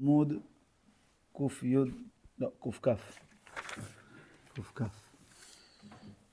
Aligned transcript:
עמוד 0.00 0.32
קי, 1.36 1.74
לא, 2.38 2.50
קכ. 2.80 2.88
קכ. 4.74 4.82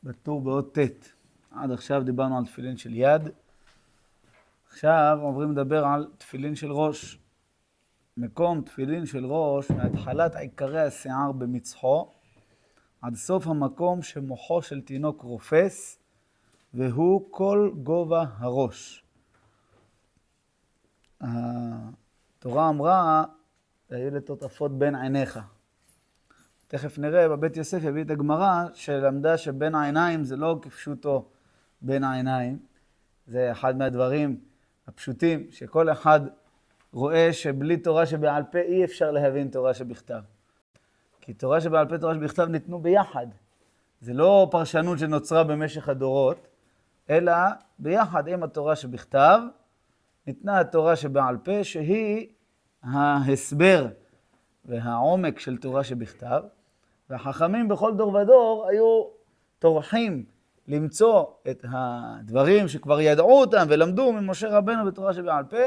בטור 0.03 0.41
באות 0.41 0.79
ט'. 0.79 1.09
עד 1.51 1.71
עכשיו 1.71 2.03
דיברנו 2.03 2.37
על 2.37 2.45
תפילין 2.45 2.77
של 2.77 2.93
יד. 2.93 3.21
עכשיו 4.67 5.17
עוברים 5.21 5.51
לדבר 5.51 5.85
על 5.85 6.11
תפילין 6.17 6.55
של 6.55 6.71
ראש. 6.71 7.19
מקום 8.17 8.61
תפילין 8.61 9.05
של 9.05 9.25
ראש, 9.25 9.71
מהתחלת 9.71 10.35
עיקרי 10.35 10.81
השיער 10.81 11.31
במצחו, 11.31 12.11
עד 13.01 13.15
סוף 13.15 13.47
המקום 13.47 14.01
שמוחו 14.01 14.61
של 14.61 14.81
תינוק 14.81 15.21
רופס, 15.21 15.99
והוא 16.73 17.27
כל 17.31 17.71
גובה 17.83 18.25
הראש. 18.37 19.03
התורה 21.21 22.69
אמרה, 22.69 23.23
היו 23.89 24.11
לטוטפות 24.11 24.79
בין 24.79 24.95
עיניך. 24.95 25.39
תכף 26.67 26.99
נראה, 26.99 27.29
בבית 27.29 27.57
יוסף 27.57 27.83
יביא 27.83 28.03
את 28.03 28.09
הגמרא, 28.09 28.65
שלמדה 28.73 29.37
שבין 29.37 29.75
העיניים 29.75 30.23
זה 30.23 30.35
לא 30.35 30.59
כפשוטו 30.61 31.25
בין 31.81 32.03
העיניים. 32.03 32.59
זה 33.27 33.51
אחד 33.51 33.77
מהדברים 33.77 34.39
הפשוטים, 34.87 35.47
שכל 35.51 35.91
אחד 35.91 36.19
רואה 36.93 37.33
שבלי 37.33 37.77
תורה 37.77 38.05
שבעל 38.05 38.43
פה 38.51 38.59
אי 38.59 38.85
אפשר 38.85 39.11
להבין 39.11 39.47
תורה 39.47 39.73
שבכתב. 39.73 40.21
כי 41.21 41.33
תורה 41.33 41.61
שבעל 41.61 41.87
פה, 41.89 41.97
תורה 41.97 42.15
שבכתב 42.15 42.47
ניתנו 42.49 42.79
ביחד. 42.79 43.27
זה 44.01 44.13
לא 44.13 44.47
פרשנות 44.51 44.99
שנוצרה 44.99 45.43
במשך 45.43 45.89
הדורות, 45.89 46.47
אלא 47.09 47.33
ביחד 47.79 48.27
עם 48.27 48.43
התורה 48.43 48.75
שבכתב, 48.75 49.39
ניתנה 50.27 50.59
התורה 50.59 50.95
שבעל 50.95 51.37
פה, 51.37 51.63
שהיא 51.63 52.27
ההסבר 52.91 53.87
והעומק 54.65 55.39
של 55.39 55.57
תורה 55.57 55.83
שבכתב, 55.83 56.41
והחכמים 57.09 57.67
בכל 57.67 57.95
דור 57.95 58.13
ודור 58.13 58.67
היו 58.69 59.03
טורחים 59.59 60.25
למצוא 60.67 61.25
את 61.49 61.65
הדברים 61.71 62.67
שכבר 62.67 63.01
ידעו 63.01 63.39
אותם 63.39 63.65
ולמדו 63.69 64.11
ממשה 64.11 64.57
רבנו 64.57 64.85
בתורה 64.85 65.13
שבעל 65.13 65.43
פה, 65.43 65.57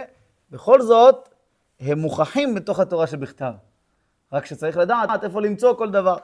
בכל 0.51 0.83
זאת 0.83 1.29
הם 1.81 1.99
מוכחים 1.99 2.55
בתוך 2.55 2.81
התורה 2.81 3.07
שבכתב. 3.07 3.53
רק 4.33 4.47
שצריך 4.47 4.77
לדעת 4.77 5.25
איפה 5.25 5.41
למצוא 5.41 5.75
כל 5.75 5.91
דבר. 5.91 6.17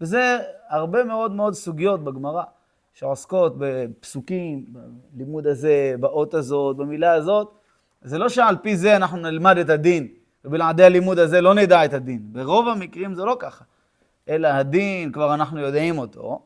וזה 0.00 0.38
הרבה 0.68 1.04
מאוד 1.04 1.32
מאוד 1.32 1.54
סוגיות 1.54 2.04
בגמרא 2.04 2.42
שעוסקות 2.94 3.54
בפסוקים, 3.58 4.64
בלימוד 5.12 5.46
הזה, 5.46 5.94
באות 6.00 6.34
הזאת, 6.34 6.76
במילה 6.76 7.12
הזאת. 7.12 7.52
זה 8.02 8.18
לא 8.18 8.28
שעל 8.28 8.56
פי 8.56 8.76
זה 8.76 8.96
אנחנו 8.96 9.16
נלמד 9.16 9.58
את 9.58 9.70
הדין, 9.70 10.08
ובלעדי 10.46 10.84
הלימוד 10.84 11.18
הזה 11.18 11.40
לא 11.40 11.54
נדע 11.54 11.84
את 11.84 11.94
הדין. 11.94 12.20
ברוב 12.22 12.68
המקרים 12.68 13.14
זה 13.14 13.24
לא 13.24 13.36
ככה. 13.38 13.64
אלא 14.28 14.48
הדין, 14.48 15.12
כבר 15.12 15.34
אנחנו 15.34 15.60
יודעים 15.60 15.98
אותו, 15.98 16.42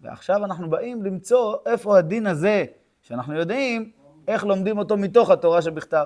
ועכשיו 0.00 0.44
אנחנו 0.44 0.70
באים 0.70 1.02
למצוא 1.02 1.56
איפה 1.66 1.98
הדין 1.98 2.26
הזה, 2.26 2.64
שאנחנו 3.02 3.34
יודעים, 3.34 3.90
איך 4.28 4.44
לומדים 4.44 4.78
אותו 4.78 4.96
מתוך 4.96 5.30
התורה 5.30 5.62
שבכתב. 5.62 6.04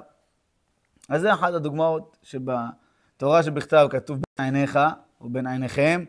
אז 1.08 1.20
זה 1.20 1.32
אחת 1.32 1.54
הדוגמאות 1.54 2.16
שבתורה 2.22 3.42
שבכתב 3.42 3.86
כתוב 3.90 4.16
בין 4.16 4.54
עיניך, 4.54 4.78
או 5.20 5.28
בין 5.28 5.46
עיניכם, 5.46 6.04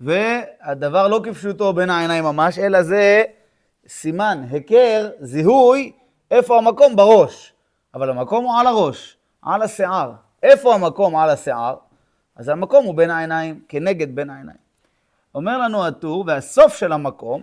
והדבר 0.00 1.08
לא 1.08 1.20
כפשוטו 1.24 1.72
בין 1.72 1.90
העיניים 1.90 2.24
ממש, 2.24 2.58
אלא 2.58 2.82
זה 2.82 3.24
סימן, 3.88 4.44
היכר, 4.50 5.10
זיהוי, 5.20 5.92
איפה 6.30 6.58
המקום 6.58 6.96
בראש. 6.96 7.52
אבל 7.94 8.10
המקום 8.10 8.44
הוא 8.44 8.54
על 8.56 8.66
הראש, 8.66 9.16
על 9.42 9.62
השיער. 9.62 10.23
איפה 10.44 10.74
המקום 10.74 11.16
על 11.16 11.30
השיער? 11.30 11.76
אז 12.36 12.48
המקום 12.48 12.84
הוא 12.84 12.94
בין 12.94 13.10
העיניים, 13.10 13.60
כנגד 13.68 14.14
בין 14.14 14.30
העיניים. 14.30 14.58
אומר 15.34 15.58
לנו 15.58 15.86
הטור, 15.86 16.24
והסוף 16.26 16.76
של 16.76 16.92
המקום, 16.92 17.42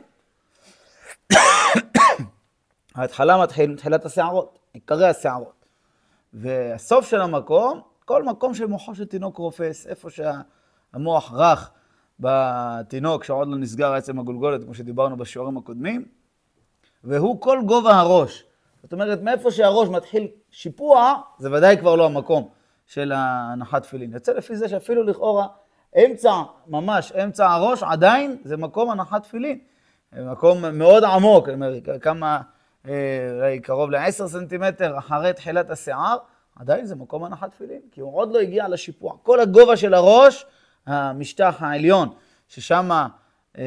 ההתחלה 2.96 3.38
מתחיל 3.38 3.72
מתחילת 3.72 4.06
השערות, 4.06 4.60
עיקרי 4.74 5.08
השערות. 5.08 5.66
והסוף 6.34 7.10
של 7.10 7.22
המקום, 7.22 7.82
כל 8.06 8.24
מקום 8.24 8.54
שמוחו 8.54 8.96
של 8.96 9.06
תינוק 9.06 9.38
רופס, 9.38 9.88
איפה 9.88 10.10
שהמוח 10.10 11.34
רך 11.34 11.72
בתינוק 12.20 13.24
שעוד 13.24 13.48
לא 13.48 13.58
נסגר 13.58 13.94
עצם 13.94 14.20
הגולגולת, 14.20 14.64
כמו 14.64 14.74
שדיברנו 14.74 15.18
בשיעורים 15.18 15.58
הקודמים, 15.58 16.06
והוא 17.04 17.42
כל 17.42 17.60
גובה 17.66 17.96
הראש. 17.96 18.44
זאת 18.84 18.94
אומרת, 18.94 19.22
מאיפה 19.22 19.52
שהראש 19.52 19.90
מתחיל 19.90 20.28
שיפוע, 20.52 21.22
זה 21.38 21.52
ודאי 21.52 21.78
כבר 21.78 21.96
לא 21.96 22.06
המקום 22.06 22.50
של 22.92 23.12
הנחת 23.16 23.84
תפילין. 23.84 24.14
יוצא 24.14 24.34
לפי 24.34 24.56
זה 24.56 24.70
שאפילו 24.70 25.04
לכאורה 25.04 25.48
אמצע, 26.06 26.32
ממש 26.68 27.12
אמצע 27.12 27.52
הראש, 27.52 27.84
עדיין 27.84 28.38
זה 28.44 28.58
מקום 28.58 28.90
הנחת 28.90 29.24
תפילין. 29.24 29.60
מקום 30.14 30.66
מאוד 30.66 31.04
עמוק, 31.04 31.50
כמה, 32.02 32.42
אה, 32.88 33.30
אולי 33.36 33.60
קרוב 33.60 33.92
ל-10 33.92 34.28
סנטימטר 34.28 34.98
אחרי 34.98 35.34
תחילת 35.34 35.70
השיער, 35.70 36.18
עדיין 36.56 36.86
זה 36.86 36.96
מקום 36.96 37.24
הנחת 37.24 37.52
תפילין, 37.52 37.82
כי 37.92 38.02
הוא 38.02 38.18
עוד 38.18 38.32
לא 38.34 38.40
הגיע 38.40 38.68
לשיפוע. 38.68 39.14
כל 39.24 39.40
הגובה 39.40 39.78
של 39.78 39.94
הראש, 39.94 40.46
המשטח 40.86 41.56
העליון, 41.60 42.10
ששם 42.48 42.90
אה, 43.58 43.64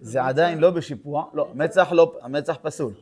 זה 0.00 0.22
עדיין 0.22 0.58
לא 0.58 0.70
בשיפוע, 0.70 1.24
לא, 1.34 1.48
המצח 1.50 1.92
לא, 1.92 2.18
המצח 2.22 2.56
פסול. 2.62 2.92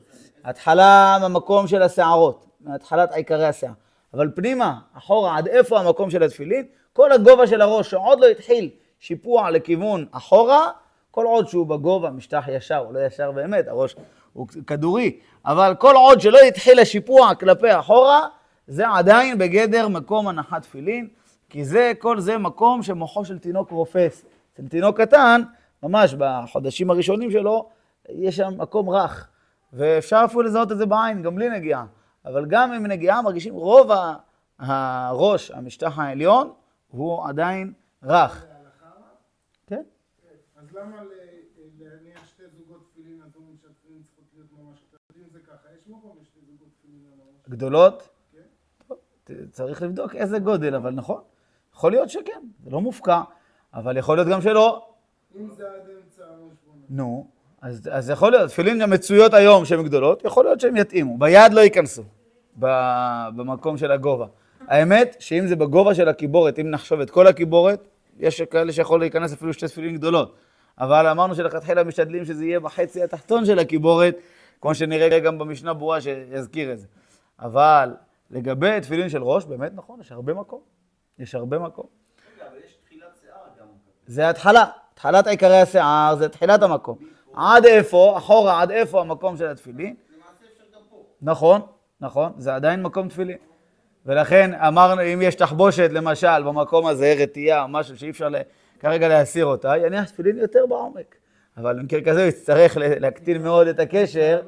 התחלה 0.44 1.19
במקום 1.25 1.66
של 1.66 1.83
השערות, 1.83 2.47
מהתחלת 2.60 3.12
עיקרי 3.12 3.47
השיער. 3.47 3.72
אבל 4.15 4.31
פנימה, 4.34 4.78
אחורה, 4.98 5.37
עד 5.37 5.48
איפה 5.48 5.81
המקום 5.81 6.10
של 6.10 6.22
התפילין? 6.22 6.66
כל 6.93 7.12
הגובה 7.12 7.47
של 7.47 7.60
הראש 7.60 7.91
שעוד 7.91 8.21
לא 8.21 8.26
התחיל 8.26 8.71
שיפוע 9.00 9.50
לכיוון 9.50 10.06
אחורה, 10.12 10.71
כל 11.10 11.26
עוד 11.26 11.48
שהוא 11.48 11.66
בגובה, 11.66 12.10
משטח 12.10 12.44
ישר, 12.48 12.76
הוא 12.76 12.94
לא 12.94 13.06
ישר 13.06 13.31
באמת, 13.32 13.69
הראש 13.69 13.97
הוא 14.32 14.47
כדורי, 14.66 15.19
אבל 15.47 15.75
כל 15.78 15.94
עוד 15.97 16.21
שלא 16.21 16.38
התחיל 16.38 16.78
השיפוע 16.78 17.34
כלפי 17.34 17.78
אחורה, 17.78 18.26
זה 18.66 18.88
עדיין 18.88 19.38
בגדר 19.38 19.88
מקום 19.88 20.28
הנחת 20.28 20.62
תפילין, 20.62 21.09
כי 21.48 21.65
זה, 21.65 21.92
כל 21.98 22.21
זה 22.21 22.38
מקום 22.38 22.82
שמוחו 22.82 23.25
של 23.25 23.38
תינוק 23.38 23.71
רופס. 23.71 24.25
אצל 24.54 24.69
תינוק 24.69 25.00
קטן, 25.00 25.42
ממש 25.82 26.15
בחודשים 26.19 26.91
הראשונים 26.91 27.31
שלו, 27.31 27.69
יש 28.09 28.37
שם 28.37 28.53
מקום 28.56 28.91
רך, 28.91 29.28
ואפשר 29.72 30.22
אפילו 30.25 30.42
לזהות 30.42 30.72
את 30.72 30.78
זה 30.78 30.87
בעין, 30.87 31.22
גם 31.22 31.34
בלי 31.34 31.48
נגיעה. 31.48 31.84
אבל 32.25 32.47
גם 32.47 32.73
עם 32.73 32.87
נגיעה 32.87 33.23
מרגישים 33.23 33.55
רוב 33.55 33.91
הראש, 34.59 35.51
המשטח 35.51 35.99
העליון, 35.99 36.53
הוא 36.89 37.29
עדיין 37.29 37.73
רך. 38.03 38.47
כן. 39.67 39.83
אז 40.57 40.73
למה 40.73 41.03
להניח 41.79 42.27
שתי 42.27 42.43
זוגות 42.59 42.91
תפילין, 42.91 43.23
אז 43.23 43.37
אומרים 43.37 43.57
שהתפילין 43.63 44.03
צריכות 44.03 44.25
להיות 44.35 44.49
ממש 44.53 44.79
קטנים, 44.91 45.25
זה 45.33 45.39
ככה, 45.39 45.69
יש 45.79 45.89
מקום 45.89 46.17
לשתי 46.23 46.41
זוגות 46.47 46.69
תפילין 46.79 47.05
על? 47.13 47.57
גדולות? 47.57 48.09
צריך 49.51 49.83
לבדוק 49.83 50.15
איזה 50.15 50.39
גודל, 50.39 50.75
אבל 50.75 50.91
נכון. 50.91 51.23
יכול 51.75 51.91
להיות 51.91 52.11
שכן, 52.11 52.41
זה 52.65 52.71
לא 52.71 52.81
מופקע, 52.81 53.21
אבל 53.75 53.97
יכול 53.97 54.17
להיות 54.17 54.29
גם 54.29 54.41
שלא. 54.41 54.95
אם 55.37 55.51
זה 55.51 55.71
עד 55.71 55.89
אמצע 55.91 56.25
הראש. 56.25 56.57
נו, 56.89 57.31
אז, 57.62 57.88
אז 57.93 58.10
יכול 58.10 58.31
להיות, 58.31 58.50
תפילין 58.50 58.82
המצויות 58.82 59.34
היום 59.34 59.65
שהן 59.65 59.82
גדולות, 59.82 60.25
יכול 60.25 60.44
להיות 60.44 60.60
שהן 60.60 60.76
יתאימו. 60.76 61.19
ביד 61.19 61.53
לא 61.53 61.60
ייכנסו, 61.60 62.03
ב- 62.59 63.28
במקום 63.37 63.76
של 63.76 63.93
הגובה. 63.93 64.26
האמת, 64.69 65.16
שאם 65.19 65.47
זה 65.47 65.56
בגובה 65.56 65.94
של 65.94 66.09
הקיבורת, 66.09 66.59
אם 66.59 66.71
נחשוב 66.71 67.00
את 67.00 67.10
כל 67.10 67.26
הקיבורת, 67.26 67.88
יש 68.19 68.43
כאלה 68.43 68.72
שיכול 68.72 69.00
להיכנס 69.00 69.32
אפילו 69.32 69.53
שתי 69.53 69.66
תפילין 69.69 69.97
גדולות. 69.97 70.34
אבל 70.78 71.06
אמרנו 71.06 71.34
שלכתחילה 71.34 71.84
משתדלים 71.84 72.25
שזה 72.25 72.44
יהיה 72.44 72.60
בחצי 72.60 73.03
התחתון 73.03 73.44
של 73.44 73.59
הקיבורת, 73.59 74.16
כמו 74.60 74.75
שנראה 74.75 75.21
גם 75.21 75.38
במשנה 75.38 75.75
ברורה 75.75 76.00
שיזכיר 76.00 76.72
את 76.72 76.78
זה. 76.78 76.87
אבל 77.41 77.95
לגבי 78.30 78.80
תפילין 78.80 79.09
של 79.09 79.22
ראש, 79.22 79.45
באמת 79.45 79.72
נכון, 79.74 80.01
יש 80.01 80.13
הרבה 80.13 80.34
מקום. 80.34 80.60
יש 81.18 81.34
הרבה 81.34 81.59
מקום. 81.59 81.86
רגע, 82.36 82.48
אבל 82.48 82.56
יש 82.66 82.78
תחילת 82.84 83.18
שיער 83.21 83.42
גם. 83.60 83.66
זה 84.06 84.28
התחלה, 84.28 84.65
התחלת 84.92 85.27
עיקרי 85.27 85.60
השיער, 85.60 86.16
זה 86.16 86.28
תחילת 86.28 86.63
המקום. 86.63 86.98
עד 87.34 87.65
איפה, 87.65 88.15
אחורה, 88.18 88.62
עד 88.62 88.71
איפה 88.71 89.00
המקום 89.00 89.36
של 89.36 89.47
התפילין? 89.47 89.94
נכון, 91.22 91.60
נכון, 92.00 92.32
זה 92.36 92.54
עדיין 92.54 92.82
מקום 92.82 93.09
תפילין. 93.09 93.36
ולכן 94.06 94.54
אמרנו, 94.54 95.03
אם 95.03 95.22
יש 95.22 95.34
תחבושת, 95.34 95.88
למשל, 95.92 96.42
במקום 96.42 96.86
הזה, 96.86 97.15
רטייה 97.18 97.62
או 97.62 97.68
משהו 97.68 97.98
שאי 97.98 98.10
אפשר 98.10 98.28
כרגע 98.80 99.09
להסיר 99.09 99.47
אותה, 99.47 99.77
יניח 99.77 100.04
תפילין 100.04 100.38
יותר 100.38 100.66
בעומק. 100.66 101.16
אבל 101.56 101.78
במקרה 101.78 102.00
כזה 102.00 102.21
הוא 102.21 102.28
יצטרך 102.28 102.77
להקטין 102.80 103.42
מאוד 103.42 103.66
את 103.66 103.80
הקשר, 103.80 104.41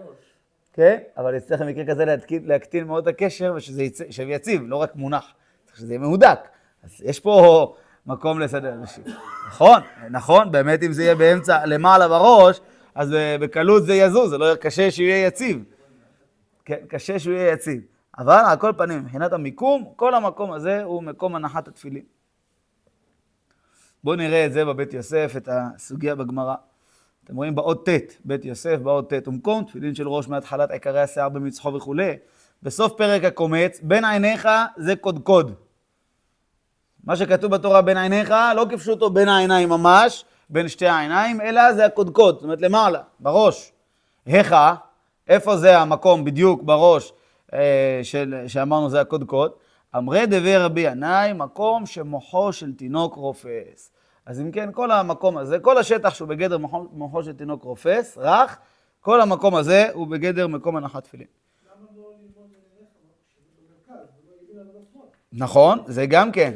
כן? 0.72 0.98
אבל 1.16 1.34
יצטרך 1.34 1.60
במקרה 1.60 1.84
כזה 1.84 2.04
להקטין, 2.04 2.42
להקטין 2.46 2.86
מאוד 2.86 3.08
את 3.08 3.14
הקשר 3.14 3.52
ושזה 3.56 3.84
שיהיה 4.10 4.34
יציב, 4.34 4.62
לא 4.66 4.76
רק 4.76 4.96
מונח, 4.96 5.24
צריך 5.66 5.76
שזה 5.76 5.92
יהיה 5.92 6.00
מהודק. 6.00 6.38
אז 6.84 7.02
יש 7.04 7.20
פה 7.20 7.74
מקום 8.06 8.40
לסדר 8.40 8.72
אנשים. 8.72 9.04
נכון, 9.48 9.80
נכון, 10.10 10.52
באמת 10.52 10.82
אם 10.82 10.92
זה 10.92 11.02
יהיה 11.02 11.14
באמצע, 11.14 11.66
למעלה 11.66 12.08
בראש, 12.08 12.60
אז 12.94 13.14
אה, 13.14 13.36
בקלות 13.40 13.86
זה 13.86 13.94
יזוז, 13.94 14.30
זה 14.30 14.38
לא 14.38 14.54
קשה 14.54 14.90
שהוא 14.90 15.06
יהיה 15.06 15.26
יציב. 15.26 15.64
כן, 16.64 16.78
קשה 16.88 17.18
שהוא 17.18 17.34
יהיה 17.34 17.52
יציב. 17.52 17.80
אבל 18.18 18.42
על 18.46 18.56
כל 18.56 18.72
פנים, 18.76 18.98
מבחינת 18.98 19.32
המיקום, 19.32 19.92
כל 19.96 20.14
המקום 20.14 20.52
הזה 20.52 20.82
הוא 20.82 21.02
מקום 21.02 21.34
הנחת 21.34 21.68
התפילין. 21.68 22.02
בואו 24.04 24.16
נראה 24.16 24.46
את 24.46 24.52
זה 24.52 24.64
בבית 24.64 24.94
יוסף, 24.94 25.32
את 25.36 25.48
הסוגיה 25.52 26.14
בגמרא. 26.14 26.54
אתם 27.24 27.36
רואים 27.36 27.54
באות 27.54 27.88
ט', 27.88 28.12
בית 28.24 28.44
יוסף, 28.44 28.78
באות 28.82 29.14
ט', 29.14 29.28
ומקום 29.28 29.64
תפילין 29.64 29.94
של 29.94 30.08
ראש 30.08 30.28
מהתחלת 30.28 30.70
עיקרי 30.70 31.00
השיער 31.00 31.28
במצחו 31.28 31.74
וכולי. 31.74 32.12
בסוף 32.62 32.92
פרק 32.96 33.24
הקומץ, 33.24 33.80
בין 33.82 34.04
עיניך 34.04 34.48
זה 34.76 34.96
קודקוד. 34.96 35.54
מה 37.04 37.16
שכתוב 37.16 37.50
בתורה 37.50 37.82
בין 37.82 37.96
עיניך, 37.96 38.34
לא 38.56 38.66
כפשוטו 38.70 39.10
בין 39.10 39.28
העיניים 39.28 39.68
ממש, 39.68 40.24
בין 40.52 40.68
שתי 40.68 40.86
העיניים, 40.86 41.40
אלא 41.40 41.72
זה 41.72 41.84
הקודקוד, 41.86 42.34
זאת 42.34 42.44
אומרת 42.44 42.60
למעלה, 42.60 43.02
בראש. 43.20 43.72
היכא, 44.26 44.74
איפה 45.28 45.56
זה 45.56 45.78
המקום 45.78 46.24
בדיוק 46.24 46.62
בראש 46.62 47.12
אה, 47.52 48.00
של, 48.02 48.44
שאמרנו 48.46 48.90
זה 48.90 49.00
הקודקוד? 49.00 49.52
אמרי 49.96 50.26
דבי 50.26 50.56
רבי 50.56 50.80
ינאי, 50.80 51.32
מקום 51.32 51.86
שמוחו 51.86 52.52
של 52.52 52.74
תינוק 52.74 53.14
רופס. 53.14 53.92
אז 54.26 54.40
אם 54.40 54.50
כן, 54.50 54.72
כל 54.72 54.90
המקום 54.90 55.38
הזה, 55.38 55.58
כל 55.58 55.78
השטח 55.78 56.14
שהוא 56.14 56.28
בגדר 56.28 56.58
מוחו, 56.58 56.86
מוחו 56.92 57.22
של 57.22 57.32
תינוק 57.32 57.62
רופס, 57.62 58.18
רך, 58.18 58.58
כל 59.00 59.20
המקום 59.20 59.54
הזה 59.54 59.86
הוא 59.92 60.06
בגדר 60.06 60.46
מקום 60.46 60.76
הנחת 60.76 61.04
תפילין. 61.04 61.26
לא 64.52 64.80
שמאל? 64.92 65.04
נכון, 65.32 65.78
זה 65.86 66.06
גם 66.06 66.32
כן. 66.32 66.52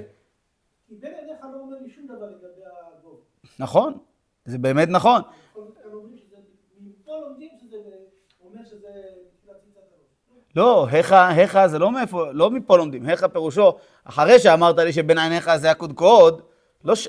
כי 0.89 0.95
בין 0.95 1.13
עיניך 1.15 1.45
לא 1.53 1.61
אומר 1.61 1.77
לי 1.83 1.91
שום 1.91 2.07
דבר 2.07 2.27
לגבי 2.27 2.63
הגובה. 3.01 3.21
נכון, 3.58 3.99
זה 4.44 4.58
באמת 4.58 4.88
נכון. 4.88 5.23
לא, 10.56 10.87
היכא, 10.91 11.29
היכא 11.29 11.67
זה 11.67 11.79
לא 11.79 11.93
מאיפה, 11.93 12.32
לא 12.32 12.50
מפה 12.50 12.76
לומדים, 12.76 13.06
היכא 13.06 13.26
פירושו, 13.26 13.76
אחרי 14.05 14.38
שאמרת 14.38 14.79
לי 14.79 14.93
שבין 14.93 15.19
עיניך 15.19 15.56
זה 15.56 15.70
הקודקוד, 15.70 16.43
לא 16.85 16.94
ש... 16.94 17.08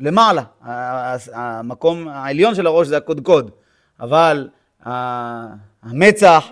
למעלה, 0.00 0.42
המקום 1.32 2.08
העליון 2.08 2.54
של 2.54 2.66
הראש 2.66 2.86
זה 2.86 2.96
הקודקוד, 2.96 3.50
אבל 4.00 4.48
המצח. 5.82 6.46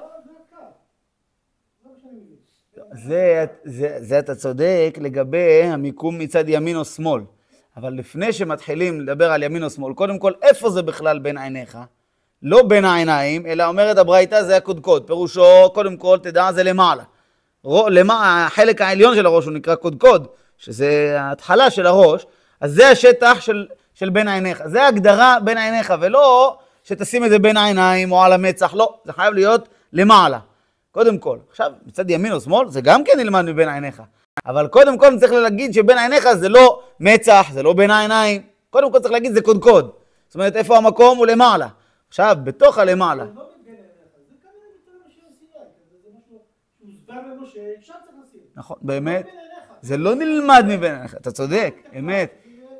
זה, 2.93 3.45
זה, 3.65 3.97
זה 4.01 4.19
אתה 4.19 4.35
צודק 4.35 4.99
לגבי 5.01 5.63
המיקום 5.63 6.19
מצד 6.19 6.45
ימין 6.49 6.77
או 6.77 6.85
שמאל, 6.85 7.23
אבל 7.77 7.93
לפני 7.93 8.33
שמתחילים 8.33 9.01
לדבר 9.01 9.33
על 9.33 9.43
ימין 9.43 9.65
או 9.65 9.71
שמאל, 9.71 9.95
קודם 9.95 10.19
כל, 10.19 10.33
איפה 10.43 10.71
זה 10.71 10.83
בכלל 10.83 11.19
בין 11.19 11.39
עיניך? 11.39 11.79
לא 12.43 12.63
בין 12.63 12.85
העיניים, 12.85 13.47
אלא 13.47 13.65
אומרת 13.67 13.99
הברייתא 13.99 14.43
זה 14.43 14.57
הקודקוד, 14.57 15.07
פירושו, 15.07 15.71
קודם 15.75 15.97
כל, 15.97 16.19
תדע, 16.23 16.53
זה 16.53 16.63
למעלה. 16.63 17.03
רו- 17.65 17.89
למע... 17.89 18.45
החלק 18.47 18.81
העליון 18.81 19.15
של 19.15 19.27
הראש 19.27 19.45
הוא 19.45 19.53
נקרא 19.53 19.75
קודקוד, 19.75 20.27
שזה 20.59 21.17
ההתחלה 21.21 21.71
של 21.71 21.87
הראש, 21.87 22.27
אז 22.61 22.73
זה 22.73 22.89
השטח 22.89 23.41
של, 23.41 23.67
של 23.95 24.11
בין 24.11 24.29
עיניך. 24.29 24.63
זה 24.67 24.83
ההגדרה 24.83 25.37
בין 25.45 25.59
עיניך, 25.59 25.95
ולא 26.01 26.59
שתשים 26.85 27.25
את 27.25 27.31
זה 27.31 27.39
בין 27.39 27.57
העיניים 27.57 28.13
או 28.13 28.23
על 28.23 28.33
המצח, 28.33 28.75
לא, 28.75 28.99
זה 29.05 29.13
חייב 29.13 29.35
להיות 29.35 29.69
למעלה. 29.93 30.39
קודם 30.91 31.19
כל. 31.19 31.39
עכשיו, 31.51 31.73
מצד 31.87 32.11
ימין 32.11 32.33
או 32.33 32.41
שמאל, 32.41 32.69
זה 32.69 32.81
גם 32.81 33.05
כן 33.05 33.13
נלמד 33.17 33.43
מבין 33.43 33.69
עיניך. 33.69 34.03
אבל 34.47 34.69
קודם 34.69 34.99
כל 34.99 35.19
צריך 35.19 35.33
להגיד 35.33 35.75
שבין 35.75 35.99
עיניך 35.99 36.33
זה 36.33 36.49
לא 36.49 36.83
מצח, 37.01 37.47
זה 37.53 37.63
לא 37.63 37.73
בין 37.73 37.91
העיניים. 37.91 38.43
קודם 38.71 38.93
כל 38.93 38.99
צריך 38.99 39.13
להגיד 39.13 39.33
זה 39.33 39.43
קודקוד. 39.43 39.91
זאת 40.29 40.35
אומרת, 40.35 40.57
איפה 40.57 40.77
המקום 40.77 41.19
הוא 41.19 41.27
למעלה. 41.27 41.69
עכשיו, 42.09 42.37
בתוך 42.45 42.79
הלמעלה. 42.79 43.25
לא. 43.25 43.31
נכון, 48.57 48.77
באמת. 48.83 49.27
עיניך. 49.27 49.39
זה 49.81 49.97
לא 49.97 50.15
נלמד 50.15 50.65
מבין 50.69 50.95
עיניך, 50.95 51.15
אתה 51.15 51.31
צודק, 51.31 51.75
אמת. 51.99 52.35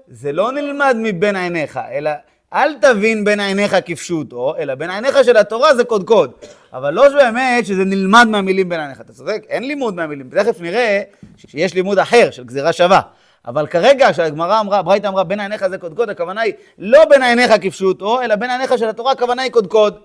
זה 0.09 0.33
לא 0.33 0.53
נלמד 0.53 0.97
מבין 0.99 1.37
עיניך, 1.37 1.77
אלא 1.77 2.11
אל 2.55 2.75
תבין 2.81 3.25
בין 3.25 3.41
עיניך 3.41 3.77
כפשוטו, 3.87 4.55
אלא 4.59 4.75
בין 4.75 4.91
עיניך 4.91 5.25
של 5.25 5.37
התורה 5.37 5.75
זה 5.75 5.85
קודקוד. 5.85 6.33
אבל 6.73 6.95
לא 6.95 7.09
באמת 7.09 7.67
שזה 7.67 7.85
נלמד 7.85 8.27
מהמילים 8.31 8.69
בין 8.69 8.81
עיניך. 8.81 9.01
אתה 9.01 9.13
צודק, 9.13 9.45
אין 9.49 9.63
לימוד 9.63 9.95
מהמילים. 9.95 10.31
תכף 10.31 10.61
נראה 10.61 11.03
שיש 11.37 11.75
לימוד 11.75 11.99
אחר 11.99 12.31
של 12.31 12.45
גזירה 12.45 12.73
שווה. 12.73 13.01
אבל 13.47 13.67
כרגע, 13.67 14.13
כשהגמרא 14.13 14.61
אמרה, 14.61 14.83
ברייתא 14.83 15.07
אמרה, 15.07 15.25
בין 15.25 15.41
עיניך 15.41 15.67
זה 15.67 15.79
קודקוד, 15.79 16.11
הכוונה 16.11 16.41
היא 16.41 16.53
לא 16.79 17.05
בין 17.05 17.23
עיניך 17.23 17.53
כפשוטו, 17.63 18.23
אלא 18.23 18.37
בין 18.37 18.51
עיניך 18.51 18.79
של 18.79 18.89
התורה, 18.89 19.13
הכוונה 19.13 19.43
היא 19.43 19.53
קודקוד. 19.53 19.99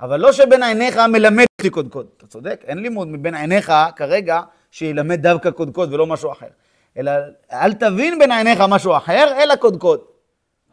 אבל 0.00 0.20
לא 0.20 0.32
שבין 0.32 0.62
עיניך 0.62 0.96
מלמד 0.96 1.44
אותי 1.58 1.70
קודקוד. 1.70 2.06
אתה 2.16 2.26
צודק, 2.26 2.64
אין 2.66 2.78
לימוד 2.78 3.08
מבין 3.08 3.34
עיניך 3.34 3.72
כרגע 3.96 4.40
שילמד 4.70 5.22
דווקא 5.22 5.50
קודקוד 5.50 5.94
ולא 5.94 6.06
משהו 6.06 6.32
אחר. 6.32 6.46
אלא 6.96 7.12
אל 7.52 7.72
תבין 7.72 8.18
בין 8.18 8.32
עיניך 8.32 8.60
משהו 8.60 8.96
אחר, 8.96 9.32
אלא 9.42 9.56
קודקוד. 9.56 10.09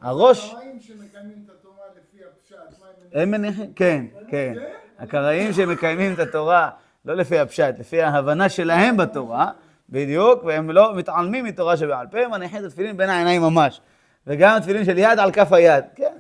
הראש, 0.01 0.53
הקראים 0.53 0.79
שמקיימים 0.79 1.44
את 1.45 1.49
התורה 1.49 1.83
לפי 1.97 2.23
הפשט, 2.23 2.79
מה 2.79 2.88
הם 3.13 3.21
הם 3.21 3.31
מניחים, 3.31 3.73
כן, 3.73 4.05
כן. 4.27 4.53
הקראים 4.99 5.53
שמקיימים 5.53 6.13
את 6.13 6.19
התורה, 6.19 6.69
לא 7.05 7.13
לפי 7.13 7.39
הפשט, 7.39 7.79
לפי 7.79 8.01
ההבנה 8.01 8.49
שלהם 8.49 8.97
בתורה, 8.97 9.51
בדיוק, 9.89 10.44
והם 10.44 10.71
לא 10.71 10.95
מתעלמים 10.95 11.45
מתורה 11.45 11.77
שבעל 11.77 12.07
פה, 12.07 12.19
הם 12.19 12.31
מניחים 12.31 12.59
את 12.59 12.63
התפילין 12.63 12.97
בין 12.97 13.09
העיניים 13.09 13.41
ממש. 13.41 13.81
וגם 14.27 14.57
התפילין 14.57 14.85
של 14.85 14.97
יד 14.97 15.19
על 15.19 15.31
כף 15.31 15.53
היד. 15.53 15.83
כן, 15.95 16.17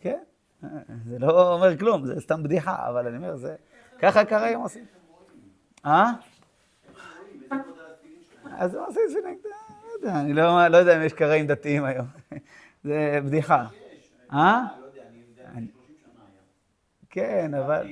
כן. 0.00 0.18
זה 1.04 1.18
לא 1.18 1.54
אומר 1.54 1.78
כלום, 1.78 2.06
זה 2.06 2.20
סתם 2.20 2.42
בדיחה, 2.42 2.88
אבל 2.88 3.06
אני 3.06 3.16
אומר, 3.16 3.36
זה... 3.36 3.54
ככה 3.98 4.20
הקראים 4.20 4.58
עושים. 4.58 4.84
אה? 5.86 6.12
אז 8.58 8.74
הם 8.74 8.80
עושים 8.86 9.02
תפילין, 9.08 9.38
לא 9.44 10.08
יודע, 10.08 10.20
אני 10.20 10.32
לא 10.32 10.68
לא 10.68 10.76
יודע 10.76 10.96
אם 10.96 11.02
יש 11.02 11.12
קראים 11.12 11.46
דתיים 11.46 11.84
היום. 11.84 12.06
זה 12.86 13.18
בדיחה. 13.24 13.64
אה? 14.32 14.62
לא 14.80 14.86
יודע, 14.86 15.00
אני 15.10 15.18
יודע, 15.28 15.50
30 15.52 15.96
שנה 16.02 16.22
היה. 16.32 16.40
כן, 17.10 17.54
אבל... 17.54 17.86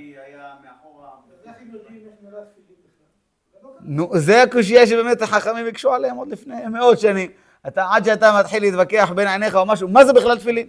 בכלל? 3.62 3.80
נו, 3.80 4.10
זה 4.18 4.42
הקושייה 4.42 4.86
שבאמת 4.86 5.22
החכמים 5.22 5.64
ביקשו 5.64 5.92
עליהם 5.92 6.16
עוד 6.16 6.28
לפני 6.28 6.66
מאות 6.66 6.98
שנים. 6.98 7.30
אתה, 7.68 7.86
עד 7.92 8.04
שאתה 8.04 8.38
מתחיל 8.40 8.62
להתווכח 8.62 9.12
בין 9.16 9.28
עיניך 9.28 9.54
או 9.54 9.66
משהו, 9.66 9.88
מה 9.88 10.04
זה 10.04 10.12
בכלל 10.12 10.38
תפילין? 10.38 10.66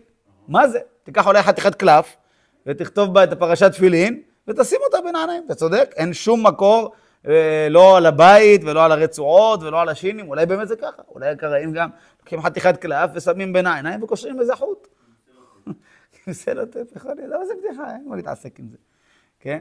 מה 0.47 0.67
זה? 0.67 0.79
תיקח 1.03 1.27
אולי 1.27 1.41
חתיכת 1.41 1.75
קלף, 1.75 2.15
ותכתוב 2.65 3.13
בה 3.13 3.23
את 3.23 3.31
הפרשת 3.31 3.71
תפילין, 3.71 4.21
ותשים 4.47 4.79
אותה 4.85 4.97
בין 5.05 5.15
העיניים. 5.15 5.43
אתה 5.45 5.55
צודק, 5.55 5.93
אין 5.95 6.13
שום 6.13 6.47
מקור, 6.47 6.91
לא 7.69 7.97
על 7.97 8.05
הבית, 8.05 8.61
ולא 8.63 8.85
על 8.85 8.91
הרצועות, 8.91 9.63
ולא 9.63 9.81
על 9.81 9.89
השינים, 9.89 10.29
אולי 10.29 10.45
באמת 10.45 10.67
זה 10.67 10.75
ככה. 10.75 11.01
אולי 11.11 11.29
הקראים 11.29 11.71
גם 11.71 11.89
לוקחים 12.19 12.41
חתיכת 12.41 12.77
קלף 12.77 13.09
ושמים 13.13 13.53
בין 13.53 13.67
העיניים 13.67 14.03
וקושרים 14.03 14.37
בזה 14.37 14.55
חוט. 14.55 14.87
עם 16.27 16.33
סלוטף, 16.33 16.95
יכול 16.95 17.11
להיות, 17.15 17.33
אבל 17.33 17.45
זה 17.45 17.53
בדיחה, 17.63 17.83
אין 17.89 18.05
מה 18.07 18.15
להתעסק 18.15 18.59
עם 18.59 18.67
זה. 18.69 18.77
כן? 19.39 19.59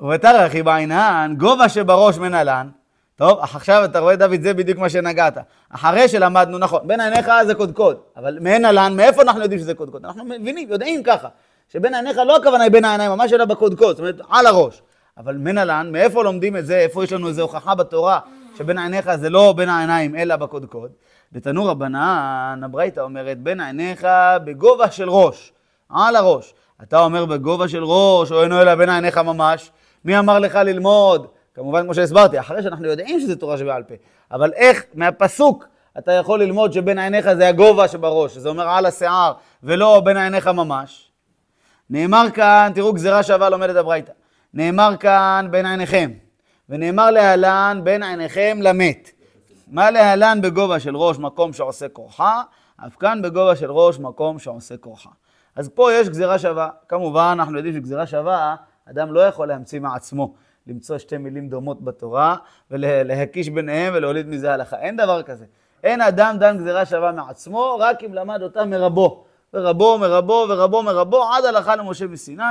ובתר 0.00 0.46
אחי 0.46 0.62
בעינן, 0.62 1.34
גובה 1.38 1.68
שבראש 1.68 2.18
מנהלן. 2.18 2.68
טוב, 3.16 3.38
עכשיו 3.40 3.84
אתה 3.84 3.98
רואה 3.98 4.16
דוד, 4.16 4.42
זה 4.42 4.54
בדיוק 4.54 4.78
מה 4.78 4.88
שנגעת. 4.88 5.38
אחרי 5.70 6.08
שלמדנו, 6.08 6.58
נכון, 6.58 6.80
בין 6.88 7.00
עיניך 7.00 7.30
זה 7.46 7.54
קודקוד, 7.54 8.00
אבל 8.16 8.38
מנהלן, 8.40 8.96
מאיפה 8.96 9.22
אנחנו 9.22 9.42
יודעים 9.42 9.60
שזה 9.60 9.74
קודקוד? 9.74 10.04
אנחנו 10.04 10.24
מבינים, 10.24 10.68
יודעים 10.70 11.02
ככה, 11.02 11.28
שבין 11.68 11.94
עיניך 11.94 12.16
לא 12.16 12.36
הכוונה 12.36 12.64
היא 12.64 12.72
בין 12.72 12.84
העיניים, 12.84 13.10
ממש 13.10 13.32
אלא 13.32 13.44
בקודקוד, 13.44 13.96
זאת 13.96 13.98
אומרת, 13.98 14.20
על 14.28 14.46
הראש. 14.46 14.82
אבל 15.18 15.36
מנהלן, 15.36 15.88
מאיפה 15.92 16.24
לומדים 16.24 16.56
את 16.56 16.66
זה, 16.66 16.78
איפה 16.78 17.04
יש 17.04 17.12
לנו 17.12 17.28
איזו 17.28 17.42
הוכחה 17.42 17.74
בתורה, 17.74 18.18
שבין 18.58 18.78
עיניך 18.78 19.14
זה 19.14 19.30
לא 19.30 19.54
בין 19.56 19.68
העיניים, 19.68 20.16
אלא 20.16 20.36
בקודקוד? 20.36 20.90
בתנו 21.32 21.64
רבנן, 21.64 22.60
הברייתא 22.64 23.00
אומרת, 23.00 23.38
בין 23.38 23.60
עיניך 23.60 24.06
בגובה 24.44 24.90
של 24.90 25.10
ראש, 25.10 25.52
על 25.90 26.16
הראש. 26.16 26.54
אתה 26.82 27.00
אומר 27.00 27.24
בגובה 27.24 27.68
של 27.68 27.84
ראש, 27.84 28.32
או 28.32 28.42
אינו 28.42 28.60
אלא 28.60 28.74
בין 28.74 28.88
עיניך 28.88 29.18
ממש, 29.18 29.70
מי 30.04 30.18
אמר 30.18 30.38
לך 30.38 30.54
ללמוד? 30.54 31.26
כמובן, 31.54 31.82
כמו 31.82 31.94
שהסברתי, 31.94 32.40
אחרי 32.40 32.62
שאנחנו 32.62 32.86
יודעים 32.86 33.20
שזה 33.20 33.36
תורה 33.36 33.58
שבעל 33.58 33.82
פה, 33.82 33.94
אבל 34.32 34.52
איך 34.52 34.84
מהפסוק 34.94 35.64
אתה 35.98 36.12
יכול 36.12 36.42
ללמוד 36.42 36.72
שבין 36.72 36.98
עיניך 36.98 37.32
זה 37.32 37.48
הגובה 37.48 37.88
שבראש, 37.88 38.34
שזה 38.34 38.48
אומר 38.48 38.68
על 38.68 38.86
השיער, 38.86 39.32
ולא 39.62 40.00
בין 40.04 40.16
עיניך 40.16 40.46
ממש? 40.46 41.10
נאמר 41.90 42.26
כאן, 42.34 42.72
תראו 42.74 42.92
גזירה 42.92 43.22
שווה 43.22 43.48
לומדת 43.48 43.76
הברייתא, 43.76 44.12
נאמר 44.54 44.96
כאן 45.00 45.48
בין 45.50 45.66
עיניכם, 45.66 46.10
ונאמר 46.68 47.10
להלן 47.10 47.80
בין 47.84 48.02
עיניכם 48.02 48.58
למת. 48.62 49.10
מה 49.68 49.90
להלן 49.90 50.38
בגובה 50.42 50.80
של 50.80 50.96
ראש 50.96 51.18
מקום 51.18 51.52
שעושה 51.52 51.88
כורחה, 51.88 52.42
אף 52.86 52.96
כאן 52.96 53.22
בגובה 53.22 53.56
של 53.56 53.70
ראש 53.70 53.98
מקום 53.98 54.38
שעושה 54.38 54.76
כורחה. 54.76 55.10
אז 55.56 55.68
פה 55.68 55.92
יש 55.92 56.08
גזירה 56.08 56.38
שווה. 56.38 56.68
כמובן, 56.88 57.36
אנחנו 57.38 57.56
יודעים 57.56 57.74
שגזירה 57.74 58.06
שווה, 58.06 58.56
אדם 58.90 59.12
לא 59.12 59.20
יכול 59.20 59.48
להמציא 59.48 59.80
מעצמו, 59.80 60.34
למצוא 60.66 60.98
שתי 60.98 61.18
מילים 61.18 61.48
דומות 61.48 61.84
בתורה, 61.84 62.36
ולהקיש 62.70 63.48
ביניהם 63.48 63.92
ולהוליד 63.96 64.28
מזה 64.28 64.52
הלכה. 64.54 64.76
אין 64.76 64.96
דבר 64.96 65.22
כזה. 65.22 65.44
אין 65.84 66.00
אדם 66.00 66.36
דן 66.38 66.58
גזירה 66.58 66.86
שווה 66.86 67.12
מעצמו, 67.12 67.76
רק 67.80 68.04
אם 68.04 68.14
למד 68.14 68.42
אותה 68.42 68.64
מרבו. 68.64 69.24
ורבו, 69.54 69.98
מרבו, 69.98 70.46
ורבו, 70.48 70.82
מרבו, 70.82 71.24
עד 71.32 71.44
הלכה 71.44 71.76
למשה 71.76 72.06
מסיני. 72.06 72.42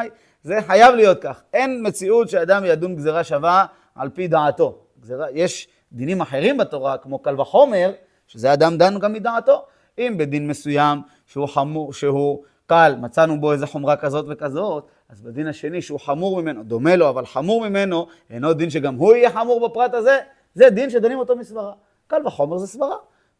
זה 0.43 0.59
חייב 0.67 0.95
להיות 0.95 1.21
כך. 1.21 1.41
אין 1.53 1.87
מציאות 1.87 2.29
שאדם 2.29 2.65
ידון 2.65 2.95
גזירה 2.95 3.23
שווה 3.23 3.65
על 3.95 4.09
פי 4.09 4.27
דעתו. 4.27 4.77
גזירה, 5.01 5.25
יש 5.33 5.67
דינים 5.91 6.21
אחרים 6.21 6.57
בתורה, 6.57 6.97
כמו 6.97 7.19
קל 7.19 7.41
וחומר, 7.41 7.91
שזה 8.27 8.53
אדם 8.53 8.77
דן 8.77 8.99
גם 8.99 9.13
מדעתו. 9.13 9.65
אם 9.97 10.15
בדין 10.17 10.47
מסוים 10.47 11.01
שהוא 11.25 11.47
חמור, 11.47 11.93
שהוא 11.93 12.43
קל, 12.65 12.95
מצאנו 13.01 13.41
בו 13.41 13.51
איזה 13.51 13.67
חומרה 13.67 13.95
כזאת 13.95 14.25
וכזאת, 14.29 14.87
אז 15.09 15.21
בדין 15.21 15.47
השני 15.47 15.81
שהוא 15.81 15.99
חמור 15.99 16.41
ממנו, 16.41 16.63
דומה 16.63 16.95
לו, 16.95 17.09
אבל 17.09 17.25
חמור 17.25 17.69
ממנו, 17.69 18.07
אינו 18.29 18.53
דין 18.53 18.69
שגם 18.69 18.95
הוא 18.95 19.15
יהיה 19.15 19.31
חמור 19.31 19.67
בפרט 19.67 19.93
הזה, 19.93 20.17
זה 20.53 20.69
דין 20.69 20.89
שדנים 20.89 21.19
אותו 21.19 21.35
מסברה. 21.35 21.73
קל 22.07 22.27
וחומר 22.27 22.57
זה 22.57 22.67
סברה. 22.67 22.95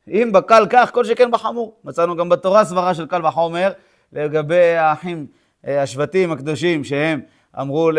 אם 0.08 0.30
בקל 0.34 0.68
כך, 0.70 0.92
כל 0.94 1.04
שכן 1.04 1.32
בחמור. 1.32 1.75
מצאנו 1.84 2.16
גם 2.16 2.30
בתורה 2.30 2.66
סברה 2.66 2.94
של 2.94 3.08
קל 3.08 3.25
וחומר 3.25 3.72
לגבי 4.13 4.75
האחים, 4.75 5.27
השבטים 5.64 6.32
הקדושים, 6.32 6.84
שהם 6.84 7.22
אמרו 7.60 7.92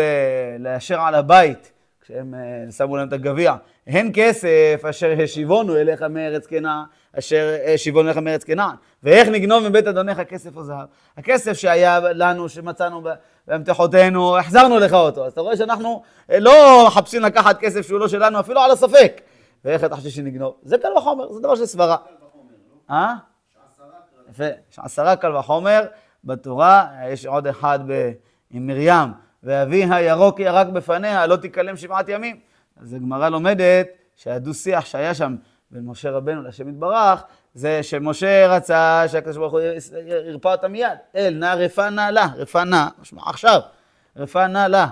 לאשר 0.59 1.01
על 1.01 1.15
הבית, 1.15 1.71
כשהם 2.01 2.35
אה, 2.35 2.71
שמו 2.71 2.97
להם 2.97 3.07
את 3.07 3.13
הגביע, 3.13 3.55
הן 3.87 4.11
כסף 4.13 4.81
אשר 4.89 5.11
השיבונו 5.23 5.77
אליך 5.77 6.01
מארץ 6.01 6.47
כנען, 6.47 6.83
אשר 7.19 7.55
השיבונו 7.73 8.07
אליך 8.07 8.17
מארץ 8.17 8.43
כנען, 8.43 8.75
ואיך 9.03 9.27
נגנוב 9.27 9.69
מבית 9.69 9.87
אדונך 9.87 10.19
כסף 10.19 10.57
או 10.57 10.63
זהב. 10.63 10.87
הכסף 11.17 11.53
שהיה 11.53 11.99
לנו, 11.99 12.49
שמצאנו 12.49 13.01
ב- 13.01 13.13
באמתחותינו, 13.47 14.37
החזרנו 14.37 14.79
לך 14.79 14.93
אותו. 14.93 15.25
אז 15.25 15.31
אתה 15.31 15.41
רואה 15.41 15.57
שאנחנו 15.57 16.03
אה, 16.31 16.39
לא 16.39 16.83
מחפשים 16.87 17.21
לקחת 17.21 17.59
כסף 17.59 17.87
שהוא 17.87 17.99
לא 17.99 18.07
שלנו, 18.07 18.39
אפילו 18.39 18.61
על 18.61 18.71
הספק. 18.71 19.21
ואיך 19.65 19.83
אתה 19.83 19.95
חושב 19.95 20.09
שנגנוב? 20.09 20.55
זה 20.63 20.77
קל 20.77 20.97
וחומר, 20.97 21.31
זה 21.33 21.39
דבר 21.39 21.55
של 21.55 21.65
סברה. 21.65 21.95
אה? 22.89 23.13
יש 24.39 24.79
עשרה 24.79 25.15
קל 25.15 25.35
וחומר 25.35 25.81
בתורה, 26.23 26.87
יש 27.07 27.25
עוד 27.25 27.47
אחד 27.47 27.79
ב... 27.87 28.11
עם 28.51 28.67
מרים, 28.67 29.11
ואביה 29.43 30.01
ירוק 30.01 30.39
ירק 30.39 30.67
בפניה, 30.67 31.27
לא 31.27 31.35
תיכלם 31.35 31.77
שבעת 31.77 32.09
ימים. 32.09 32.39
אז 32.81 32.93
הגמרא 32.93 33.29
לומדת 33.29 33.87
שהדו-שיח 34.15 34.85
שהיה 34.85 35.13
שם 35.13 35.35
בין 35.71 35.85
משה 35.85 36.11
רבנו 36.11 36.41
להשם 36.41 36.69
יתברך, 36.69 37.23
זה 37.53 37.83
שמשה 37.83 38.47
רצה 38.47 39.03
שהקדוש 39.07 39.37
ברוך 39.37 39.53
הוא 39.53 39.61
ירפא 40.27 40.47
אותה 40.47 40.67
מיד. 40.67 40.97
אל, 41.15 41.33
נא 41.39 41.45
רפא 41.45 41.89
נא 41.89 42.09
לה, 42.09 42.27
רפא 42.35 42.63
נא, 42.63 42.87
משמע 43.01 43.21
עכשיו, 43.25 43.59
רפא 44.17 44.47
נא 44.47 44.67
לה. 44.67 44.87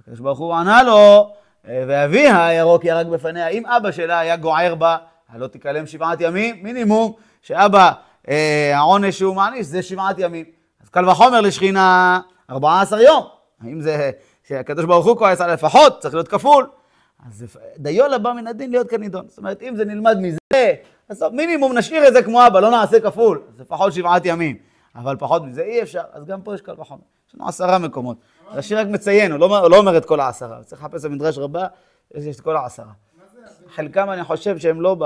הקדוש 0.00 0.20
ברוך 0.20 0.38
הוא 0.38 0.54
ענה 0.54 0.82
לו, 0.82 1.32
ואביה 1.64 2.52
ירוק 2.52 2.84
ירק 2.84 3.06
בפניה. 3.06 3.48
אם 3.48 3.66
אבא 3.66 3.90
שלה 3.90 4.18
היה 4.18 4.36
גוער 4.36 4.74
בה, 4.74 4.96
הלא 5.28 5.46
תיכלם 5.46 5.86
שבעת 5.86 6.20
ימים, 6.20 6.62
מינימום, 6.62 7.12
שאבא, 7.42 7.92
אה, 8.28 8.72
העונש 8.76 9.18
שהוא 9.18 9.36
מעניש 9.36 9.66
זה 9.66 9.82
שבעת 9.82 10.18
ימים. 10.18 10.55
קל 10.96 11.08
וחומר 11.08 11.40
לשכינה 11.40 12.20
14 12.50 13.02
יום. 13.02 13.26
האם 13.60 13.80
זה 13.80 14.10
שהקדוש 14.48 14.84
ברוך 14.84 15.06
הוא 15.06 15.16
כועס 15.18 15.40
על 15.40 15.52
לפחות, 15.52 15.98
צריך 16.00 16.14
להיות 16.14 16.28
כפול. 16.28 16.66
אז 17.26 17.44
דיו 17.78 18.06
לבא 18.08 18.32
מן 18.32 18.46
הדין 18.46 18.70
להיות 18.70 18.88
כנידון. 18.90 19.28
זאת 19.28 19.38
אומרת, 19.38 19.62
אם 19.62 19.76
זה 19.76 19.84
נלמד 19.84 20.16
מזה, 20.20 20.74
אז 21.08 21.22
מינימום 21.32 21.78
נשאיר 21.78 22.08
את 22.08 22.12
זה 22.12 22.22
כמו 22.22 22.46
אבא, 22.46 22.60
לא 22.60 22.70
נעשה 22.70 23.00
כפול. 23.00 23.42
אז 23.48 23.60
לפחות 23.60 23.92
שבעת 23.92 24.22
ימים. 24.24 24.56
אבל 24.94 25.16
פחות 25.18 25.42
מזה 25.44 25.62
אי 25.62 25.82
אפשר, 25.82 26.02
אז 26.12 26.24
גם 26.24 26.42
פה 26.42 26.54
יש 26.54 26.60
קל 26.60 26.80
וחומר. 26.80 27.02
יש 27.28 27.34
לנו 27.34 27.48
עשרה 27.48 27.78
מקומות. 27.78 28.16
השיר 28.50 28.78
רק 28.80 28.86
מציין, 28.86 29.32
הוא 29.32 29.40
לא, 29.40 29.70
לא 29.70 29.76
אומר 29.78 29.96
את 29.96 30.04
כל 30.04 30.20
העשרה. 30.20 30.62
צריך 30.62 30.82
לחפש 30.84 31.04
במדרש 31.04 31.38
רבה, 31.38 31.66
יש 32.14 32.36
את 32.36 32.40
כל 32.40 32.56
העשרה. 32.56 32.92
זה? 33.34 33.40
חלקם 33.68 34.10
אני 34.10 34.24
חושב 34.24 34.58
שהם 34.58 34.80
לא 34.80 34.96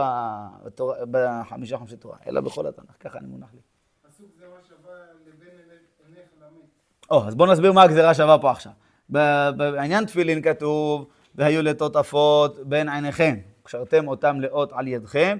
בחמישה 1.11 1.79
חומשי 1.79 1.97
תורה, 1.97 2.17
אלא 2.27 2.41
בכל 2.41 2.67
התנ"ך, 2.67 2.95
ככה 3.01 3.19
אני 3.19 3.27
מונח 3.27 3.49
לי. 3.55 3.61
פסוק 4.09 4.27
זה 4.39 4.45
מה 4.47 4.57
שווה 4.69 4.95
לבין 5.27 5.49
עיניך- 5.49 6.07
עיניך 6.07 6.29
למת. 6.41 6.69
או, 7.11 7.27
אז 7.27 7.35
בואו 7.35 7.53
נסביר 7.53 7.73
מה 7.73 7.83
הגזירה 7.83 8.15
שווה 8.15 8.39
פה 8.39 8.51
עכשיו. 8.51 8.73
בעניין 9.09 10.05
תפילין 10.05 10.43
כתוב, 10.43 11.07
והיו 11.35 11.63
לטוטפות 11.63 12.59
בין 12.69 12.89
עיניכם, 12.89 13.37
קשרתם 13.63 14.09
אותם 14.09 14.41
לאות 14.41 14.73
על 14.73 14.89
ידכם, 14.89 15.39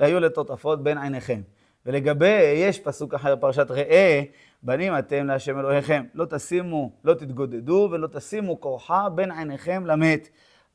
והיו 0.00 0.20
לטוטפות 0.20 0.82
בין 0.82 0.98
עיניכם. 0.98 1.40
ולגבי, 1.86 2.54
יש 2.56 2.78
פסוק 2.78 3.14
אחר 3.14 3.34
בפרשת 3.36 3.70
ראה, 3.70 4.22
בנים 4.62 4.98
אתם 4.98 5.26
להשם 5.26 5.58
אלוהיכם, 5.58 6.04
לא 6.14 6.24
תשימו, 6.24 6.90
לא 7.04 7.14
תתגודדו 7.14 7.88
ולא 7.92 8.06
תשימו 8.12 8.60
כורחה 8.60 9.08
בין 9.08 9.30
עיניכם 9.32 9.86
למת. 9.86 10.28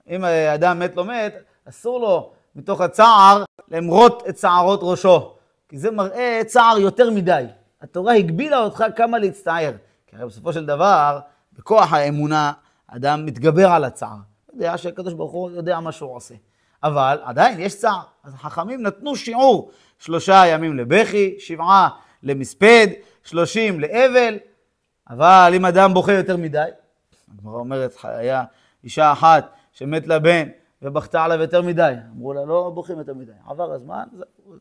אם 0.10 0.26
אדם 0.26 0.80
מת 0.80 0.96
לא 0.96 1.06
מת, 1.06 1.34
אסור 1.70 2.00
לו 2.00 2.32
מתוך 2.56 2.82
הצער 2.82 3.44
למרות 3.72 4.24
את 4.30 4.38
שערות 4.38 4.80
ראשו, 4.84 5.34
כי 5.70 5.78
זה 5.78 5.92
מראה 5.92 6.42
צער 6.46 6.78
יותר 6.78 7.10
מדי. 7.10 7.44
התורה 7.82 8.14
הגבילה 8.14 8.60
אותך 8.60 8.86
כמה 8.96 9.20
להצטער. 9.20 9.72
כי 10.08 10.16
הרי 10.16 10.26
בסופו 10.26 10.54
של 10.54 10.66
דבר, 10.66 11.20
בכוח 11.54 11.94
האמונה, 11.94 12.52
אדם 12.88 13.26
מתגבר 13.26 13.68
על 13.68 13.84
הצער. 13.84 14.18
יודע 14.54 14.78
שהקדוש 14.78 15.14
ברוך 15.14 15.32
הוא 15.32 15.52
יודע 15.52 15.80
מה 15.80 15.92
שהוא 15.92 16.16
עושה. 16.16 16.36
אבל 16.84 17.20
עדיין 17.24 17.60
יש 17.60 17.78
צער. 17.78 18.02
אז 18.24 18.34
החכמים 18.34 18.82
נתנו 18.84 19.16
שיעור, 19.16 19.72
שלושה 20.00 20.44
ימים 20.48 20.78
לבכי, 20.78 21.36
שבעה 21.40 21.90
למספד, 22.24 22.88
שלושים 23.24 23.80
לאבל, 23.80 24.38
אבל 25.10 25.52
אם 25.56 25.66
אדם 25.66 25.94
בוכה 25.94 26.14
יותר 26.14 26.38
מדי, 26.38 26.70
הגמרא 27.34 27.60
אומרת, 27.60 27.96
היה 28.04 28.44
אישה 28.84 29.12
אחת 29.12 29.54
שמת 29.72 30.08
לה 30.08 30.20
בן 30.20 30.50
ובכתה 30.82 31.24
עליו 31.24 31.42
יותר 31.42 31.62
מדי. 31.62 31.94
אמרו 32.16 32.34
לה, 32.34 32.46
לא 32.46 32.72
בוכים 32.74 32.98
יותר 32.98 33.14
מדי. 33.14 33.32
עבר 33.48 33.72
הזמן, 33.72 34.04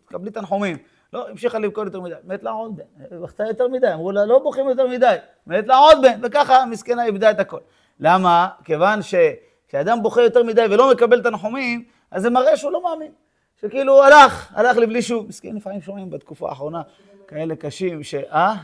תקבלי 0.06 0.30
תנחומים. 0.30 0.76
לא, 1.12 1.28
המשיכה 1.28 1.58
לבכות 1.58 1.84
יותר 1.84 2.00
מדי, 2.00 2.14
מת 2.24 2.42
לה 2.42 2.50
עוד 2.50 2.76
בן, 2.76 3.18
בכתה 3.22 3.44
יותר 3.44 3.68
מדי. 3.68 3.92
אמרו 3.92 4.12
לה, 4.12 4.24
לא 4.24 4.38
בוכים 4.38 4.68
יותר 4.68 4.86
מדי, 4.86 5.16
מת 5.46 5.66
לה 5.66 5.76
עוד 5.76 5.98
בן, 6.02 6.20
וככה 6.22 6.56
המסכנה 6.56 7.04
איבדה 7.04 7.30
את 7.30 7.40
הכל. 7.40 7.60
למה? 8.00 8.48
כיוון 8.64 9.00
שכשאדם 9.02 10.02
בוכה 10.02 10.22
יותר 10.22 10.42
מדי 10.42 10.64
ולא 10.70 10.92
מקבל 10.92 11.22
תנחומים, 11.22 11.84
אז 12.10 12.22
זה 12.22 12.30
מראה 12.30 12.56
שהוא 12.56 12.72
לא 12.72 12.82
מאמין. 12.82 13.12
שכאילו 13.60 14.04
הלך, 14.04 14.52
הלך 14.54 14.76
לבלי 14.76 15.02
שוב. 15.02 15.28
מסכן, 15.28 15.56
לפעמים 15.56 15.80
שומעים 15.80 16.10
בתקופה 16.10 16.48
האחרונה 16.48 16.82
כאלה 17.28 17.56
קשים, 17.56 18.02
ש... 18.02 18.14
אה? 18.14 18.54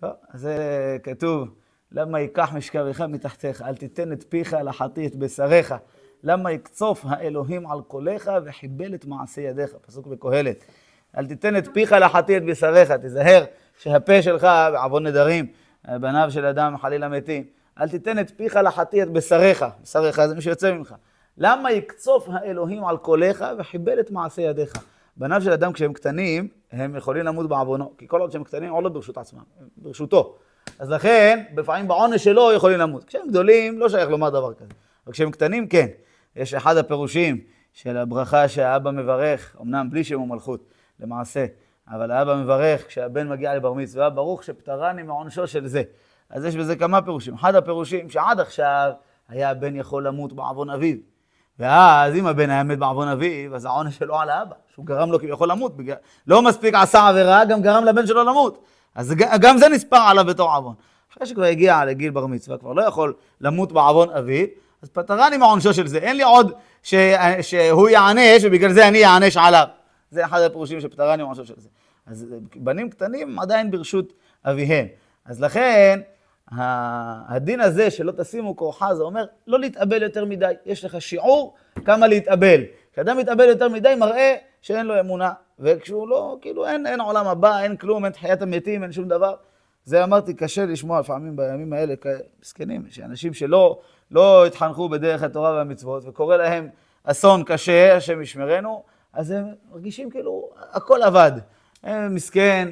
טוב, 0.00 0.10
זה 0.34 0.56
כתוב, 1.02 1.48
למה 1.92 2.20
ייקח 2.20 2.52
משכבך 2.54 3.00
מתחתיך, 3.00 3.62
אל 3.62 3.76
תיתן 3.76 4.12
את 4.12 4.24
פיך 4.28 4.56
לחטיא 4.64 5.06
את 5.08 5.16
בשריך. 5.16 5.74
למה 6.26 6.52
יקצוף 6.52 7.04
האלוהים 7.08 7.70
על 7.70 7.80
קולך 7.80 8.30
וחיבל 8.44 8.94
את 8.94 9.04
מעשי 9.04 9.40
ידיך, 9.40 9.70
פסוק 9.86 10.06
בקהלת. 10.06 10.64
אל 11.16 11.26
תיתן 11.26 11.56
את 11.56 11.68
פיך 11.72 11.92
לחטיא 11.92 12.36
את 12.36 12.44
בשריך, 12.44 12.90
תיזהר 12.90 13.44
שהפה 13.78 14.22
שלך, 14.22 14.46
בעוון 14.72 15.06
נדרים, 15.06 15.46
בניו 15.84 16.30
של 16.30 16.44
אדם 16.44 16.78
חלילה 16.78 17.08
מתים, 17.08 17.44
אל 17.80 17.88
תיתן 17.88 18.18
את 18.18 18.32
פיך 18.36 18.56
לחטיא 18.56 19.02
את 19.02 19.10
בשריך, 19.10 19.64
בשריך 19.82 20.26
זה 20.26 20.34
מי 20.34 20.40
שיוצא 20.40 20.72
ממך. 20.72 20.94
למה 21.38 21.72
יקצוף 21.72 22.28
האלוהים 22.32 22.84
על 22.84 22.96
קולך 22.96 23.44
וחיבל 23.58 24.00
את 24.00 24.10
מעשי 24.10 24.42
ידיך? 24.42 24.72
בניו 25.16 25.42
של 25.42 25.52
אדם 25.52 25.72
כשהם 25.72 25.92
קטנים, 25.92 26.48
הם 26.72 26.96
יכולים 26.96 27.24
למות 27.24 27.48
בעוונו, 27.48 27.92
כי 27.98 28.08
כל 28.08 28.20
עוד 28.20 28.32
שהם 28.32 28.44
קטנים, 28.44 28.72
עוד 28.72 28.84
לא 28.84 28.90
ברשות 28.90 29.18
עצמם, 29.18 29.42
ברשותו. 29.76 30.36
אז 30.78 30.90
לכן, 30.90 31.44
לפעמים 31.56 31.88
בעונש 31.88 32.24
שלו 32.24 32.52
יכולים 32.52 32.78
למות. 32.78 33.04
כשהם 33.04 33.28
גדולים, 33.28 33.78
לא 33.78 33.88
שייך 33.88 34.10
לומר 34.10 34.28
דבר 34.28 34.54
כזה. 34.54 34.70
אבל 35.06 35.12
כשהם 35.12 35.30
קטנים, 35.30 35.68
כן. 35.68 35.86
יש 36.36 36.54
אחד 36.54 36.76
הפירושים 36.76 37.40
של 37.72 37.96
הברכה 37.96 38.48
שהאבא 38.48 38.90
מברך, 38.90 39.56
אמנם 39.60 39.90
בלי 39.90 40.04
שם 40.04 40.20
ומלכות, 40.20 40.64
למעשה, 41.00 41.46
אבל 41.88 42.10
האבא 42.10 42.34
מברך 42.34 42.86
כשהבן 42.86 43.28
מגיע 43.28 43.54
לבר 43.54 43.72
מצווה, 43.72 44.10
ברוך 44.10 44.44
שפטרני 44.44 45.02
מעונשו 45.02 45.46
של 45.46 45.66
זה. 45.66 45.82
אז 46.30 46.44
יש 46.44 46.56
בזה 46.56 46.76
כמה 46.76 47.02
פירושים. 47.02 47.34
אחד 47.34 47.54
הפירושים 47.54 48.10
שעד 48.10 48.40
עכשיו 48.40 48.92
היה 49.28 49.50
הבן 49.50 49.76
יכול 49.76 50.06
למות 50.06 50.32
בעוון 50.32 50.70
אביו. 50.70 50.96
ואז 51.58 52.14
אם 52.14 52.26
הבן 52.26 52.50
היה 52.50 52.62
מת 52.62 52.78
בעוון 52.78 53.08
אביו, 53.08 53.54
אז 53.54 53.64
העונש 53.64 53.98
שלו 53.98 54.20
על 54.20 54.28
האבא, 54.28 54.54
שהוא 54.74 54.86
גרם 54.86 55.12
לו 55.12 55.18
כביכול 55.18 55.50
למות. 55.50 55.76
בגלל... 55.76 55.96
לא 56.26 56.42
מספיק 56.42 56.74
עשה 56.74 57.08
עבירה, 57.08 57.44
גם 57.44 57.62
גרם 57.62 57.84
לבן 57.84 58.06
שלו 58.06 58.24
למות. 58.24 58.64
אז 58.94 59.14
גם 59.40 59.58
זה 59.58 59.68
נספר 59.68 59.96
עליו 59.96 60.24
בתור 60.24 60.54
עוון. 60.54 60.74
אחרי 61.12 61.26
שכבר 61.26 61.44
הגיע 61.44 61.84
לגיל 61.84 62.10
בר 62.10 62.26
מצווה, 62.26 62.58
כבר 62.58 62.72
לא 62.72 62.82
יכול 62.82 63.14
למות 63.40 63.72
בעוון 63.72 64.10
אביו, 64.10 64.46
אז 64.82 64.88
פטרני 64.88 65.36
מעונשו 65.36 65.74
של 65.74 65.86
זה. 65.86 65.98
אין 65.98 66.16
לי 66.16 66.22
עוד 66.22 66.52
ש... 66.82 66.94
שהוא 67.42 67.88
יענש, 67.88 68.44
ובגלל 68.44 68.72
זה 68.72 68.88
אני 68.88 69.04
אענש 69.04 69.36
עליו. 69.36 69.66
זה 70.10 70.24
אחד 70.24 70.40
הפירושים 70.40 70.80
של 70.80 70.88
פטרני 70.88 71.22
מעונשו 71.22 71.46
של 71.46 71.54
זה. 71.56 71.68
אז 72.06 72.26
בנים 72.56 72.90
קטנים 72.90 73.38
עדיין 73.38 73.70
ברשות 73.70 74.12
אביהם. 74.44 74.86
אז 75.24 75.40
לכן, 75.40 76.00
הדין 77.28 77.60
הזה 77.60 77.90
שלא 77.90 78.12
תשימו 78.12 78.56
כורחה, 78.56 78.94
זה 78.94 79.02
אומר 79.02 79.24
לא 79.46 79.60
להתאבל 79.60 80.02
יותר 80.02 80.24
מדי. 80.24 80.52
יש 80.66 80.84
לך 80.84 81.00
שיעור 81.00 81.54
כמה 81.84 82.06
להתאבל. 82.06 82.60
כשאדם 82.92 83.18
מתאבל 83.18 83.44
יותר 83.44 83.68
מדי, 83.68 83.94
מראה 83.94 84.34
שאין 84.62 84.86
לו 84.86 85.00
אמונה. 85.00 85.32
וכשהוא 85.58 86.08
לא, 86.08 86.38
כאילו 86.40 86.66
אין, 86.66 86.86
אין 86.86 87.00
עולם 87.00 87.26
הבא, 87.26 87.60
אין 87.60 87.76
כלום, 87.76 88.04
אין 88.04 88.12
תחיית 88.12 88.42
המתים, 88.42 88.82
אין 88.82 88.92
שום 88.92 89.08
דבר. 89.08 89.34
זה 89.84 90.04
אמרתי, 90.04 90.34
קשה 90.34 90.66
לשמוע 90.66 91.00
לפעמים 91.00 91.36
בימים 91.36 91.72
האלה, 91.72 91.94
מסכנים, 92.42 92.84
שאנשים 92.90 93.34
שלא 93.34 93.78
לא 94.10 94.46
התחנכו 94.46 94.88
בדרך 94.88 95.22
התורה 95.22 95.52
והמצוות, 95.52 96.02
וקורה 96.06 96.36
להם 96.36 96.68
אסון 97.04 97.44
קשה, 97.44 97.96
השם 97.96 98.22
ישמרנו, 98.22 98.82
אז 99.12 99.30
הם 99.30 99.44
מרגישים 99.70 100.10
כאילו 100.10 100.50
הכל 100.72 101.02
אבד. 101.02 101.32
הם 101.82 102.14
מסכן, 102.14 102.68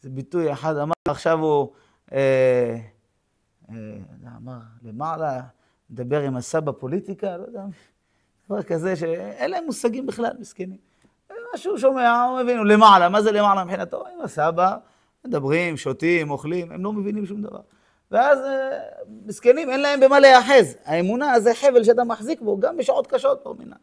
זה 0.00 0.10
ביטוי 0.10 0.52
אחד 0.52 0.76
אמר, 0.76 0.92
עכשיו 1.08 1.38
הוא 1.38 1.72
אה, 2.12 2.76
אה, 3.70 3.74
אמר, 4.36 4.58
למעלה, 4.82 5.40
מדבר 5.90 6.20
עם 6.20 6.36
הסבא 6.36 6.72
פוליטיקה, 6.72 7.36
לא 7.36 7.42
יודע, 7.42 7.62
דבר 8.46 8.62
כזה 8.62 8.96
שאין 8.96 9.50
להם 9.50 9.64
מושגים 9.64 10.06
בכלל, 10.06 10.32
מסכנים. 10.38 10.78
מה 11.52 11.58
שהוא 11.58 11.78
שומע, 11.78 12.22
הוא 12.22 12.40
מבין, 12.40 12.58
הוא 12.58 12.66
למעלה, 12.66 13.08
מה 13.08 13.22
זה 13.22 13.32
למעלה 13.32 13.64
מבחינתו? 13.64 14.04
עם 14.06 14.24
הסבא, 14.24 14.76
מדברים, 15.24 15.76
שותים, 15.76 16.30
אוכלים, 16.30 16.72
הם 16.72 16.84
לא 16.84 16.92
מבינים 16.92 17.26
שום 17.26 17.42
דבר. 17.42 17.60
ואז 18.10 18.38
אה, 18.38 18.78
מסכנים, 19.26 19.70
אין 19.70 19.80
להם 19.80 20.00
במה 20.00 20.20
להיאחז. 20.20 20.76
האמונה 20.84 21.40
זה 21.40 21.54
חבל 21.54 21.84
שאתה 21.84 22.04
מחזיק 22.04 22.40
בו, 22.40 22.60
גם 22.60 22.76
בשעות 22.76 23.06
קשות 23.06 23.40
פה 23.42 23.54
מנה. 23.58 23.76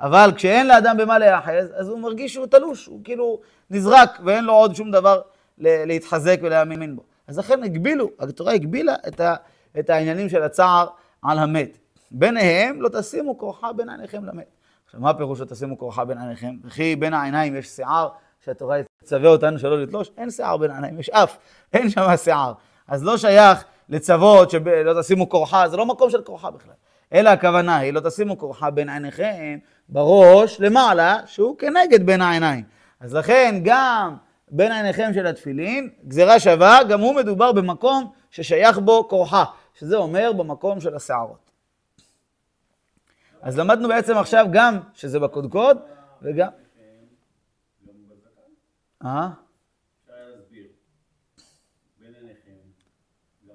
אבל 0.00 0.32
כשאין 0.36 0.66
לאדם 0.66 0.96
במה 0.96 1.18
להיאחז, 1.18 1.72
אז 1.76 1.88
הוא 1.88 1.98
מרגיש 1.98 2.34
שהוא 2.34 2.46
תלוש, 2.46 2.86
הוא 2.86 3.00
כאילו 3.04 3.40
נזרק, 3.70 4.20
ואין 4.24 4.44
לו 4.44 4.52
עוד 4.52 4.74
שום 4.74 4.90
דבר 4.90 5.20
להתחזק 5.58 6.38
ולהאמין 6.42 6.96
בו. 6.96 7.02
אז 7.28 7.38
לכן 7.38 7.62
הגבילו, 7.62 8.10
התורה 8.18 8.52
הגבילה 8.52 8.94
את, 9.08 9.20
ה, 9.20 9.34
את 9.78 9.90
העניינים 9.90 10.28
של 10.28 10.42
הצער 10.42 10.86
על 11.22 11.38
המת. 11.38 11.78
ביניהם 12.10 12.82
לא 12.82 12.88
תשימו 12.88 13.38
כורחה 13.38 13.72
בין 13.72 13.88
עיניכם 13.88 14.24
למת. 14.24 14.46
עכשיו, 14.84 15.00
מה 15.00 15.10
הפירוש 15.10 15.40
לא 15.40 15.44
תשימו 15.44 15.78
כורחה 15.78 16.04
בין 16.04 16.18
עיניכם? 16.18 16.54
וכי 16.64 16.96
בין 16.96 17.14
העיניים 17.14 17.56
יש 17.56 17.68
שיער 17.68 18.08
שהתורה 18.44 18.80
תצווה 18.98 19.28
אותנו 19.28 19.58
שלא 19.58 19.82
לתלוש? 19.82 20.10
אין 20.18 20.30
שיער 20.30 20.56
בין 20.56 20.70
העיניים, 20.70 21.00
יש 21.00 21.10
אף, 21.10 21.36
אין 21.72 21.90
שם 21.90 22.16
שיער. 22.16 22.52
אז 22.88 23.04
לא 23.04 23.16
שייך 23.16 23.64
לצוות 23.88 24.50
שלא 24.50 25.00
תשימו 25.00 25.28
כורחה, 25.28 25.68
זה 25.68 25.76
לא 25.76 25.86
מקום 25.86 26.10
של 26.10 26.22
כורחה 26.22 26.50
בכלל. 26.50 26.74
אלא 27.12 27.30
הכוונה 27.30 27.76
היא, 27.76 27.92
לא 27.92 28.00
תשימו 28.00 28.38
כורחה 28.38 28.70
בין 28.70 28.88
עיניכם 28.88 29.58
בראש 29.88 30.60
למעלה, 30.60 31.16
שהוא 31.26 31.58
כנגד 31.58 32.06
בין 32.06 32.20
העיניים. 32.20 32.64
אז 33.00 33.14
לכן 33.14 33.60
גם 33.64 34.16
בין 34.50 34.72
עיניכם 34.72 35.10
של 35.14 35.26
התפילין, 35.26 35.90
גזירה 36.08 36.40
שווה, 36.40 36.84
גם 36.88 37.00
הוא 37.00 37.14
מדובר 37.14 37.52
במקום 37.52 38.12
ששייך 38.30 38.78
בו 38.78 39.08
כורחה, 39.08 39.44
שזה 39.74 39.96
אומר 39.96 40.32
במקום 40.32 40.80
של 40.80 40.96
השערות. 40.96 41.50
אז 43.42 43.58
למדנו 43.58 43.88
בעצם 43.88 44.16
עכשיו 44.16 44.46
גם 44.52 44.78
שזה 44.94 45.18
בקודקוד, 45.18 45.78
וגם... 46.22 46.48
אה? 49.04 49.28
אפשר 50.04 50.14
להסביר. 50.28 50.66
בין 52.00 52.14
עיניכם, 52.14 52.50
גם 53.48 53.54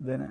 בזקן. 0.00 0.06
בין... 0.06 0.26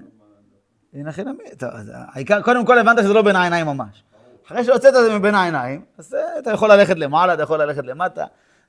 הנה 0.93 1.09
הכי 1.09 1.23
נמי, 1.23 1.55
טוב, 1.57 1.69
אז 1.69 1.91
העיקר, 1.95 2.41
קודם 2.41 2.65
כל 2.65 2.79
הבנת 2.79 2.97
שזה 2.99 3.13
לא 3.13 3.21
בין 3.21 3.35
העיניים 3.35 3.65
ממש. 3.65 4.03
אחרי 4.47 4.63
שהוצאת 4.63 4.93
את 4.95 5.03
זה 5.03 5.19
מבין 5.19 5.35
העיניים, 5.35 5.85
אז 5.97 6.13
אה, 6.13 6.39
אתה 6.39 6.51
יכול 6.51 6.71
ללכת 6.71 6.97
למעלה, 6.97 7.33
אתה 7.33 7.43
יכול 7.43 7.61
ללכת 7.61 7.83
למטה. 7.85 8.25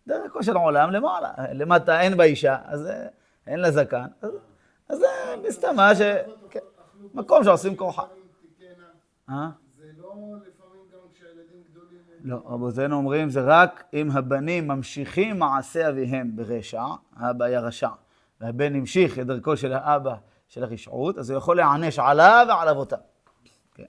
דרכו 0.07 0.43
של 0.43 0.57
עולם 0.57 0.90
למעלה, 0.90 1.28
למטה 1.52 2.00
אין 2.00 2.17
באישה, 2.17 2.57
אז 2.64 2.87
אה, 2.87 3.07
אין 3.47 3.61
לה 3.61 3.71
זקן, 3.71 4.07
אז- 4.23 4.31
זה 4.99 5.07
מסתמה 5.49 5.95
ש... 5.95 6.00
כן, 6.50 6.61
מקום 7.14 7.45
שעושים 7.45 7.76
כורחה. 7.76 8.02
אה? 9.31 9.49
זה 9.78 9.85
לא, 12.25 12.43
רבותינו 12.47 12.97
אומרים, 12.97 13.31
זה 13.31 13.40
רק 13.45 13.85
אם 13.95 14.09
הבנים 14.12 14.69
ממשיכים 14.69 15.38
מעשה 15.38 15.88
אביהם 15.88 16.37
ברשע, 16.37 16.83
האבא 17.17 17.45
היה 17.45 17.61
רשע, 17.61 17.88
והבן 18.40 18.75
המשיך 18.75 19.19
את 19.19 19.26
דרכו 19.26 19.57
של 19.57 19.73
האבא 19.73 20.14
של 20.49 20.64
הרשעות, 20.64 21.19
אז 21.19 21.31
הוא 21.31 21.38
יכול 21.38 21.57
להיענש 21.57 21.99
עליו 21.99 22.47
ועל 22.49 22.69
אבותיו. 22.69 22.99
כן. 23.75 23.85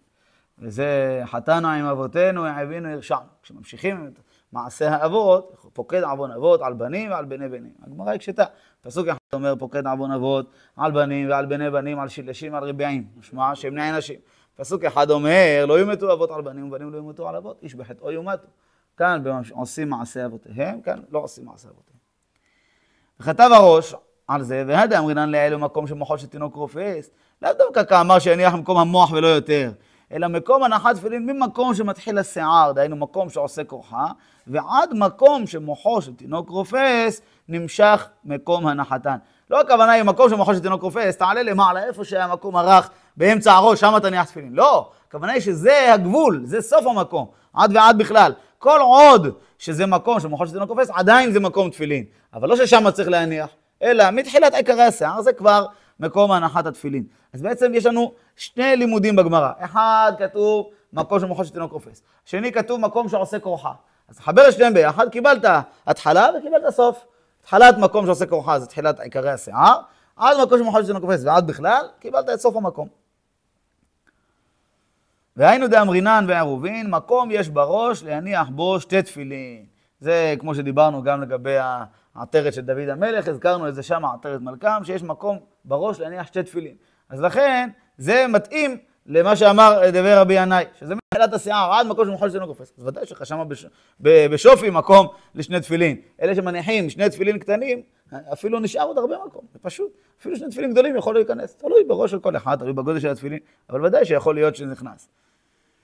וזה 0.60 1.22
חטאנו 1.25 1.68
עם 1.68 1.86
אבותינו, 1.86 2.46
העבינו 2.46 2.89
הרשענו. 2.89 3.30
כשממשיכים 3.44 4.08
את 4.13 4.20
מעשה 4.51 4.96
האבות, 4.96 5.56
פוקד 5.74 6.04
עוון 6.04 6.32
אבות 6.32 6.62
על 6.62 6.74
בנים 6.74 7.12
ועל 7.12 7.25
בני 7.25 7.50
בנים. 7.50 7.74
הגמרא 7.82 8.10
היא 8.10 8.20
קשתה. 8.20 8.44
פסוק 8.82 9.08
אחד 9.08 9.18
אומר, 9.34 9.56
פוקד 9.60 9.88
עוון 9.88 10.12
אבות 10.12 10.51
על 10.78 10.92
בנים 10.92 11.30
ועל 11.30 11.46
בני 11.46 11.70
בנים, 11.70 12.00
על 12.00 12.08
שילשים 12.08 12.54
ועל 12.54 12.63
רביעים. 12.63 13.08
משמע 13.18 13.56
שהם 13.56 13.74
בני 13.74 13.89
אנשים. 13.89 14.20
פסוק 14.56 14.84
אחד 14.84 15.10
אומר, 15.10 15.65
לא 15.67 15.80
יומתו 15.80 16.13
אבות 16.13 16.32
על 16.32 16.41
בנים 16.41 16.67
ובנים 16.67 16.91
לא 16.91 16.98
יומתו 16.98 17.30
על 17.30 17.36
אבות, 17.36 17.60
איש 17.63 17.76
בחטאו 17.76 18.12
יומתו. 18.12 18.48
כאן 18.98 19.24
עושים 19.52 19.89
מעשה 19.89 20.26
אבותיהם, 20.26 20.82
כאן 20.82 21.00
לא 21.10 21.19
עושים 21.19 21.45
מעשה 21.45 21.69
אבותיהם. 21.69 22.00
וכתב 23.19 23.50
הראש 23.54 23.95
על 24.30 24.44
זה, 24.44 24.63
והדה 24.68 25.00
אמרינן 25.00 25.30
לאלו 25.30 25.60
מקום 25.60 25.88
שמוחו 25.88 26.18
של 26.18 26.28
תינוק 26.28 26.56
רופס, 26.56 27.10
לאו 27.42 27.52
דווקא 27.58 27.84
כאמר 27.84 28.20
שיניח 28.20 28.54
במקום 28.54 28.78
המוח 28.78 29.12
ולא 29.12 29.28
יותר, 29.28 29.72
אלא 30.12 30.28
מקום 30.28 30.63
הנחת 30.63 30.96
תפילין 30.96 31.26
ממקום 31.26 31.74
שמתחיל 31.74 32.18
השיער, 32.18 32.72
דהיינו 32.72 32.96
מקום 32.96 33.30
שעושה 33.30 33.63
כוחה, 33.63 34.06
ועד 34.48 34.89
מקום 34.94 35.48
שמוחו 35.48 36.02
של 36.02 36.15
תינוק 36.15 36.50
רופס 36.50 37.22
נמשך 37.48 38.08
מקום 38.26 38.68
הנחתן. 38.68 39.18
לא 39.50 39.62
הכוונה 39.62 39.92
היא 39.92 40.04
מקום 40.04 40.30
שמוחו 40.30 40.54
של 40.54 40.60
תינוק 40.60 40.82
רופס, 40.82 41.18
תעלה 41.18 41.44
למעלה, 41.44 41.84
איפה 41.84 42.04
שהיה 42.04 42.28
מקום 42.28 42.56
הרך, 42.56 42.89
באמצע 43.18 43.54
הראש, 43.54 43.80
שם 43.80 44.00
תניח 44.02 44.26
תפילין. 44.26 44.54
לא, 44.54 44.92
הכוונה 45.08 45.32
היא 45.32 45.42
שזה 45.42 45.94
הגבול, 45.94 46.42
זה 46.44 46.62
סוף 46.62 46.86
המקום, 46.88 47.26
עד 47.54 47.76
ועד 47.76 47.98
בכלל. 47.98 48.34
כל 48.60 48.80
עוד 48.82 49.28
שזה 49.58 49.86
מקום 49.86 50.20
שמוחו 50.20 50.48
של 50.48 50.54
תינוק 50.54 50.70
רופס, 50.70 50.89
עדיין 50.94 51.32
זה 51.32 51.39
מקום 51.39 51.70
תפילין. 51.70 52.04
אבל 52.34 52.50
לא 52.50 52.56
ששם 52.56 52.92
צריך 52.92 53.10
להניח, 53.10 53.50
אלא 53.84 54.12
מתחילת 54.12 54.54
עיקרי 54.54 54.84
השיער 54.84 55.22
זה 55.22 55.34
כבר 55.34 55.65
מקום 56.00 56.32
הנחת 56.32 56.65
התפילין. 56.65 57.04
אז 57.34 57.42
בעצם 57.42 57.72
יש 57.74 57.86
לנו 57.86 58.13
שני 58.36 58.76
לימודים 58.76 59.15
בגמרא. 59.15 59.52
אחד 59.60 60.12
כתוב 60.20 60.70
מקום 60.94 61.20
שמוחו 61.20 61.46
של 61.46 61.54
תינוק 61.54 61.72
רופס. 61.72 62.02
שני 62.26 62.52
כתוב 62.52 62.82
מקום 62.82 63.10
שעושה 63.10 63.39
כורחה. 63.39 63.72
אז 64.10 64.20
חבר 64.20 64.50
את 64.50 64.54
שניהם 64.54 64.74
ביחד, 64.74 65.10
קיבלת 65.10 65.46
התחלה 65.88 66.30
וקיבלת 66.38 66.74
סוף. 66.74 67.06
התחלת 67.42 67.78
מקום 67.78 68.06
שעושה 68.06 68.26
כורחה 68.26 68.60
זה 68.60 68.65
תחילת 68.65 69.00
עיקרי 69.00 69.32
השיער, 69.32 69.80
עד 70.15 70.38
מקום 70.42 70.58
שמוחו 70.58 70.80
של 70.82 70.86
תינוק 70.86 71.04
רופס 71.04 71.24
ועד 71.26 71.48
בכלל, 71.48 71.86
קיבלת 72.00 72.30
את 72.30 72.39
סוף 72.39 72.56
המקום. 72.56 72.88
והיינו 75.38 75.68
דאמרינן 75.68 76.26
ועירובין, 76.28 76.89
מקום 76.89 77.32
יש 77.32 77.50
בראש 77.50 78.04
להניח 78.04 78.48
בו 78.50 78.80
שתי 78.80 79.02
תפילין. 79.02 79.65
זה 80.00 80.36
כמו 80.39 80.56
שדיברנו 80.56 81.04
גם 81.04 81.22
לגבי 81.22 81.56
העטרת 82.19 82.53
של 82.53 82.62
דוד 82.62 82.89
המלך, 82.89 83.27
הזכרנו 83.27 83.67
את 83.67 83.75
זה 83.75 83.84
שם, 83.84 84.05
עטרת 84.05 84.41
מלכם, 84.41 84.84
שיש 84.84 85.03
מקום 85.03 85.39
בראש 85.65 85.99
להניח 85.99 86.27
שתי 86.27 86.43
תפילין. 86.43 86.75
אז 87.10 87.21
לכן, 87.21 87.69
זה 87.97 88.25
מתאים 88.29 88.77
למה 89.05 89.36
שאמר 89.36 89.82
דבר 89.93 90.17
רבי 90.17 90.34
ינאי, 90.34 90.65
שזה 90.79 90.93
מתחילת 90.95 91.34
השיער 91.34 91.73
עד 91.73 91.88
מקום 91.88 92.05
שמוחל 92.05 92.29
שלנו 92.29 92.47
קופץ. 92.47 92.71
אז 92.77 92.88
ודאי 92.88 93.05
שחשמה 93.05 93.45
בש... 93.45 93.65
ב- 93.99 94.27
בשופי 94.27 94.69
מקום 94.69 95.08
לשני 95.36 95.60
תפילין. 95.60 95.97
אלה 96.21 96.36
שמניחים 96.36 96.89
שני 96.89 97.10
תפילין 97.10 97.39
קטנים, 97.39 97.82
אפילו 98.34 98.60
נשאר 98.60 98.84
עוד 98.84 98.97
הרבה 98.97 99.15
מקום, 99.25 99.41
זה 99.53 99.60
פשוט. 99.62 99.91
אפילו 100.19 100.36
שני 100.36 100.49
תפילין 100.49 100.71
גדולים 100.71 100.95
יכול 100.95 101.15
להיכנס, 101.15 101.55
תלוי 101.55 101.84
בראש 101.84 102.12
של 102.12 102.19
כל 102.19 102.36
אחד, 102.36 102.55
תלוי 102.60 102.73
בגודל 102.73 102.99
של 102.99 103.08
התפילין, 103.08 103.39
אבל 103.69 103.86
ודאי 103.86 104.05
שיכול 104.05 104.36
להיות 104.36 104.55
שזה 104.55 104.65
נכנס. 104.65 105.10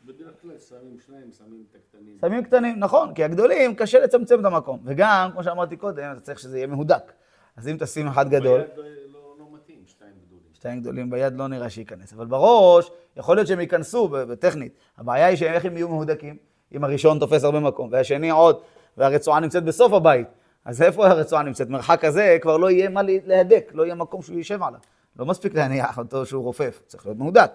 בדרך 0.06 0.42
כלל 0.42 0.52
שמים 0.70 1.00
שניים, 1.06 1.32
שמים 1.38 1.64
את 1.72 1.76
הקטנים. 1.76 2.18
שמים 2.22 2.44
קטנים, 2.44 2.80
נכון, 2.80 3.14
כי 3.14 3.24
הגדולים 3.24 3.76
קשה 3.76 4.00
לצמצם 4.00 4.40
את 4.40 4.46
המקום. 4.46 4.80
וגם, 4.86 5.30
כמו 5.34 5.44
שאמרתי 5.44 5.78
קודם, 5.78 6.12
אתה 6.12 6.20
צריך 6.20 6.40
שזה 6.40 6.58
יהיה 6.58 6.68
מהודק. 6.68 7.12
אז 7.58 7.68
אם 7.68 7.76
תשים 7.80 8.08
אחד 8.08 8.30
גדול, 8.30 8.62
ביד 8.62 8.70
לא- 8.78 8.84
לא- 9.14 9.36
לא 9.40 9.46
מתאים, 9.52 9.80
שתיים 9.86 10.12
גדולים. 10.28 10.44
שתיים 10.54 10.82
גדולים 10.82 11.10
ביד 11.10 11.34
לא 11.34 11.48
נראה 11.48 11.70
שייכנס. 11.70 12.14
אבל 12.14 12.26
בראש, 12.26 12.92
יכול 13.18 13.36
להיות 13.38 13.48
שהם 13.48 13.60
ייכנסו 13.60 14.08
בטכנית. 14.08 14.74
הבעיה 14.98 15.26
היא 15.26 15.36
שאיך 15.38 15.66
הם 15.66 15.78
יהיו 15.78 15.90
מהודקים? 15.90 16.38
אם 16.74 16.84
הראשון 16.84 17.20
תופס 17.20 17.44
הרבה 17.44 17.60
מקום, 17.60 17.90
והשני 17.92 18.30
עוד, 18.30 18.60
והרצועה 18.98 19.40
נמצאת 19.40 19.64
בסוף 19.64 19.94
הבית. 19.94 20.28
אז 20.66 20.82
איפה 20.82 21.08
הרצועה 21.08 21.44
נמצאת? 21.44 21.70
מרחק 21.70 22.06
כזה 22.06 22.38
כבר 22.42 22.58
לא 22.58 22.70
יהיה 22.72 22.90
מה 22.90 23.02
לה- 23.02 23.18
להדק, 23.26 23.72
לא 23.74 23.84
יהיה 23.84 23.96
מקום 23.96 24.22
שהוא 24.22 24.38
יישב 24.38 24.64
עליו. 24.64 24.80
לא 25.20 25.26
מספיק 25.26 25.54
להניח 25.56 25.98
אותו 25.98 26.26
שהוא 26.26 26.44
רופף, 26.44 26.82
צריך 26.88 27.06
להיות 27.06 27.18
מהודק. 27.18 27.52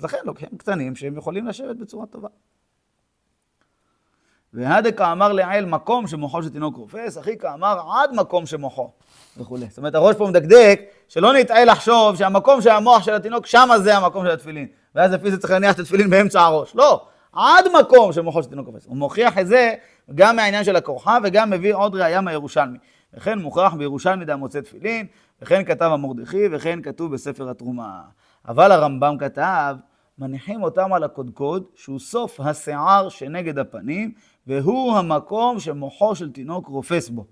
אז 0.00 0.04
לכן 0.04 0.18
לוקחים 0.24 0.48
קטנים 0.56 0.96
שהם 0.96 1.16
יכולים 1.16 1.46
לשבת 1.46 1.76
בצורה 1.76 2.06
טובה. 2.06 2.28
והדקה 4.54 5.12
אמר 5.12 5.32
לעיל 5.32 5.64
מקום 5.64 6.06
שמוחו 6.06 6.42
של 6.42 6.48
תינוק 6.48 6.76
רופס, 6.76 7.18
אחי 7.18 7.38
כאמר 7.38 7.80
עד 7.94 8.10
מקום 8.14 8.46
שמוחו 8.46 8.90
וכולי. 9.36 9.66
זאת 9.66 9.78
אומרת, 9.78 9.94
הראש 9.94 10.16
פה 10.16 10.26
מדקדק, 10.26 10.80
שלא 11.08 11.32
נטעה 11.32 11.64
לחשוב 11.64 12.16
שהמקום 12.16 12.60
של 12.60 12.70
המוח 12.70 13.02
של 13.02 13.14
התינוק, 13.14 13.46
שמה 13.46 13.78
זה 13.78 13.96
המקום 13.96 14.24
של 14.24 14.30
התפילין. 14.30 14.66
ואז 14.94 15.12
לפי 15.12 15.30
זה 15.30 15.38
צריך 15.38 15.52
להניח 15.52 15.74
את 15.74 15.78
התפילין 15.78 16.10
באמצע 16.10 16.42
הראש. 16.42 16.74
לא, 16.74 17.06
עד 17.32 17.64
מקום 17.80 18.12
שמוחו 18.12 18.42
של 18.42 18.48
תינוק 18.48 18.66
רופס. 18.66 18.86
הוא 18.86 18.96
מוכיח 18.96 19.38
את 19.38 19.46
זה 19.46 19.74
גם 20.14 20.36
מהעניין 20.36 20.64
של 20.64 20.76
הכורחה 20.76 21.18
וגם 21.24 21.50
מביא 21.50 21.74
עוד 21.74 21.94
ראייה 21.94 22.20
מהירושלמי. 22.20 22.78
וכן 23.14 23.38
מוכרח 23.38 23.74
בירושלמי 23.74 24.24
דהמוצא 24.24 24.60
תפילין, 24.60 25.06
וכן 25.42 25.64
כתב 25.64 25.90
המרדכי, 25.92 26.48
וכן 26.52 26.82
כתוב 26.82 27.12
בספר 27.12 27.50
התרומה. 27.50 28.00
אבל 28.48 28.72
הרמב"ם 28.72 29.16
כתב, 29.18 29.76
מניחים 30.20 30.62
אותם 30.62 30.92
על 30.92 31.04
הקודקוד, 31.04 31.64
שהוא 31.74 31.98
סוף 31.98 32.40
השיער 32.40 33.08
שנגד 33.08 33.58
הפנים, 33.58 34.12
והוא 34.46 34.96
המקום 34.96 35.60
שמוחו 35.60 36.14
של 36.14 36.32
תינוק 36.32 36.66
רופס 36.66 37.08
בו. 37.08 37.26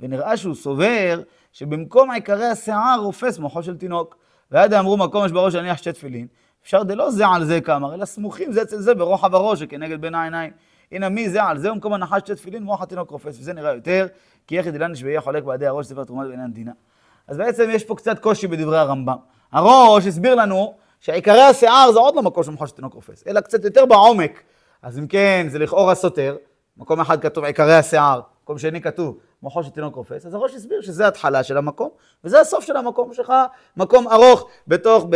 ונראה 0.00 0.36
שהוא 0.36 0.54
סובר 0.54 1.22
שבמקום 1.52 2.10
עיקרי 2.10 2.46
השיער 2.46 3.00
רופס 3.00 3.38
מוחו 3.38 3.62
של 3.62 3.76
תינוק. 3.76 4.16
ועד 4.50 4.74
אמרו 4.74 4.96
מקום 4.96 5.24
יש 5.24 5.32
בראש 5.32 5.54
להניח 5.54 5.76
שתי 5.76 5.92
תפילין. 5.92 6.26
אפשר 6.62 6.82
דלא 6.82 7.10
זה 7.10 7.26
על 7.26 7.44
זה 7.44 7.60
כאמר, 7.60 7.94
אלא 7.94 8.04
סמוכים 8.04 8.52
זה 8.52 8.62
אצל 8.62 8.78
זה 8.78 8.94
ברוחב 8.94 9.34
הראש 9.34 9.60
שכנגד 9.60 10.00
בין 10.00 10.14
העיניים. 10.14 10.52
הנה 10.92 11.08
מי 11.08 11.28
זה 11.28 11.42
על 11.42 11.58
זה 11.58 11.70
במקום 11.70 11.92
הנחת 11.92 12.26
שתי 12.26 12.34
תפילין 12.34 12.62
מוח 12.62 12.82
התינוק 12.82 13.10
רופס, 13.10 13.40
וזה 13.40 13.52
נראה 13.52 13.72
יותר, 13.72 14.06
כי 14.46 14.58
איך 14.58 14.66
ידילן 14.66 14.90
נשבעי 14.90 15.16
החולק 15.16 15.44
בעדי 15.44 15.66
הראש 15.66 15.86
ספר 15.86 16.04
תרומת 16.04 16.28
בעניין 16.28 16.52
דינה. 16.52 16.72
אז 17.28 17.36
בעצם 17.36 17.68
יש 17.70 17.84
פה 17.84 17.94
קצת 17.94 18.18
קושי 18.18 18.46
בדברי 18.46 18.78
הרמב"ם. 18.78 19.16
הראש 19.52 20.06
הסביר 20.06 20.34
לנו 20.34 20.74
שעיקרי 21.02 21.42
השיער 21.42 21.92
זה 21.92 21.98
עוד 21.98 22.14
לא 22.14 22.22
מקום 22.22 22.42
שמחושת 22.42 22.76
תינוק 22.76 22.94
רופס, 22.94 23.24
אלא 23.26 23.40
קצת 23.40 23.64
יותר 23.64 23.86
בעומק. 23.86 24.42
אז 24.82 24.98
אם 24.98 25.06
כן, 25.06 25.46
זה 25.50 25.58
לכאורה 25.58 25.94
סותר, 25.94 26.36
מקום 26.76 27.00
אחד 27.00 27.22
כתוב 27.22 27.44
עיקרי 27.44 27.74
השיער, 27.74 28.20
מקום 28.44 28.58
שני 28.58 28.80
כתוב 28.80 29.18
מחושת 29.42 29.74
תינוק 29.74 29.94
רופס, 29.94 30.26
אז 30.26 30.34
הראש 30.34 30.54
הסביר 30.54 30.82
שזה 30.82 31.04
ההתחלה 31.04 31.42
של 31.42 31.56
המקום, 31.56 31.88
וזה 32.24 32.40
הסוף 32.40 32.64
של 32.64 32.76
המקום, 32.76 33.10
יש 33.12 33.18
לך 33.18 33.32
מקום 33.76 34.08
ארוך 34.08 34.48
בתוך, 34.68 35.06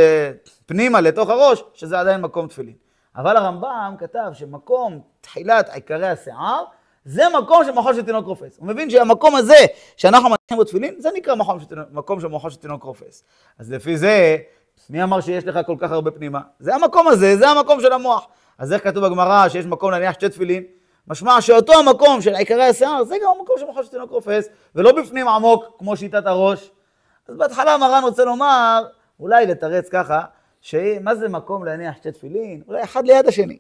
פנימה 0.67 1.01
לתוך 1.01 1.31
הראש, 1.31 1.65
שזה 1.75 2.01
עדיין 2.01 2.21
מקום 2.21 2.49
תפילין. 2.49 2.75
אבל 3.17 3.37
הרמב"ם 3.37 3.95
כתב 3.99 4.31
שמקום 4.33 5.01
תחילת 5.21 5.69
עיקרי 5.69 6.09
השיער, 6.09 6.65
זה 7.05 7.23
מקום 7.43 7.65
של 7.65 7.73
מחושת 7.73 8.05
תינוק 8.05 8.27
רופס. 8.27 8.59
הוא 8.59 8.69
מבין 8.69 8.91
שהמקום 8.91 9.37
הזה 9.37 9.59
שאנחנו 9.97 10.29
מניחים 10.29 10.57
בו 10.57 10.65
תפילין, 10.65 10.95
זה 10.99 11.09
נקרא 11.15 11.35
מקום 11.35 11.61
של, 11.61 11.77
מקום 11.93 12.21
של 12.21 12.57
תינוק 12.57 12.83
רופס. 12.83 13.25
אז 13.59 13.73
לפי 13.73 13.97
זה, 13.97 14.37
מי 14.91 15.03
אמר 15.03 15.21
שיש 15.21 15.47
לך 15.47 15.59
כל 15.67 15.77
כך 15.79 15.93
הרבה 15.93 16.11
פנימה? 16.11 16.41
זה 16.59 16.75
המקום 16.75 17.09
הזה, 17.09 17.37
זה 17.37 17.49
המקום 17.49 17.81
של 17.81 17.93
המוח. 17.93 18.27
אז 18.59 18.73
איך 18.73 18.85
כתוב 18.85 19.07
בגמרא 19.07 19.49
שיש 19.49 19.67
מקום 19.67 19.91
להניח 19.91 20.13
שתי 20.13 20.29
תפילין? 20.29 20.63
משמע 21.09 21.41
שאותו 21.41 21.73
המקום 21.73 22.21
של 22.21 22.35
עיקרי 22.35 22.65
השיער, 22.65 23.05
זה 23.05 23.17
גם 23.23 23.31
המקום 23.39 23.57
של 23.59 23.67
מחושת 23.71 23.91
תינוק 23.91 24.11
רופס, 24.11 24.49
ולא 24.75 24.93
בפנים 24.93 25.29
עמוק 25.29 25.65
כמו 25.79 25.97
שיטת 25.97 26.27
הראש. 26.27 26.71
אז 27.29 27.37
בהתחלה 27.37 27.79
מרן 27.79 28.03
רוצה 28.03 28.25
לומר, 28.25 28.85
אולי 29.21 29.47
לתרץ 29.47 29.89
ככה, 29.89 30.21
שמה 30.61 31.15
זה 31.15 31.29
מקום 31.29 31.65
להניח 31.65 31.97
שתי 31.97 32.13
תפילין? 32.13 32.63
אולי 32.69 32.83
אחד 32.83 33.07
ליד 33.07 33.27
השני. 33.27 33.59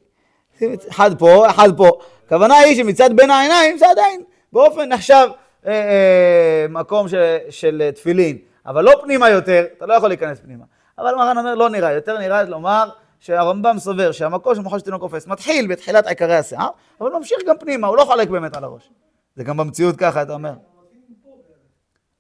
אחד 0.90 1.18
פה, 1.18 1.50
אחד 1.50 1.76
פה. 1.76 1.90
הכוונה 2.26 2.56
היא 2.56 2.76
שמצד 2.76 3.10
בין 3.16 3.30
העיניים 3.30 3.78
זה 3.78 3.90
עדיין 3.90 4.22
באופן 4.52 4.88
נחשב 4.88 5.28
אה, 5.66 5.72
אה, 5.72 6.66
מקום 6.68 7.08
של, 7.08 7.36
של 7.50 7.90
תפילין, 7.94 8.38
אבל 8.66 8.84
לא 8.84 8.92
פנימה 9.02 9.30
יותר, 9.30 9.64
אתה 9.76 9.86
לא 9.86 9.94
יכול 9.94 10.08
להיכנס 10.08 10.40
פנימה. 10.40 10.64
אבל 10.98 11.14
מרן 11.14 11.38
אומר, 11.38 11.54
לא 11.54 11.70
נראה, 11.70 11.92
יותר 11.92 12.18
נראה 12.18 12.42
לומר 12.42 12.90
שהרמב"ם 13.20 13.78
סובר 13.78 14.12
שהמקום 14.12 14.54
של 14.54 14.60
מחושת 14.60 14.84
תינוק 14.84 15.00
קופץ 15.00 15.26
מתחיל 15.26 15.66
בתחילת 15.66 16.06
עיקרי 16.06 16.36
השיער, 16.36 16.68
אבל 17.00 17.12
ממשיך 17.12 17.38
גם 17.46 17.58
פנימה, 17.58 17.86
הוא 17.86 17.96
לא 17.96 18.04
חולק 18.04 18.28
באמת 18.28 18.56
על 18.56 18.64
הראש. 18.64 18.90
זה 19.36 19.44
גם 19.44 19.56
במציאות 19.56 19.96
ככה, 19.96 20.22
אתה 20.22 20.32
אומר. 20.32 20.54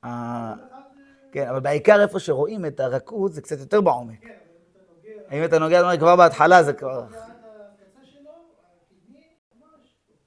אה, 0.04 0.54
כן, 1.32 1.48
אבל 1.48 1.60
בעיקר 1.60 2.02
איפה 2.02 2.18
שרואים 2.20 2.66
את 2.66 2.80
הרכות 2.80 3.32
זה 3.32 3.40
קצת 3.42 3.58
יותר 3.58 3.80
בעומק. 3.80 4.24
אם 5.32 5.44
אתה 5.44 5.58
נוגע, 5.58 5.96
כבר 5.96 6.16
בהתחלה 6.16 6.62
זה 6.62 6.72
כבר... 6.72 7.04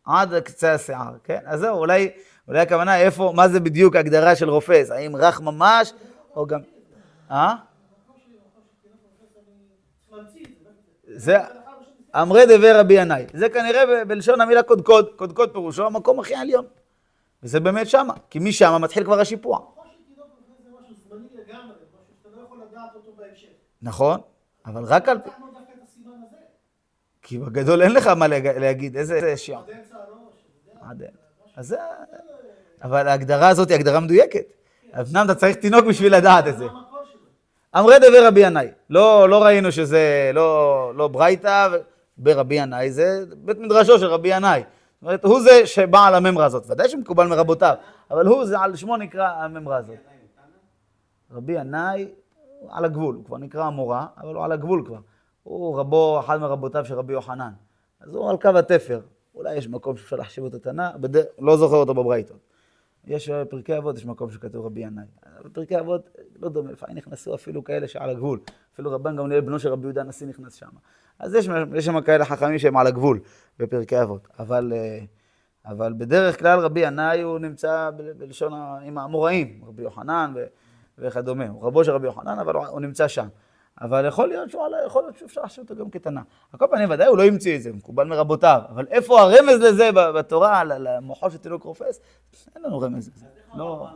עד 0.05 0.39
קצה 0.39 0.73
השיער, 0.73 1.13
כן? 1.23 1.39
אז 1.45 1.59
זהו, 1.59 1.77
אולי, 1.77 2.09
אולי 2.47 2.59
הכוונה 2.59 2.97
איפה, 2.97 3.33
מה 3.35 3.47
זה 3.47 3.59
בדיוק 3.59 3.95
ההגדרה 3.95 4.35
של 4.35 4.49
רופס? 4.49 4.91
האם 4.91 5.15
רך 5.15 5.41
ממש, 5.41 5.93
או 6.35 6.47
גם... 6.47 6.59
אה? 7.31 7.55
זה 11.19 11.38
אמרי 12.15 12.45
דבר 12.45 12.79
רבי 12.79 12.93
ינאי. 12.93 13.25
זה 13.34 13.49
כנראה 13.49 14.05
בלשון 14.05 14.41
המילה 14.41 14.63
קודקוד, 14.63 15.10
קודקוד 15.15 15.51
פירושו 15.51 15.86
המקום 15.86 16.19
הכי 16.19 16.36
עליון. 16.36 16.65
וזה 17.43 17.60
באמת 17.60 17.89
שמה, 17.89 18.13
כי 18.29 18.39
משם 18.39 18.82
מתחיל 18.82 19.03
כבר 19.03 19.19
השיפוע. 19.19 19.60
נכון, 23.82 24.19
אבל 24.65 24.84
רק 24.84 25.10
על... 25.10 25.17
כי 27.21 27.38
בגדול 27.38 27.82
אין 27.82 27.91
לך 27.91 28.08
מה 28.08 28.27
להגיד, 28.27 28.97
איזה 28.97 29.38
שיעור. 29.38 29.63
עד 30.82 31.01
אין. 31.01 31.12
אז 31.55 31.67
זה... 31.67 31.77
אבל 32.84 33.08
ההגדרה 33.08 33.49
הזאת 33.49 33.69
היא 33.69 33.75
הגדרה 33.75 33.99
מדויקת. 33.99 34.45
אז 34.93 35.15
אמנם 35.15 35.25
אתה 35.25 35.36
צריך 35.36 35.55
תינוק 35.55 35.86
בשביל 35.86 36.15
לדעת 36.15 36.47
את 36.47 36.58
זה. 36.58 36.65
אמרי 37.77 37.99
דבר 37.99 38.27
רבי 38.27 38.39
ינאי. 38.39 38.67
לא, 38.89 39.29
לא 39.29 39.43
ראינו 39.43 39.71
שזה 39.71 40.32
לא, 40.34 40.91
לא 40.95 41.08
ברייתא, 41.08 41.67
ברבי 42.17 42.55
ינאי 42.55 42.91
זה 42.91 43.23
בית 43.38 43.58
מדרשו 43.58 43.99
של 43.99 44.05
רבי 44.05 44.36
ינאי. 44.36 44.60
זאת 44.62 45.03
אומרת, 45.03 45.25
הוא 45.25 45.41
זה 45.41 45.65
שבא 45.65 46.08
על 46.08 46.15
הממרה 46.15 46.45
הזאת. 46.45 46.63
ודאי 46.69 46.89
שמקובל 46.89 47.27
מרבותיו, 47.27 47.75
אבל 48.12 48.27
הוא, 48.27 48.45
זה 48.45 48.60
על 48.60 48.75
שמו 48.75 48.97
נקרא 48.97 49.27
הממרה 49.27 49.77
הזאת. 49.77 49.95
רבי 51.32 51.53
ינאי, 51.53 52.08
על 52.69 52.86
הגבול, 52.86 53.15
הוא 53.15 53.25
כבר 53.25 53.38
נקרא 53.38 53.63
המורה, 53.63 54.05
אבל 54.17 54.36
הוא 54.36 54.43
על 54.45 54.51
הגבול 54.51 54.84
כבר. 54.86 54.99
הוא 55.43 55.79
רבו, 55.79 56.19
אחד 56.19 56.41
מרבותיו 56.41 56.86
של 56.86 56.93
רבי 56.95 57.13
יוחנן. 57.13 57.51
אז 58.01 58.15
הוא 58.15 58.29
על 58.29 58.38
קו 58.38 58.49
התפר. 58.49 58.99
אולי 59.36 59.55
יש 59.55 59.67
מקום 59.67 59.97
שאפשר 59.97 60.15
להחשיב 60.15 60.43
אותו 60.43 60.60
תנא, 60.60 60.89
בד... 60.97 61.21
לא 61.39 61.58
זוכר 61.58 61.75
אותו 61.75 61.93
בברייתות. 61.93 62.38
יש 63.10 63.30
בפרקי 63.30 63.78
אבות, 63.78 63.98
יש 63.98 64.06
מקום 64.06 64.32
שכתוב 64.32 64.65
רבי 64.65 64.80
ינאי. 64.80 65.04
בפרקי 65.45 65.80
אבות, 65.80 66.10
לא 66.41 66.50
דומה, 66.50 66.72
לפעמים 66.72 66.98
נכנסו 66.98 67.36
אפילו 67.36 67.63
כאלה 67.63 67.88
שעל 67.88 68.10
הגבול. 68.10 68.39
אפילו 68.74 68.91
רבן 68.91 69.15
גמליאל 69.15 69.41
בנו 69.41 69.60
של 69.60 69.69
רבי 69.69 69.84
יהודה 69.84 70.02
הנשיא 70.02 70.28
נכנס 70.28 70.54
שם. 70.54 70.69
אז 71.19 71.36
יש, 71.36 71.50
יש 71.76 71.86
שם 71.86 72.02
כאלה 72.02 72.26
חכמים 72.26 72.60
שהם 72.60 72.78
על 72.78 72.88
הגבול 72.88 73.19
בפרקי 73.60 74.02
אבות. 74.02 74.28
אבל, 74.39 74.74
אבל 75.65 75.93
בדרך 75.98 76.39
כלל 76.39 76.60
רבי 76.60 76.80
ינאי 76.80 77.22
הוא 77.22 77.39
נמצא 77.39 77.89
בלשון, 78.17 78.54
עם 78.84 78.98
האמוראים, 78.98 79.62
רבי 79.67 79.84
יוחנן 79.84 80.34
וכדומה. 80.98 81.48
הוא 81.48 81.63
רבו 81.63 81.84
של 81.84 81.91
רבי 81.91 82.06
יוחנן, 82.06 82.39
אבל 82.39 82.56
הוא 82.56 82.80
נמצא 82.80 83.08
שם. 83.08 83.28
אבל 83.81 84.05
יכול 84.05 84.27
להיות 84.27 84.49
שהוא, 84.49 84.63
יכול 84.85 85.03
להיות 85.03 85.17
שאפשר 85.17 85.41
לחשוב 85.41 85.65
אותו 85.69 85.83
גם 85.83 85.89
כתנא. 85.89 86.21
על 86.53 86.59
כל 86.59 86.65
פנים, 86.71 86.89
ודאי 86.91 87.07
הוא 87.07 87.17
לא 87.17 87.23
המציא 87.23 87.55
את 87.55 87.61
זה, 87.61 87.71
מקובל 87.73 88.03
מרבותיו. 88.03 88.61
אבל 88.69 88.85
איפה 88.89 89.21
הרמז 89.21 89.61
לזה 89.61 89.89
בתורה, 89.93 90.63
למוחו 90.63 91.31
של 91.31 91.37
תינוק 91.37 91.63
רופס? 91.63 91.99
אין 92.55 92.63
לנו 92.63 92.79
רמז 92.79 93.09
לזה. 93.15 93.25
לא... 93.55 93.87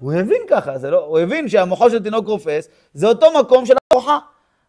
הוא 0.00 0.12
הבין 0.12 0.42
ככה, 0.48 0.78
זה 0.78 0.90
לא... 0.90 1.04
הוא 1.04 1.18
הבין 1.18 1.48
שהמוחו 1.48 1.90
של 1.90 2.02
תינוק 2.02 2.26
רופס 2.26 2.68
זה 2.94 3.06
אותו 3.06 3.26
מקום 3.40 3.66
של 3.66 3.74
הכורחה. 3.76 4.18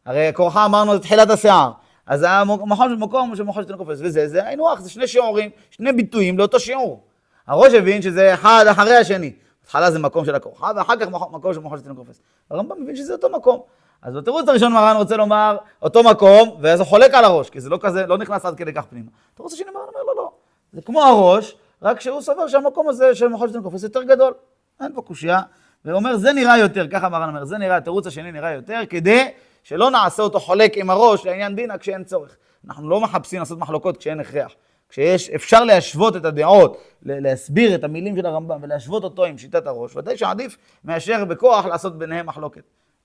הרי 0.06 0.28
הכורחה 0.28 0.66
אמרנו 0.66 0.94
זה 0.94 1.00
תחילת 1.00 1.30
השיער. 1.30 1.72
אז 2.06 2.26
המוחו 2.28 2.84
של 2.90 2.96
מקום 2.96 3.36
של 3.36 3.44
מוחו 3.44 3.62
של 3.62 3.68
תינוק 3.68 3.80
רופס, 3.80 4.00
וזה, 4.02 4.28
זה 4.28 4.48
היינו 4.48 4.72
הך, 4.72 4.82
זה 4.82 4.90
שני 4.90 5.08
שיעורים, 5.08 5.50
שני 5.72 5.94
ביטויים 5.94 6.38
לאותו 6.38 6.60
שיעור. 6.60 7.04
הראש 7.48 7.74
הבין 7.74 8.02
שזה 8.02 8.34
אחד 8.34 8.66
אחרי 8.72 8.96
השני. 8.96 9.34
בהתחלה 9.72 9.92
זה 9.92 10.00
מקום 10.00 10.26
של 10.26 10.36
הכורחה, 10.36 10.72
ואחר 10.76 10.96
כך 10.96 11.08
מקום 11.08 11.54
מוחו 11.62 11.78
של 11.78 11.84
תינוק 11.84 11.98
רופס. 11.98 12.22
הרמב"ם 12.50 12.84
מבין 12.84 12.96
שזה 12.96 13.14
אותו 13.14 13.30
מקום. 13.30 13.62
אז 14.02 14.16
בתירוץ 14.16 14.50
הראשון 14.50 14.74
מרן 14.74 14.96
רוצה 14.96 15.18
לומר 15.18 15.58
אותו 15.82 16.04
מקום, 16.04 16.58
ואז 16.62 16.80
הוא 16.80 16.88
חולק 16.88 17.14
על 17.14 17.24
הראש, 17.24 17.50
כי 17.50 17.62
זה 17.62 17.70
לא 17.70 17.78
כזה, 17.82 18.08
לא 18.08 18.18
נכנס 18.18 18.46
עד 18.46 18.56
כדי 18.56 18.74
כך 18.74 18.86
פנימה. 18.86 19.12
התירוץ 19.34 19.54
השני 19.54 19.66
מרן 19.66 19.84
אומר 19.88 20.04
לא, 20.08 20.16
לא. 20.16 20.32
זה 20.74 20.82
כמו 20.82 21.04
הראש, 21.04 21.56
רק 21.82 22.00
שהוא 22.02 22.22
סובר 22.22 22.48
שהמקום 22.48 22.90
הזה 22.90 23.16
של 23.16 23.28
מוחו 23.28 23.48
של 23.48 23.52
תינוק 23.52 23.66
רופס 23.66 23.84
יותר 23.84 24.04
גדול. 24.04 24.34
אין 24.82 24.94
פה 24.96 25.02
קושייה. 25.02 25.40
והוא 25.86 25.98
אומר, 25.98 26.18
זה 26.18 26.34
נראה 26.34 26.58
יותר, 26.58 26.88
ככה 26.88 27.10
מרן 27.10 27.30
אומר, 27.30 27.46
זה 27.46 27.58
נראה, 27.58 27.78
התירוץ 27.78 28.08
השני 28.08 28.32
נראה 28.32 28.52
יותר, 28.52 28.82
כדי 28.90 29.32
שלא 29.64 29.92
נעשה 29.92 30.24
אותו 30.24 30.40
חולק 30.40 30.78
עם 30.78 30.90
הראש 30.90 31.26
לעניין 31.26 31.56
דינא 31.56 31.78
כשאין 31.78 32.04
צורך. 32.04 32.38
אנחנו 32.68 32.90
לא 32.90 33.02
מחפשים 33.02 33.40
לעשות 33.40 33.60
מחלוקות 33.60 33.98
כשאין 33.98 34.20
הכרח. 34.20 34.52
כשיש, 34.92 35.30
אפשר 35.30 35.64
להשוות 35.64 36.16
את 36.16 36.26
הדעות, 36.26 36.78
להסביר 37.04 37.76
את 37.76 37.84
המילים 37.84 38.16
של 38.16 38.26
הרמב"ם 38.26 38.60
ולהשוות 38.62 39.04
אותו 39.04 39.26
עם 39.26 39.38
שיטת 39.38 39.68
הראש, 39.68 39.96
ודאי 39.96 40.18
שעדיף 40.18 40.58
מאשר 40.86 41.26
בכוח 41.26 41.66
לעשות 41.66 41.98
ביניהם 41.98 42.26
מחלוקת. 42.26 42.62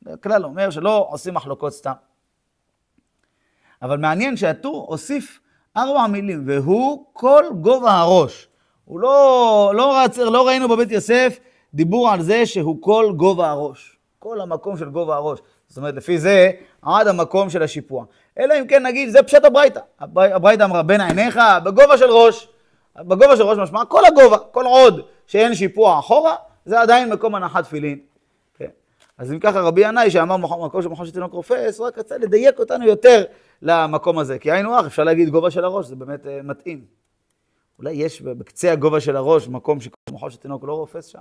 הכלל 0.06 0.44
אומר 0.44 0.70
שלא 0.70 1.06
עושים 1.10 1.34
מחלוקות 1.34 1.72
סתם. 1.72 1.92
אבל 3.82 3.96
מעניין 3.96 4.36
שהטור 4.36 4.86
הוסיף 4.88 5.40
ארבע 5.76 6.06
מילים, 6.06 6.44
והוא 6.46 7.04
כל 7.12 7.44
גובה 7.60 7.92
הראש. 7.92 8.48
הוא 8.84 9.00
לא, 9.00 9.72
לא, 9.74 9.98
רצ, 9.98 10.18
לא 10.18 10.46
ראינו 10.46 10.68
בבית 10.68 10.90
יוסף 10.90 11.38
דיבור 11.74 12.10
על 12.10 12.22
זה 12.22 12.46
שהוא 12.46 12.82
כל 12.82 13.12
גובה 13.16 13.50
הראש. 13.50 13.98
כל 14.18 14.40
המקום 14.40 14.76
של 14.76 14.88
גובה 14.90 15.16
הראש. 15.16 15.38
זאת 15.68 15.76
אומרת, 15.76 15.94
לפי 15.94 16.18
זה, 16.18 16.50
עד 16.82 17.06
המקום 17.06 17.50
של 17.50 17.62
השיפוע. 17.62 18.04
אלא 18.38 18.54
אם 18.60 18.66
כן 18.66 18.86
נגיד, 18.86 19.08
זה 19.08 19.22
פשט 19.22 19.44
הברייתא. 19.44 19.80
הברייתא 20.00 20.62
אמרה 20.62 20.82
בין 20.82 21.00
עיניך, 21.00 21.40
בגובה 21.64 21.98
של 21.98 22.10
ראש. 22.10 22.48
בגובה 22.96 23.36
של 23.36 23.42
ראש 23.42 23.58
משמע 23.58 23.84
כל 23.84 24.04
הגובה, 24.06 24.38
כל 24.38 24.64
עוד 24.64 25.00
שאין 25.26 25.54
שיפוע 25.54 25.98
אחורה, 25.98 26.36
זה 26.64 26.80
עדיין 26.80 27.12
מקום 27.12 27.34
הנחת 27.34 27.64
תפילין. 27.64 27.98
כן. 28.54 28.68
אז 29.18 29.32
אם 29.32 29.38
ככה 29.38 29.60
רבי 29.60 29.88
ינאי 29.88 30.10
שאמר 30.10 30.36
מקום 30.36 30.82
של 30.82 30.88
מחון 30.88 31.06
של 31.06 31.12
תינוק 31.12 31.32
רופס, 31.32 31.80
רק 31.80 31.98
רצה 31.98 32.18
לדייק 32.18 32.58
אותנו 32.58 32.86
יותר 32.86 33.24
למקום 33.62 34.18
הזה. 34.18 34.38
כי 34.38 34.50
היינו 34.50 34.78
הך, 34.78 34.86
אפשר 34.86 35.04
להגיד 35.04 35.28
גובה 35.28 35.50
של 35.50 35.64
הראש, 35.64 35.86
זה 35.86 35.96
באמת 35.96 36.24
uh, 36.24 36.28
מתאים. 36.44 36.84
אולי 37.78 37.92
יש 37.92 38.22
בקצה 38.22 38.72
הגובה 38.72 39.00
של 39.00 39.16
הראש 39.16 39.48
מקום 39.48 39.78
שמחון 39.80 40.30
של 40.30 40.36
תינוק 40.36 40.64
לא 40.64 40.72
רופס 40.72 41.06
שם? 41.06 41.18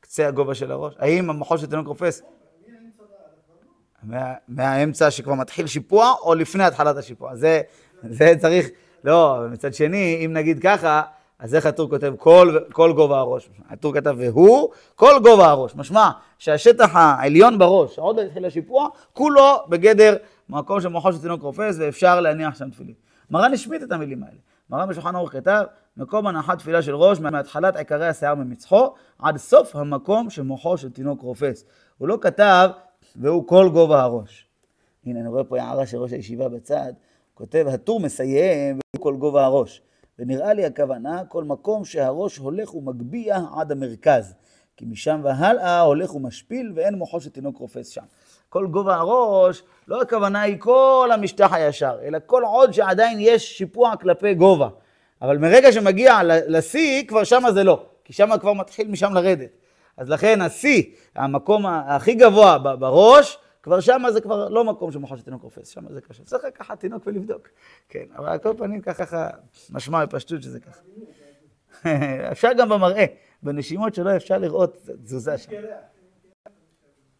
קצה 0.00 0.28
הגובה 0.28 0.54
של 0.54 0.72
הראש? 0.72 0.94
האם 0.98 1.30
המחון 1.30 1.58
של 1.58 1.66
תינוק 1.66 1.86
רופס? 1.86 2.22
מה, 4.02 4.34
מהאמצע 4.48 5.10
שכבר 5.10 5.34
מתחיל 5.34 5.66
שיפוע, 5.66 6.12
או 6.22 6.34
לפני 6.34 6.64
התחלת 6.64 6.96
השיפוע. 6.96 7.36
זה, 7.36 7.60
זה 8.02 8.34
צריך, 8.38 8.68
לא, 9.04 9.40
מצד 9.50 9.74
שני, 9.74 10.22
אם 10.24 10.32
נגיד 10.32 10.58
ככה, 10.62 11.02
אז 11.38 11.54
איך 11.54 11.66
הטור 11.66 11.90
כותב 11.90 12.14
כל, 12.18 12.58
כל 12.72 12.92
גובה 12.92 13.18
הראש? 13.18 13.50
הטור 13.68 13.94
כתב 13.94 14.14
והוא 14.18 14.70
כל 14.94 15.12
גובה 15.22 15.48
הראש. 15.48 15.76
משמע 15.76 16.10
שהשטח 16.38 16.90
העליון 16.92 17.58
בראש, 17.58 17.98
עוד 17.98 18.16
לא 18.16 18.22
התחיל 18.22 18.44
השיפוע, 18.44 18.88
כולו 19.12 19.56
בגדר 19.68 20.16
מקום 20.48 20.80
של 20.80 20.88
מוחו 20.88 21.12
של 21.12 21.20
תינוק 21.20 21.42
רופס, 21.42 21.76
ואפשר 21.78 22.20
להניח 22.20 22.58
שם 22.58 22.70
תפילין. 22.70 22.94
מרן 23.30 23.52
השמיט 23.52 23.82
את 23.82 23.92
המילים 23.92 24.22
האלה. 24.22 24.38
מרן 24.70 24.88
בשולחן 24.88 25.16
ערוך 25.16 25.32
כתב, 25.32 25.62
מקום 25.96 26.26
הנחת 26.26 26.58
תפילה 26.58 26.82
של 26.82 26.94
ראש 26.94 27.20
מהתחלת 27.20 27.76
עיקרי 27.76 28.08
השיער 28.08 28.34
ממצחו 28.34 28.94
עד 29.18 29.36
סוף 29.36 29.76
המקום 29.76 30.30
שמוחו 30.30 30.78
של 30.78 30.90
תינוק 30.90 31.22
רופס. 31.22 31.64
הוא 31.98 32.08
לא 32.08 32.18
כתב, 32.20 32.70
והוא 33.18 33.46
כל 33.46 33.68
גובה 33.72 34.02
הראש. 34.02 34.46
הנה, 35.06 35.20
אני 35.20 35.28
רואה 35.28 35.44
פה 35.44 35.60
הערה 35.60 35.86
של 35.86 35.98
ראש 35.98 36.12
הישיבה 36.12 36.48
בצד, 36.48 36.92
כותב, 37.34 37.66
הטור 37.68 38.00
מסיים, 38.00 38.78
והוא 38.94 39.04
כל 39.04 39.16
גובה 39.16 39.44
הראש. 39.44 39.82
ונראה 40.18 40.54
לי 40.54 40.64
הכוונה, 40.64 41.22
כל 41.28 41.44
מקום 41.44 41.84
שהראש 41.84 42.36
הולך 42.36 42.74
ומגביה 42.74 43.40
עד 43.56 43.72
המרכז. 43.72 44.34
כי 44.76 44.84
משם 44.84 45.20
והלאה 45.24 45.80
הולך 45.80 46.14
ומשפיל 46.14 46.72
ואין 46.74 46.94
מוחו 46.94 47.20
של 47.20 47.30
תינוק 47.30 47.58
רופס 47.58 47.88
שם. 47.88 48.02
כל 48.48 48.66
גובה 48.66 48.94
הראש, 48.94 49.62
לא 49.88 50.02
הכוונה 50.02 50.40
היא 50.40 50.56
כל 50.58 51.10
המשטח 51.12 51.52
הישר, 51.52 51.98
אלא 52.02 52.18
כל 52.26 52.42
עוד 52.44 52.72
שעדיין 52.72 53.18
יש 53.20 53.58
שיפוע 53.58 53.96
כלפי 53.96 54.34
גובה. 54.34 54.68
אבל 55.22 55.38
מרגע 55.38 55.72
שמגיע 55.72 56.20
לשיא, 56.24 57.06
כבר 57.06 57.24
שמה 57.24 57.52
זה 57.52 57.64
לא, 57.64 57.82
כי 58.04 58.12
שמה 58.12 58.38
כבר 58.38 58.52
מתחיל 58.52 58.88
משם 58.88 59.14
לרדת. 59.14 59.50
אז 59.98 60.10
לכן 60.10 60.40
השיא, 60.40 60.82
המקום 61.14 61.66
הכי 61.66 62.14
גבוה 62.14 62.58
בראש, 62.58 63.38
כבר 63.62 63.80
שמה 63.80 64.12
זה 64.12 64.20
כבר 64.20 64.48
לא 64.48 64.64
מקום 64.64 64.92
שמוחו 64.92 65.16
של 65.16 65.22
תינוק 65.22 65.42
רופס, 65.42 65.68
שמה 65.68 65.92
זה 65.92 66.00
קשה. 66.00 66.24
צריך 66.24 66.44
לקחת 66.44 66.80
תינוק 66.80 67.06
ולבדוק. 67.06 67.48
כן, 67.88 68.04
אבל 68.16 68.28
על 68.28 68.38
כל 68.38 68.54
פנים 68.58 68.80
ככה 68.80 69.28
משמע 69.70 70.04
בפשטות 70.04 70.42
שזה 70.42 70.60
ככה. 70.60 70.80
אפשר 72.32 72.48
גם 72.58 72.68
במראה, 72.68 73.04
בנשימות 73.42 73.94
שלו 73.94 74.16
אפשר 74.16 74.38
לראות 74.38 74.88
תזוזה 75.02 75.38
שם. 75.38 75.52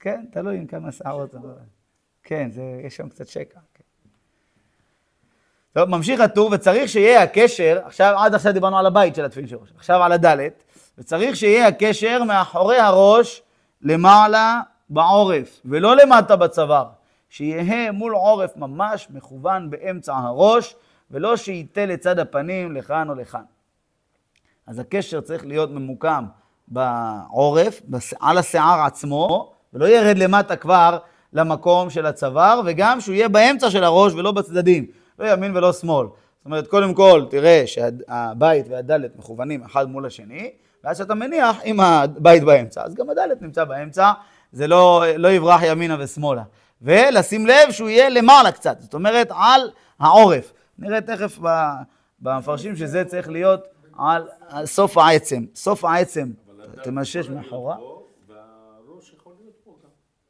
כן, 0.00 0.24
תלוי 0.32 0.56
עם 0.56 0.66
כמה 0.66 0.92
שערות. 0.92 1.34
כן, 2.22 2.50
זה, 2.50 2.62
יש 2.84 2.96
שם 2.96 3.08
קצת 3.08 3.26
שקע. 3.26 3.60
כן. 3.74 3.84
טוב, 5.72 5.88
ממשיך 5.88 6.20
הטור, 6.20 6.50
וצריך 6.52 6.88
שיהיה 6.88 7.22
הקשר, 7.22 7.80
עכשיו, 7.84 8.14
עד 8.18 8.34
עכשיו 8.34 8.52
דיברנו 8.52 8.78
על 8.78 8.86
הבית 8.86 9.14
של 9.14 9.24
התפילין 9.24 9.48
של 9.48 9.56
ראש, 9.56 9.72
עכשיו 9.76 10.02
על 10.02 10.12
הדלת, 10.12 10.64
וצריך 10.98 11.36
שיהיה 11.36 11.66
הקשר 11.66 12.24
מאחורי 12.24 12.78
הראש 12.78 13.42
למעלה 13.82 14.60
בעורף, 14.90 15.60
ולא 15.64 15.96
למטה 15.96 16.36
בצוואר, 16.36 16.86
שיהיה 17.28 17.92
מול 17.92 18.12
עורף 18.12 18.56
ממש 18.56 19.08
מכוון 19.10 19.70
באמצע 19.70 20.16
הראש, 20.16 20.76
ולא 21.10 21.36
שייטה 21.36 21.86
לצד 21.86 22.18
הפנים 22.18 22.72
לכאן 22.72 23.08
או 23.08 23.14
לכאן. 23.14 23.42
אז 24.66 24.78
הקשר 24.78 25.20
צריך 25.20 25.46
להיות 25.46 25.70
ממוקם 25.70 26.24
בעורף, 26.68 27.82
על 28.20 28.38
השיער 28.38 28.80
עצמו, 28.80 29.52
ולא 29.72 29.88
ירד 29.88 30.18
למטה 30.18 30.56
כבר 30.56 30.98
למקום 31.32 31.90
של 31.90 32.06
הצוואר, 32.06 32.60
וגם 32.66 33.00
שהוא 33.00 33.14
יהיה 33.14 33.28
באמצע 33.28 33.70
של 33.70 33.84
הראש 33.84 34.12
ולא 34.12 34.32
בצדדים, 34.32 34.86
לא 35.18 35.32
ימין 35.32 35.56
ולא 35.56 35.72
שמאל. 35.72 36.06
זאת 36.06 36.44
אומרת, 36.44 36.66
קודם 36.66 36.94
כל 36.94 37.24
תראה 37.30 37.62
שהבית 37.66 38.66
והדלת 38.68 39.16
מכוונים 39.16 39.64
אחד 39.64 39.90
מול 39.90 40.06
השני, 40.06 40.50
ואז 40.84 40.98
שאתה 40.98 41.14
מניח 41.14 41.56
עם 41.64 41.80
הבית 41.80 42.44
באמצע. 42.44 42.82
אז 42.84 42.94
גם 42.94 43.10
הדלת 43.10 43.42
נמצא 43.42 43.64
באמצע, 43.64 44.12
זה 44.52 44.66
לא, 44.66 45.04
לא 45.16 45.28
יברח 45.28 45.60
ימינה 45.64 45.96
ושמאלה. 46.00 46.42
ולשים 46.82 47.46
לב 47.46 47.70
שהוא 47.70 47.88
יהיה 47.88 48.08
למעלה 48.08 48.52
קצת, 48.52 48.80
זאת 48.80 48.94
אומרת 48.94 49.28
על 49.30 49.70
העורף. 49.98 50.52
נראה 50.78 51.00
תכף 51.00 51.38
במפרשים 52.20 52.76
שזה 52.76 53.04
צריך 53.04 53.28
להיות 53.28 53.60
על 54.48 54.66
סוף 54.66 54.98
העצם. 54.98 55.44
סוף 55.54 55.84
העצם, 55.84 56.30
תמשש 56.82 57.28
מאחורה. 57.28 57.76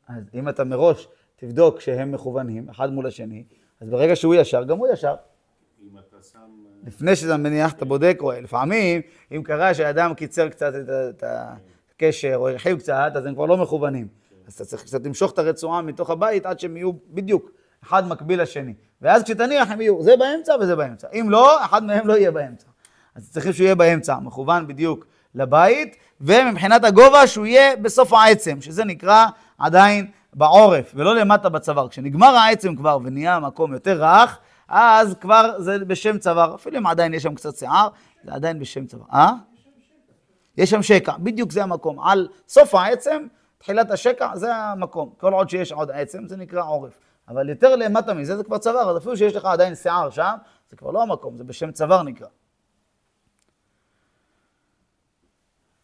אז 0.08 0.24
אם 0.34 0.48
אתה 0.48 0.64
מראש 0.64 1.08
תבדוק 1.36 1.80
שהם 1.80 2.12
מכוונים, 2.12 2.70
אחד 2.70 2.92
מול 2.92 3.06
השני, 3.06 3.44
אז 3.80 3.88
ברגע 3.88 4.16
שהוא 4.16 4.34
ישר, 4.34 4.64
גם 4.64 4.78
הוא 4.78 4.88
ישר. 4.92 5.14
אם 5.82 5.98
אתה 5.98 6.16
שם... 6.22 6.67
לפני 6.88 7.16
שאתה 7.16 7.36
מניח, 7.36 7.72
אתה 7.72 7.84
בודק, 7.84 8.18
או 8.20 8.32
לפעמים, 8.32 9.00
אם 9.32 9.42
קרה 9.42 9.74
שאדם 9.74 10.14
קיצר 10.14 10.48
קצת 10.48 10.72
את 11.08 11.24
הקשר, 11.96 12.36
או 12.36 12.48
הרחיב 12.48 12.78
קצת, 12.78 13.12
אז 13.14 13.26
הם 13.26 13.34
כבר 13.34 13.46
לא 13.46 13.56
מכוונים. 13.56 14.08
אז 14.46 14.54
אתה 14.54 14.64
צריך 14.64 14.82
קצת 14.82 15.06
למשוך 15.06 15.32
את 15.32 15.38
הרצועה 15.38 15.82
מתוך 15.82 16.10
הבית 16.10 16.46
עד 16.46 16.60
שהם 16.60 16.76
יהיו 16.76 16.92
בדיוק, 17.10 17.50
אחד 17.84 18.08
מקביל 18.08 18.42
לשני. 18.42 18.74
ואז 19.02 19.22
כשתניח 19.22 19.70
הם 19.70 19.80
יהיו, 19.80 20.02
זה 20.02 20.16
באמצע 20.18 20.54
וזה 20.60 20.76
באמצע. 20.76 21.08
אם 21.12 21.30
לא, 21.30 21.64
אחד 21.64 21.84
מהם 21.84 22.08
לא 22.08 22.16
יהיה 22.16 22.30
באמצע. 22.30 22.66
אז 23.14 23.30
צריכים 23.30 23.52
שהוא 23.52 23.64
יהיה 23.64 23.74
באמצע, 23.74 24.18
מכוון 24.18 24.66
בדיוק 24.66 25.06
לבית, 25.34 25.96
ומבחינת 26.20 26.84
הגובה 26.84 27.26
שהוא 27.26 27.46
יהיה 27.46 27.76
בסוף 27.76 28.12
העצם, 28.12 28.60
שזה 28.60 28.84
נקרא 28.84 29.26
עדיין 29.58 30.06
בעורף, 30.34 30.92
ולא 30.94 31.16
למטה 31.16 31.48
בצוואר. 31.48 31.88
כשנגמר 31.88 32.36
העצם 32.36 32.76
כבר 32.76 32.98
ונהיה 33.02 33.40
מקום 33.40 33.72
יותר 33.72 34.04
רך, 34.04 34.38
אז 34.68 35.16
כבר 35.20 35.54
זה 35.58 35.78
בשם 35.78 36.18
צוואר. 36.18 36.54
אפילו 36.54 36.78
אם 36.78 36.86
עדיין 36.86 37.14
יש 37.14 37.22
שם 37.22 37.34
קצת 37.34 37.56
שיער, 37.56 37.88
זה 38.24 38.32
עדיין 38.34 38.58
בשם 38.58 38.86
צוואר. 38.86 39.06
אה? 39.12 39.32
יש 40.56 40.70
שם 40.70 40.82
שקע, 40.82 41.12
בדיוק 41.18 41.52
זה 41.52 41.62
המקום. 41.62 42.00
על 42.00 42.28
סוף 42.48 42.74
העצם, 42.74 43.26
תחילת 43.58 43.90
השקע, 43.90 44.36
זה 44.36 44.54
המקום. 44.54 45.12
כל 45.18 45.32
עוד 45.32 45.48
שיש 45.50 45.72
עוד 45.72 45.90
עצם, 45.90 46.26
זה 46.26 46.36
נקרא 46.36 46.62
עורף. 46.62 47.00
אבל 47.28 47.48
יותר 47.48 47.76
למטה 47.76 48.14
מזה, 48.14 48.36
זה 48.36 48.44
כבר 48.44 48.58
צוואר. 48.58 48.90
אז 48.90 48.96
אפילו 48.96 49.16
שיש 49.16 49.36
לך 49.36 49.44
עדיין 49.44 49.74
שיער 49.74 50.10
שם, 50.10 50.34
זה 50.70 50.76
כבר 50.76 50.90
לא 50.90 51.02
המקום, 51.02 51.38
זה 51.38 51.44
בשם 51.44 51.72
צוואר 51.72 52.02
נקרא. 52.02 52.28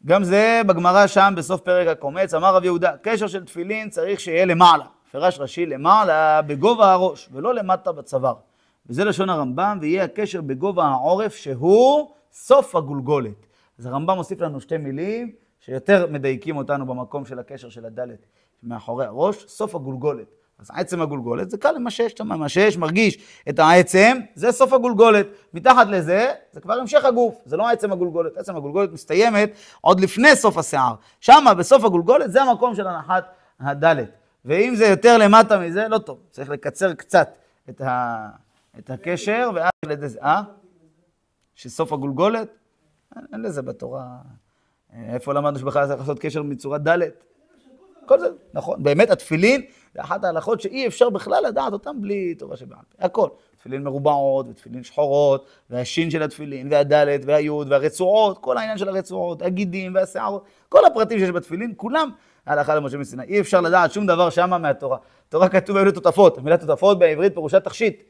גם 0.06 0.24
זה 0.24 0.60
בגמרא 0.66 1.06
שם 1.06 1.34
בסוף 1.36 1.60
פרק 1.60 1.88
הקומץ, 1.88 2.34
אמר 2.34 2.56
רב 2.56 2.64
יהודה, 2.64 2.92
קשר 3.02 3.26
של 3.26 3.44
תפילין 3.44 3.90
צריך 3.90 4.20
שיהיה 4.20 4.44
למעלה, 4.44 4.84
פרש 5.10 5.38
ראשי 5.38 5.66
למעלה 5.66 6.42
בגובה 6.42 6.92
הראש, 6.92 7.28
ולא 7.32 7.54
למטה 7.54 7.92
בצוואר. 7.92 8.34
וזה 8.88 9.04
לשון 9.04 9.30
הרמב"ם, 9.30 9.78
ויהיה 9.80 10.04
הקשר 10.04 10.40
בגובה 10.40 10.84
העורף 10.84 11.34
שהוא 11.34 12.10
סוף 12.32 12.76
הגולגולת. 12.76 13.46
אז 13.78 13.86
הרמב"ם 13.86 14.16
מוסיף 14.16 14.40
לנו 14.40 14.60
שתי 14.60 14.76
מילים 14.76 15.32
שיותר 15.60 16.06
מדייקים 16.10 16.56
אותנו 16.56 16.86
במקום 16.86 17.24
של 17.24 17.38
הקשר 17.38 17.68
של 17.68 17.84
הדלת 17.84 18.26
מאחורי 18.62 19.06
הראש, 19.06 19.44
סוף 19.48 19.74
הגולגולת. 19.74 20.26
אז 20.58 20.70
עצם 20.74 21.02
הגולגולת 21.02 21.50
זה 21.50 21.58
קל 21.58 21.72
למשש, 21.72 22.12
אתה 22.12 22.24
ממשש, 22.24 22.76
מרגיש 22.76 23.18
את 23.48 23.58
העצם, 23.58 24.18
זה 24.34 24.52
סוף 24.52 24.72
הגולגולת. 24.72 25.26
מתחת 25.54 25.86
לזה, 25.86 26.32
זה 26.52 26.60
כבר 26.60 26.74
המשך 26.74 27.04
הגוף, 27.04 27.34
זה 27.44 27.56
לא 27.56 27.68
עצם 27.68 27.92
הגולגולת. 27.92 28.36
עצם 28.36 28.56
הגולגולת 28.56 28.92
מסתיימת 28.92 29.52
עוד 29.80 30.00
לפני 30.00 30.36
סוף 30.36 30.58
השיער. 30.58 30.94
שמה, 31.20 31.54
בסוף 31.54 31.84
הגולגולת, 31.84 32.32
זה 32.32 32.42
המקום 32.42 32.74
של 32.74 32.86
הנחת 32.86 33.24
הדלת. 33.60 34.10
ואם 34.44 34.74
זה 34.76 34.86
יותר 34.86 35.18
למטה 35.18 35.58
מזה, 35.58 35.88
לא 35.88 35.98
טוב. 35.98 36.18
צריך 36.30 36.50
לקצר 36.50 36.94
קצת 36.94 37.28
את, 37.70 37.80
ה... 37.80 38.28
את 38.78 38.90
הקשר, 38.90 39.50
ואז 39.54 39.70
לזה, 39.86 40.18
אה? 40.22 40.42
שסוף 41.54 41.92
הגולגולת? 41.92 42.48
אין 43.32 43.42
לזה 43.42 43.62
בתורה. 43.62 44.06
איפה 44.92 45.34
למדנו 45.34 45.58
שבכלל 45.58 45.86
צריך 45.86 46.00
לעשות 46.00 46.18
קשר 46.18 46.42
מצורת 46.42 46.88
ד'? 46.88 46.98
כל 48.06 48.20
זה, 48.20 48.26
נכון. 48.54 48.82
באמת, 48.82 49.10
התפילין 49.10 49.62
זה 49.94 50.00
אחת 50.00 50.24
ההלכות 50.24 50.60
שאי 50.60 50.86
אפשר 50.86 51.10
בכלל 51.10 51.44
לדעת 51.48 51.72
אותן 51.72 52.00
בלי 52.00 52.34
תורה 52.34 52.56
שבעל 52.56 52.78
פה. 52.88 53.04
הכל. 53.04 53.28
תפילין 53.56 53.82
מרובעות, 53.82 54.46
ותפילין 54.48 54.82
שחורות, 54.82 55.46
והשין 55.70 56.10
של 56.10 56.22
התפילין, 56.22 56.68
והדלת, 56.70 57.20
והיוד, 57.24 57.72
והרצועות, 57.72 58.38
כל 58.38 58.58
העניין 58.58 58.78
של 58.78 58.88
הרצועות, 58.88 59.42
הגידים 59.42 59.94
והשערות, 59.94 60.44
כל 60.68 60.84
הפרטים 60.84 61.18
שיש 61.18 61.30
בתפילין, 61.30 61.72
כולם 61.76 62.10
הלכה 62.46 62.74
למשה 62.74 62.98
מסיני. 62.98 63.22
אי 63.22 63.40
אפשר 63.40 63.60
לדעת 63.60 63.92
שום 63.92 64.06
דבר 64.06 64.30
שמה 64.30 64.58
מהתורה. 64.58 64.98
תורה 65.28 65.48
כתוב 65.48 65.76
היו 65.76 65.92
תותפות, 65.92 66.38
המילה 66.38 66.56
תותפות 66.56 66.98
בעברית 66.98 67.34
פירושה 67.34 67.60
תכשיט. 67.60 68.02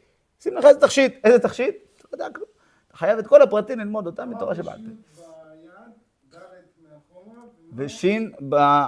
שים 0.44 0.56
לך 0.56 0.64
איזה 0.64 0.80
תכשיט, 0.80 1.14
איזה 1.24 1.38
תכשיט? 1.38 1.74
אתה 1.96 2.14
יודע 2.14 2.26
כלום. 2.34 2.48
אתה 2.88 2.96
חייב 2.96 3.18
את 3.18 3.26
כל 3.26 3.42
הפרטים 3.42 3.78
ללמוד 3.78 4.06
אותם 4.06 4.30
מתורה 4.30 4.54
שבעל 4.54 4.78
פה. 4.78 5.22
ושין 7.76 8.32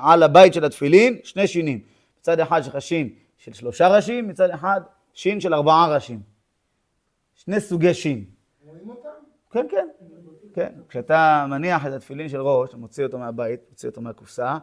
על 0.02 0.22
הבית 0.22 0.54
של 0.54 0.64
התפילין, 0.64 1.18
שני 1.24 1.46
שינים. 1.46 1.80
מצד 2.20 2.40
אחד 2.40 2.60
יש 2.60 2.68
לך 2.68 2.82
שין 2.82 3.14
של 3.36 3.52
שלושה 3.52 3.88
ראשים, 3.88 4.28
מצד 4.28 4.50
אחד 4.50 4.80
שין 5.12 5.40
של 5.40 5.54
ארבעה 5.54 5.94
ראשים. 5.94 6.20
שני 7.34 7.60
סוגי 7.60 7.94
שין. 7.94 8.24
רואים 8.64 8.90
אותם? 8.90 9.08
כן, 9.50 9.66
כן. 9.70 9.88
כן. 10.54 10.72
כשאתה 10.88 11.46
מניח 11.50 11.86
את 11.86 11.92
התפילין 11.92 12.28
של 12.28 12.40
ראש, 12.40 12.74
מוציא 12.74 13.04
אותו 13.04 13.18
מהבית, 13.18 13.60
מוציא 13.70 13.88
אותו 13.88 14.00
מהקופסה, 14.00 14.58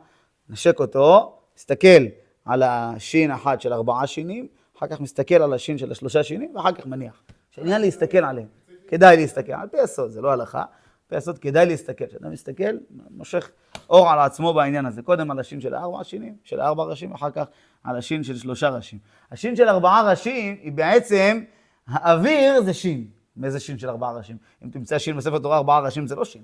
נשק 0.50 0.80
אותו, 0.80 1.40
מסתכל 1.58 2.06
על 2.46 2.64
השין 2.64 3.32
אחת 3.32 3.62
של 3.62 3.74
ארבעה 3.74 4.08
שינים, 4.08 4.48
אחר 4.78 4.88
כך 4.88 5.02
מסתכל 5.02 5.36
על 5.36 5.54
השין 5.54 5.78
של 5.78 5.92
השלושה 5.92 6.24
שינים, 6.24 6.56
ואחר 6.56 6.72
כך 6.72 6.86
מניח. 6.86 7.24
שעניין 7.52 7.82
להסתכל 7.82 8.18
עליהם. 8.18 8.48
כדאי 8.88 9.18
להסתכל, 9.18 9.52
על 9.52 9.68
פי 9.68 9.80
הסוד, 9.80 10.12
זה 10.12 10.22
לא 10.22 10.32
הלכה. 10.32 10.64
פי 11.08 11.16
הסוד 11.16 11.38
כדאי 11.40 11.66
להסתכל. 11.66 12.08
כשאדם 12.08 12.32
מסתכל, 12.32 12.78
מושך 13.10 13.52
אור 13.90 14.10
על 14.10 14.20
עצמו 14.20 14.54
בעניין 14.54 14.86
הזה. 14.86 15.02
קודם 15.02 15.32
על 15.32 15.40
השין 15.40 15.62
של 15.62 15.76
ארבע 15.76 16.04
שינים, 16.04 16.36
של 16.44 16.62
ארבע 16.62 16.84
ראשים, 16.84 17.14
אחר 17.14 17.32
כך 17.32 17.46
על 17.84 17.96
השין 17.98 18.24
של 18.24 18.38
שלושה 18.38 18.70
ראשים. 18.70 19.00
השין 19.32 19.56
של 19.56 19.70
ארבעה 19.70 20.12
ראשים 20.12 20.58
היא 20.62 20.72
בעצם, 20.72 21.44
האוויר 21.88 22.62
זה 22.62 22.74
שין. 22.74 23.08
מאיזה 23.38 23.60
שין 23.60 23.78
של 23.78 23.90
ארבעה 23.90 24.12
ראשים? 24.12 24.38
אם 24.64 24.70
תמצא 24.70 25.00
שין 25.00 25.18
בספר 25.18 25.40
תורה 25.40 25.58
ארבעה 25.58 25.80
ראשים 25.80 26.08
זה 26.08 26.16
לא 26.16 26.26
שין, 26.26 26.42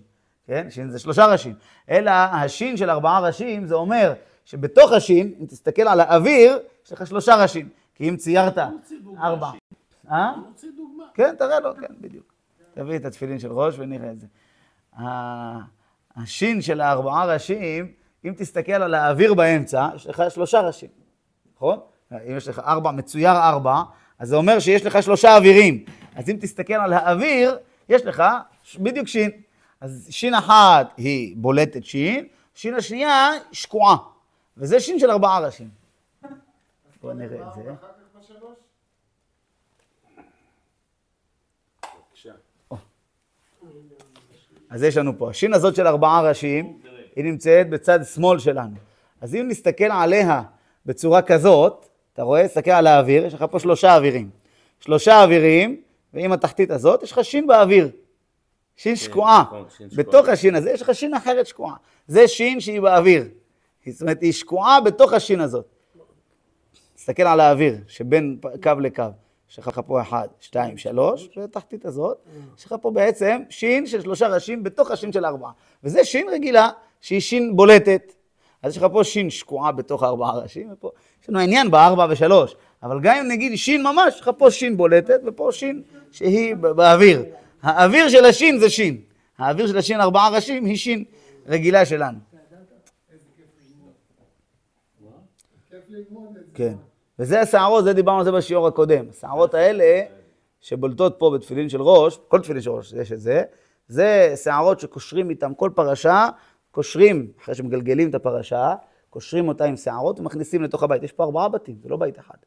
כן? 0.47 0.67
שין 0.69 0.89
זה 0.89 0.99
שלושה 0.99 1.25
ראשים. 1.25 1.53
אלא 1.89 2.11
השין 2.11 2.77
של 2.77 2.89
ארבעה 2.89 3.19
ראשים 3.19 3.65
זה 3.65 3.75
אומר 3.75 4.13
שבתוך 4.45 4.91
השין, 4.91 5.33
אם 5.39 5.45
תסתכל 5.45 5.81
על 5.81 5.99
האוויר, 5.99 6.59
יש 6.85 6.93
לך 6.93 7.07
שלושה 7.07 7.35
ראשים. 7.35 7.69
כי 7.99 8.09
אם 8.09 8.17
ציירת 8.17 8.57
ארבע. 9.17 9.51
אה? 10.11 10.31
רוצה 10.47 10.67
דוגמה. 10.75 11.03
כן, 11.13 11.35
תראה 11.37 11.59
לו, 11.59 11.75
כן, 11.75 11.93
בדיוק. 12.01 12.33
תביא 12.73 12.95
את 12.95 13.05
התפילין 13.05 13.39
של 13.39 13.51
ראש 13.51 13.75
ונראה 13.77 14.11
את 14.11 14.19
זה. 14.19 14.27
השין 16.15 16.61
של 16.61 16.81
הארבעה 16.81 17.33
ראשים, 17.33 17.91
אם 18.25 18.33
תסתכל 18.37 18.71
על 18.71 18.93
האוויר 18.93 19.33
באמצע, 19.33 19.89
יש 19.95 20.07
לך 20.07 20.23
שלושה 20.29 20.61
ראשים, 20.61 20.89
נכון? 21.55 21.79
אם 22.11 22.37
יש 22.37 22.47
לך 22.47 22.59
ארבע, 22.59 22.91
מצויר 22.91 23.31
ארבע, 23.31 23.81
אז 24.19 24.29
זה 24.29 24.35
אומר 24.35 24.59
שיש 24.59 24.85
לך 24.85 25.03
שלושה 25.03 25.37
אווירים. 25.37 25.85
אז 26.15 26.29
אם 26.29 26.37
תסתכל 26.41 26.73
על 26.73 26.93
האוויר, 26.93 27.57
יש 27.89 28.05
לך 28.05 28.23
בדיוק 28.79 29.07
שין. 29.07 29.31
אז 29.81 30.07
שין 30.09 30.33
אחת 30.33 30.93
היא 30.97 31.35
בולטת 31.37 31.85
שין, 31.85 32.27
שין 32.55 32.73
השנייה 32.73 33.31
שקועה. 33.51 33.97
וזה 34.57 34.79
שין 34.79 34.99
של 34.99 35.11
ארבעה 35.11 35.39
ראשים. 35.39 35.78
בואו 37.01 37.13
נראה 37.13 37.47
את 37.47 37.53
זה. 37.53 37.61
אז 44.69 44.83
יש 44.83 44.97
לנו 44.97 45.17
פה, 45.17 45.29
השין 45.29 45.53
הזאת 45.53 45.75
של 45.75 45.87
ארבעה 45.87 46.21
ראשים, 46.29 46.79
היא 47.15 47.23
נמצאת 47.23 47.69
בצד 47.69 47.99
שמאל 48.03 48.39
שלנו. 48.39 48.75
אז 49.21 49.35
אם 49.35 49.45
נסתכל 49.47 49.83
עליה 49.83 50.41
בצורה 50.85 51.21
כזאת, 51.21 51.85
אתה 52.13 52.23
רואה, 52.23 52.47
תסתכל 52.47 52.71
על 52.71 52.87
האוויר, 52.87 53.25
יש 53.25 53.33
לך 53.33 53.45
פה 53.51 53.59
שלושה 53.59 53.95
אווירים. 53.95 54.29
שלושה 54.79 55.23
אווירים, 55.23 55.81
ועם 56.13 56.31
התחתית 56.31 56.71
הזאת 56.71 57.03
יש 57.03 57.11
לך 57.11 57.23
שין 57.23 57.47
באוויר. 57.47 57.91
שין 58.77 58.95
שקועה. 58.95 59.43
נכון, 59.47 59.65
שין 59.77 59.89
שקועה. 59.89 60.07
בתוך 60.07 60.27
השין 60.27 60.55
הזה 60.55 60.71
יש 60.71 60.81
לך 60.81 60.95
שין 60.95 61.13
אחרת 61.13 61.47
שקועה. 61.47 61.75
זה 62.07 62.27
שין 62.27 62.59
שהיא 62.59 62.81
באוויר. 62.81 63.23
זאת 63.87 64.01
אומרת, 64.01 64.21
היא 64.21 64.33
שקועה 64.33 64.81
בתוך 64.81 65.13
השין 65.13 65.41
הזאת. 65.41 65.65
תסתכל 66.99 67.23
על 67.23 67.39
האוויר 67.39 67.75
שבין 67.87 68.37
קו 68.63 68.71
לקו. 68.81 69.03
יש 69.51 69.59
לך 69.59 69.81
פה 69.87 70.01
אחד, 70.01 70.27
שתיים, 70.39 70.77
שלוש, 70.77 71.29
ותחתית 71.37 71.85
הזאת, 71.85 72.17
יש 72.57 72.65
לך 72.65 72.75
פה 72.81 72.91
בעצם 72.91 73.41
שין 73.49 73.85
של 73.85 74.01
שלושה 74.01 74.27
ראשים 74.27 74.63
בתוך 74.63 74.91
השין 74.91 75.11
של 75.11 75.25
ארבעה. 75.25 75.51
וזה 75.83 76.03
שין 76.03 76.27
רגילה, 76.29 76.69
שהיא 77.01 77.19
שין 77.19 77.55
בולטת. 77.55 78.13
אז 78.63 78.71
יש 78.71 78.77
לך 78.77 78.85
פה 78.91 79.03
שין 79.03 79.29
שקועה 79.29 79.71
בתוך 79.71 80.03
הארבעה 80.03 80.31
ראשים, 80.31 80.69
ופה 80.73 80.91
יש 81.23 81.29
לנו 81.29 81.39
עניין 81.39 81.71
בארבע 81.71 82.07
ושלוש. 82.09 82.55
אבל 82.83 82.99
גם 83.01 83.15
אם 83.15 83.27
נגיד 83.27 83.57
שין 83.57 83.83
ממש, 83.83 84.13
יש 84.15 84.21
לך 84.21 84.29
פה 84.37 84.51
שין 84.51 84.77
בולטת, 84.77 85.19
ופה 85.25 85.49
שין 85.51 85.81
שהיא 86.11 86.55
באוויר. 86.55 87.25
האוויר 87.61 88.09
של 88.09 88.25
השין 88.25 88.59
זה 88.59 88.69
שין. 88.69 88.97
האוויר 89.37 89.67
של 89.67 89.77
השין 89.77 90.01
ארבעה 90.01 90.29
ראשים 90.29 90.65
היא 90.65 90.77
שין 90.77 91.03
רגילה 91.47 91.85
שלנו. 91.85 92.17
ללמוד 95.89 96.37
את 96.37 96.45
זה. 96.45 96.51
כן. 96.53 96.73
וזה 97.19 97.41
השערות, 97.41 97.83
זה 97.83 97.93
דיברנו 97.93 98.19
על 98.19 98.25
זה 98.25 98.31
בשיעור 98.31 98.67
הקודם. 98.67 99.05
השערות 99.09 99.53
האלה, 99.53 100.01
שבולטות 100.61 101.15
פה 101.17 101.31
בתפילין 101.31 101.69
של 101.69 101.81
ראש, 101.81 102.19
כל 102.27 102.41
תפילין 102.41 102.61
של 102.61 102.71
ראש 102.71 102.93
יש 102.93 103.11
את 103.11 103.19
זה, 103.19 103.43
זה 103.87 104.33
שערות 104.43 104.79
שקושרים 104.79 105.29
איתם 105.29 105.53
כל 105.53 105.69
פרשה, 105.75 106.27
קושרים, 106.71 107.31
אחרי 107.43 107.55
שמגלגלים 107.55 108.09
את 108.09 108.15
הפרשה, 108.15 108.75
קושרים 109.09 109.47
אותה 109.47 109.65
עם 109.65 109.77
שערות 109.77 110.19
ומכניסים 110.19 110.63
לתוך 110.63 110.83
הבית. 110.83 111.03
יש 111.03 111.11
פה 111.11 111.23
ארבעה 111.23 111.49
בתים, 111.49 111.75
זה 111.83 111.89
לא 111.89 111.97
בית 111.97 112.19
אחד. 112.19 112.37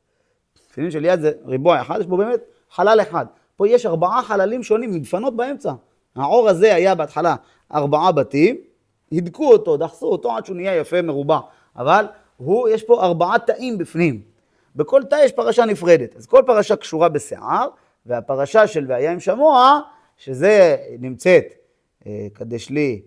תפילין 0.69 0.91
של 0.91 1.05
יד 1.05 1.21
זה 1.21 1.33
ריבוע 1.45 1.81
אחד, 1.81 2.01
יש 2.01 2.07
בו 2.07 2.17
באמת 2.17 2.41
חלל 2.71 3.01
אחד. 3.03 3.27
פה 3.57 3.69
יש 3.69 3.87
ארבעה 3.87 4.23
חללים 4.23 4.63
שונים, 4.63 4.91
מדפנות 4.91 5.37
באמצע. 5.37 5.73
העור 6.17 6.49
הזה 6.49 6.75
היה 6.75 6.95
בהתחלה 6.95 7.37
ארבעה 7.75 8.13
בתים, 8.13 8.57
הידקו 9.11 9.53
אותו, 9.53 9.77
דחסו 9.77 10.07
אותו 10.07 10.37
עד 10.37 10.47
שהוא 10.47 10.57
נהיה 10.57 10.77
יפה 10.77 11.03
מרובע. 11.03 11.39
אבל 11.77 12.07
הוא, 12.45 12.69
יש 12.69 12.83
פה 12.83 13.03
ארבעה 13.03 13.39
תאים 13.39 13.79
בפנים. 13.79 14.23
בכל 14.77 15.03
תא 15.11 15.17
יש 15.25 15.33
פרשה 15.33 15.65
נפרדת. 15.65 16.17
אז 16.17 16.27
כל 16.27 16.43
פרשה 16.47 16.77
קשורה 16.77 17.09
בשיער, 17.09 17.69
והפרשה 18.07 18.67
של 18.67 18.85
והיה 18.89 19.13
עם 19.13 19.21
שמוע, 19.21 19.81
שזה 20.17 20.77
נמצאת, 20.99 21.45
אה, 22.07 22.27
קדש 22.33 22.71
לי. 22.71 23.03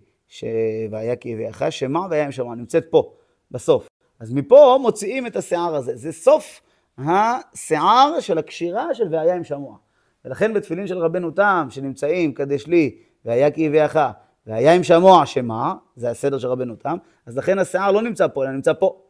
והיה 0.91 1.15
כי 1.15 1.33
הביאך, 1.33 1.63
שמע 1.69 1.99
והיה 2.09 2.25
עם 2.25 2.31
שמוע, 2.31 2.55
נמצאת 2.55 2.85
פה, 2.89 3.13
בסוף. 3.51 3.87
אז 4.19 4.33
מפה 4.33 4.77
מוציאים 4.81 5.27
את 5.27 5.35
השיער 5.35 5.75
הזה. 5.75 5.95
זה 5.95 6.11
סוף 6.11 6.61
השיער 6.97 8.19
של 8.19 8.37
הקשירה 8.37 8.95
של 8.95 9.07
והיה 9.11 9.35
עם 9.35 9.43
שמוע. 9.43 9.77
ולכן 10.25 10.53
בתפילין 10.53 10.87
של 10.87 10.97
רבנו 10.97 11.31
תם, 11.31 11.67
שנמצאים 11.69 12.33
קדש 12.33 12.67
לי, 12.67 12.97
והיה 13.25 13.51
כי 13.51 13.67
הביאך, 13.67 13.99
והיה 14.47 14.73
עם 14.73 14.83
שמוע 14.83 15.25
שמע, 15.25 15.73
זה 15.95 16.09
הסדר 16.09 16.39
של 16.39 16.47
רבנו 16.47 16.75
תם, 16.75 16.97
אז 17.25 17.37
לכן 17.37 17.59
השיער 17.59 17.91
לא 17.91 18.01
נמצא 18.01 18.27
פה, 18.27 18.43
אלא 18.43 18.51
נמצא 18.51 18.73
פה. 18.73 19.01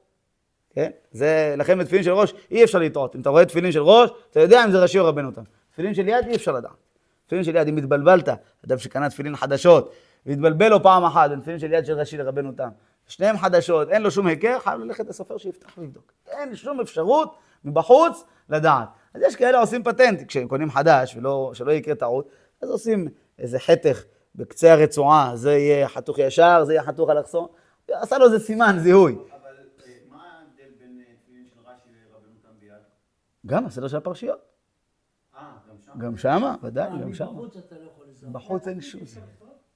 כן? 0.75 0.89
זה, 1.11 1.55
לכן 1.57 1.79
בתפילין 1.79 2.03
של 2.03 2.11
ראש 2.11 2.33
אי 2.51 2.63
אפשר 2.63 2.79
לטעות. 2.79 3.15
אם 3.15 3.21
אתה 3.21 3.29
רואה 3.29 3.45
תפילין 3.45 3.71
של 3.71 3.81
ראש, 3.81 4.09
אתה 4.31 4.39
יודע 4.39 4.65
אם 4.65 4.71
זה 4.71 4.81
ראשי 4.81 4.99
או 4.99 5.05
רבנו 5.05 5.31
תם. 5.31 5.41
תפילין 5.71 5.93
של 5.93 6.07
יד 6.07 6.27
אי 6.27 6.35
אפשר 6.35 6.51
לדעת. 6.51 6.71
תפילין 7.25 7.43
של 7.43 7.55
יד, 7.55 7.67
אם 7.67 7.77
התבלבלת, 7.77 8.29
אדם 8.65 8.77
שקנה 8.77 9.09
תפילין 9.09 9.35
חדשות, 9.35 9.91
והתבלבל 10.25 10.67
לו 10.67 10.83
פעם 10.83 11.03
אחת 11.03 11.29
בין 11.29 11.39
תפילין 11.39 11.59
של 11.59 11.73
יד 11.73 11.85
של 11.85 11.99
ראשי 11.99 12.17
לרבנו 12.17 12.51
תם. 12.51 12.69
שניהם 13.07 13.37
חדשות, 13.37 13.89
אין 13.89 14.01
לו 14.01 14.11
שום 14.11 14.27
היכר, 14.27 14.59
חייב 14.59 14.79
ללכת 14.79 15.07
לסופר 15.09 15.37
שיפתח 15.37 15.77
ויבדוק. 15.77 16.11
אין 16.27 16.55
שום 16.55 16.81
אפשרות 16.81 17.35
מבחוץ 17.65 18.23
לדעת. 18.49 18.87
אז 19.13 19.21
יש 19.21 19.35
כאלה 19.35 19.59
עושים 19.59 19.83
פטנט, 19.83 20.27
כשהם 20.27 20.47
קונים 20.47 20.71
חדש, 20.71 21.15
ולא, 21.17 21.51
שלא 21.53 21.71
יקרה 21.71 21.95
טעות, 21.95 22.29
אז 22.61 22.69
עושים 22.69 23.07
איזה 23.39 23.59
חתך 23.59 24.03
בקצה 24.35 24.73
הרצועה, 24.73 25.31
זה 25.35 25.51
יהיה 25.51 25.87
חתוך 25.87 26.19
ישר, 26.19 26.63
זה 26.65 26.73
יהיה 26.73 26.83
חתוך 26.83 27.09
אלכסון, 27.09 27.47
עשה 27.91 28.17
לו 28.17 28.25
איזה 28.25 28.39
סימן, 28.39 28.75
זיהוי. 28.79 29.13
אבל 29.13 29.49
אה, 29.87 29.93
מה 30.09 30.17
ההבדל 30.17 30.73
בין 30.79 31.01
אה, 31.07 31.13
תפילין 31.23 31.45
של 31.47 31.59
רש"י 31.65 31.89
לרבנו 31.89 32.35
תם 32.41 32.59
ביד? 32.59 32.71
גם 33.45 33.65
הסדר 33.65 33.87
של 33.87 33.97
הפרשיות. 33.97 34.39
אה, 35.37 35.41
גם 35.69 35.75
שם? 35.85 35.99
גם 35.99 36.17
שמה, 36.17 36.55
ודאי, 36.63 36.89
גם 37.01 37.13
שמה. 37.13 37.31
בחוץ 38.31 38.67
לא 38.67 38.71
אין 38.71 38.81
שום 38.81 39.05
זה. 39.05 39.19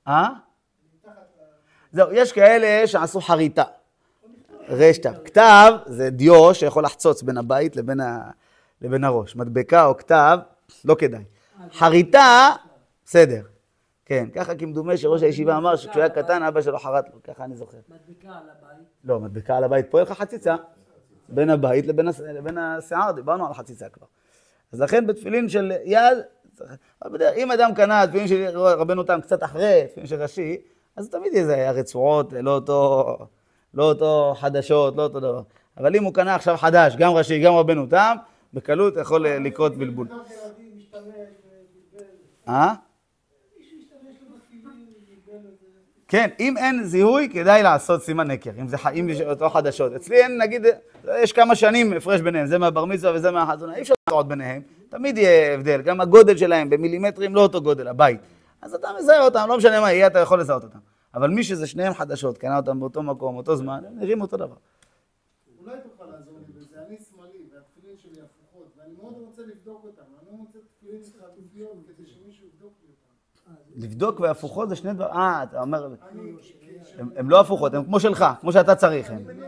אה? 0.08 0.30
זהו, 1.92 2.12
יש 2.12 2.32
כאלה 2.32 2.88
שעשו 2.88 3.22
חריטה. 3.22 3.64
רשת. 4.70 5.26
כתב 5.26 5.72
זה 5.86 6.10
דיו 6.10 6.54
שיכול 6.54 6.84
לחצוץ 6.84 7.22
בין 7.22 7.38
הבית 7.38 7.76
לבין, 7.76 8.00
ה... 8.00 8.32
לבין 8.82 9.04
הראש. 9.04 9.36
מדבקה 9.36 9.86
או 9.86 9.98
כתב, 9.98 10.40
לא 10.86 10.96
כדאי. 10.96 11.24
חריטה, 11.72 12.50
בסדר. 13.06 13.42
כן, 14.06 14.30
ככה 14.34 14.56
כמדומה 14.56 14.98
שראש 14.98 15.24
הישיבה 15.24 15.58
אמר 15.58 15.76
שכשהוא 15.76 16.02
היה 16.02 16.10
קטן 16.10 16.44
אבא 16.44 16.62
שלו 16.62 16.80
חרט 16.80 17.06
לו, 17.14 17.24
ככה 17.24 17.44
אני 17.44 17.56
זוכר. 17.56 17.78
מדבקה 17.90 18.28
על 18.28 18.50
הבית. 18.50 18.88
לא, 19.04 19.20
מדבקה 19.20 19.58
על 19.58 19.64
הבית, 19.64 19.92
פה 19.92 19.98
יהיה 19.98 20.06
לך 20.12 20.12
חציצה. 20.12 20.56
בין 21.32 21.50
הבית 21.50 21.88
לבין, 21.88 22.08
הס... 22.08 22.20
לבין 22.20 22.58
השיער, 22.58 23.12
דיברנו 23.12 23.48
על 23.48 23.54
חציצה 23.54 23.90
כבר. 23.90 24.08
אז 24.72 24.82
לכן 24.82 25.08
בתפילין 25.08 25.50
של 25.50 25.72
יד, 25.86 26.18
אם 27.36 27.52
אדם 27.52 27.74
קנה 27.76 28.08
תפילין 28.08 28.28
של 28.28 28.58
רבנו 28.58 29.04
תם 29.04 29.20
קצת 29.22 29.44
אחרי 29.44 29.84
תפילין 29.90 30.08
של 30.08 30.22
ראשי, 30.22 30.58
אז 30.96 31.10
תמיד 31.10 31.34
יהיה 31.34 31.46
זה 31.46 31.70
הרצועות, 31.70 32.34
לא 32.34 32.52
אותו, 32.52 33.18
לא 33.74 33.84
אותו 33.84 34.34
חדשות, 34.38 34.96
לא 34.96 35.04
אותו 35.04 35.20
דבר. 35.20 35.42
אבל 35.78 35.96
אם 35.96 36.04
הוא 36.04 36.14
קנה 36.14 36.36
עכשיו 36.36 36.58
חדש, 36.58 36.96
גם 36.96 37.12
ראשי, 37.12 37.40
גם 37.40 37.54
רבנו 37.54 37.86
תם, 37.86 38.16
בקלות 38.54 38.94
יכול 39.02 39.28
לקרות 39.28 39.76
בלבול. 39.76 40.08
אה? 42.48 42.74
מישהו 43.58 43.78
השתמש 43.80 44.16
לו 44.22 44.36
בתפילין 44.36 44.88
ובלבל 45.28 45.48
את 45.48 45.60
זה. 45.60 45.99
כן, 46.10 46.30
אם 46.40 46.58
אין 46.58 46.84
זיהוי, 46.84 47.30
כדאי 47.34 47.64
לעשות 47.64 48.02
סימן 48.04 48.28
נקר, 48.32 48.52
אם 48.62 48.68
זה 48.68 48.78
ח- 48.78 48.88
אם 48.88 49.10
יש 49.10 49.22
אותו 49.22 49.50
חדשות. 49.50 49.94
אצלי 49.94 50.16
אין, 50.24 50.42
נגיד, 50.42 50.66
יש 51.24 51.34
כמה 51.34 51.56
שנים 51.56 51.94
הפרש 51.94 52.22
ביניהם, 52.22 52.48
זה 52.48 52.58
מהבר 52.58 52.86
מצווה 52.86 53.14
וזה 53.16 53.32
מהחזונה, 53.32 53.76
אי 53.76 53.82
אפשר 53.82 53.94
לראות 54.10 54.28
ביניהם, 54.28 54.62
תמיד 54.90 55.18
יהיה 55.18 55.54
הבדל, 55.54 55.82
גם 55.82 56.02
הגודל 56.02 56.38
שלהם 56.38 56.70
במילימטרים 56.70 57.36
לא 57.36 57.42
אותו 57.42 57.62
גודל, 57.62 57.88
הבית. 57.88 58.20
אז 58.62 58.74
אתה 58.74 58.88
מזהה 59.00 59.26
אותם, 59.26 59.46
לא 59.50 59.58
משנה 59.58 59.82
מה 59.82 59.92
יהיה, 59.92 60.08
אתה 60.08 60.20
יכול 60.20 60.40
לזהות 60.40 60.64
אותם. 60.64 60.80
אבל 61.14 61.30
מי 61.30 61.44
שזה 61.44 61.68
שניהם 61.68 61.94
חדשות, 61.94 62.38
קנה 62.38 62.58
אותם 62.58 62.80
באותו 62.80 63.04
מקום, 63.04 63.38
אותו 63.38 63.56
זמן, 63.56 63.82
הם 63.88 64.00
נראים 64.00 64.22
אותו 64.22 64.38
דבר. 64.38 64.56
אולי 65.62 65.76
תוכל 65.84 66.06
לעזור 66.12 66.34
לי 66.48 66.54
בזה, 66.60 66.76
אני 66.88 66.98
שמאלי 67.10 67.40
והתפילין 67.54 67.98
שלי 67.98 68.22
הפוכות 68.22 68.68
ואני 68.78 68.94
מאוד 69.02 69.14
רוצה 69.28 69.42
לבדוק 69.42 69.84
אותם, 69.84 70.02
אני 70.20 70.32
לא 70.32 70.38
מוצא 70.38 70.60
תפילין 70.78 71.04
שמישהו 71.04 72.46
יבדוק 72.48 72.74
לי 72.82 72.88
אותם. 72.90 73.54
לבדוק 73.80 74.20
והפוכות 74.20 74.70
זה 74.70 74.76
שני 74.76 74.94
דברים, 74.94 75.12
אה, 75.14 75.44
אתה 75.44 75.62
אומר, 75.62 75.94
הם- 77.16 77.30
לא 77.30 77.40
הפוכות, 77.40 77.74
הם 77.74 77.84
כמו 77.86 78.00
שלך, 78.00 78.26
כמו 78.42 78.52
שאתה 78.52 78.76
צריך 78.76 79.12
בימין. 79.12 79.40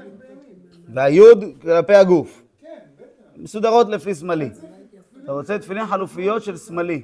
והיוד 0.94 1.44
כלפי 1.62 1.96
הגוף. 1.96 2.44
מסודרות 3.38 3.88
לפי 3.90 4.16
שמאלי. 4.16 4.50
אתה 5.24 5.32
רוצה 5.32 5.60
תפילין 5.60 5.86
חלופיות 5.86 6.44
של 6.44 6.58
שמאלי. 6.58 7.02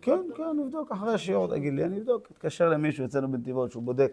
כן, 0.00 0.20
כן, 0.36 0.42
נבדוק 0.64 0.92
אחרי 0.92 1.14
השיעור, 1.14 1.48
תגיד 1.48 1.74
לי, 1.74 1.84
אני 1.84 1.98
אבדוק. 1.98 2.28
אתקשר 2.32 2.68
למישהו 2.68 3.04
אצלנו 3.04 3.32
בנתיבות 3.32 3.70
שהוא 3.72 3.82
בודק 3.82 4.12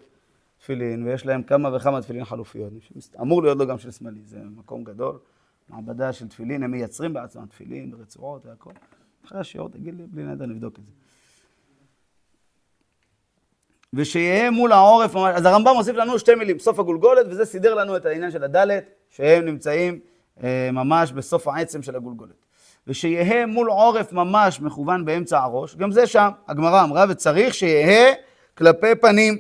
תפילין, 0.60 1.04
ויש 1.08 1.26
להם 1.26 1.44
כמה 1.44 1.76
וכמה 1.76 2.02
תפילין 2.02 2.26
חלופיות. 2.26 2.74
אמור 3.22 3.44
להיות 3.44 3.58
לו 3.58 3.68
גם 3.68 3.78
של 3.78 3.92
שמאלי, 3.92 4.22
זה 4.26 4.40
מקום 4.56 4.84
גדול, 4.84 5.18
מעבדה 5.70 6.14
של 6.14 6.28
תפילין, 6.28 6.64
הם 6.64 6.72
מייצרים 6.72 7.14
בעצמם 7.14 7.46
תפילין, 7.46 7.92
רצועות 8.00 8.46
והכל. 8.46 8.72
אחרי 9.26 9.40
השיעור, 9.40 9.70
תגיד 9.70 9.94
לי, 9.98 10.04
בלי 10.08 10.24
נדר 10.24 10.46
נבדוק 10.46 10.80
את 10.80 10.84
זה. 10.86 10.92
ושיהיה 13.94 14.52
מול 14.52 14.72
העורף, 14.72 15.16
אז 15.16 15.46
הרמב"ם 15.46 15.74
מוסיף 15.76 15.96
לנו 15.96 16.20
שתי 16.20 16.36
מילים, 16.36 16.60
סוף 16.60 16.80
הגולגולת, 16.80 17.26
וזה 17.30 17.46
סידר 17.46 17.74
לנו 17.74 17.98
את 17.98 18.06
העניין 18.06 18.32
של 18.32 18.44
הדלת, 18.44 18.84
שהם 19.10 19.46
נמצאים 19.46 20.00
אה, 20.44 20.70
ממש 20.72 21.12
בסוף 21.12 21.48
העצם 21.48 21.84
של 21.84 21.96
הגולגולת. 21.96 22.46
ושיהא 22.88 23.46
מול 23.46 23.70
עורף 23.70 24.14
ממש 24.14 24.62
מכוון 24.62 25.06
באמצע 25.06 25.40
הראש, 25.40 25.76
גם 25.76 25.92
זה 25.92 26.08
שם, 26.08 26.30
הגמרא 26.48 26.84
אמרה, 26.84 27.06
וצריך 27.10 27.54
שיהא 27.54 28.14
כלפי 28.58 28.96
פנים. 29.02 29.38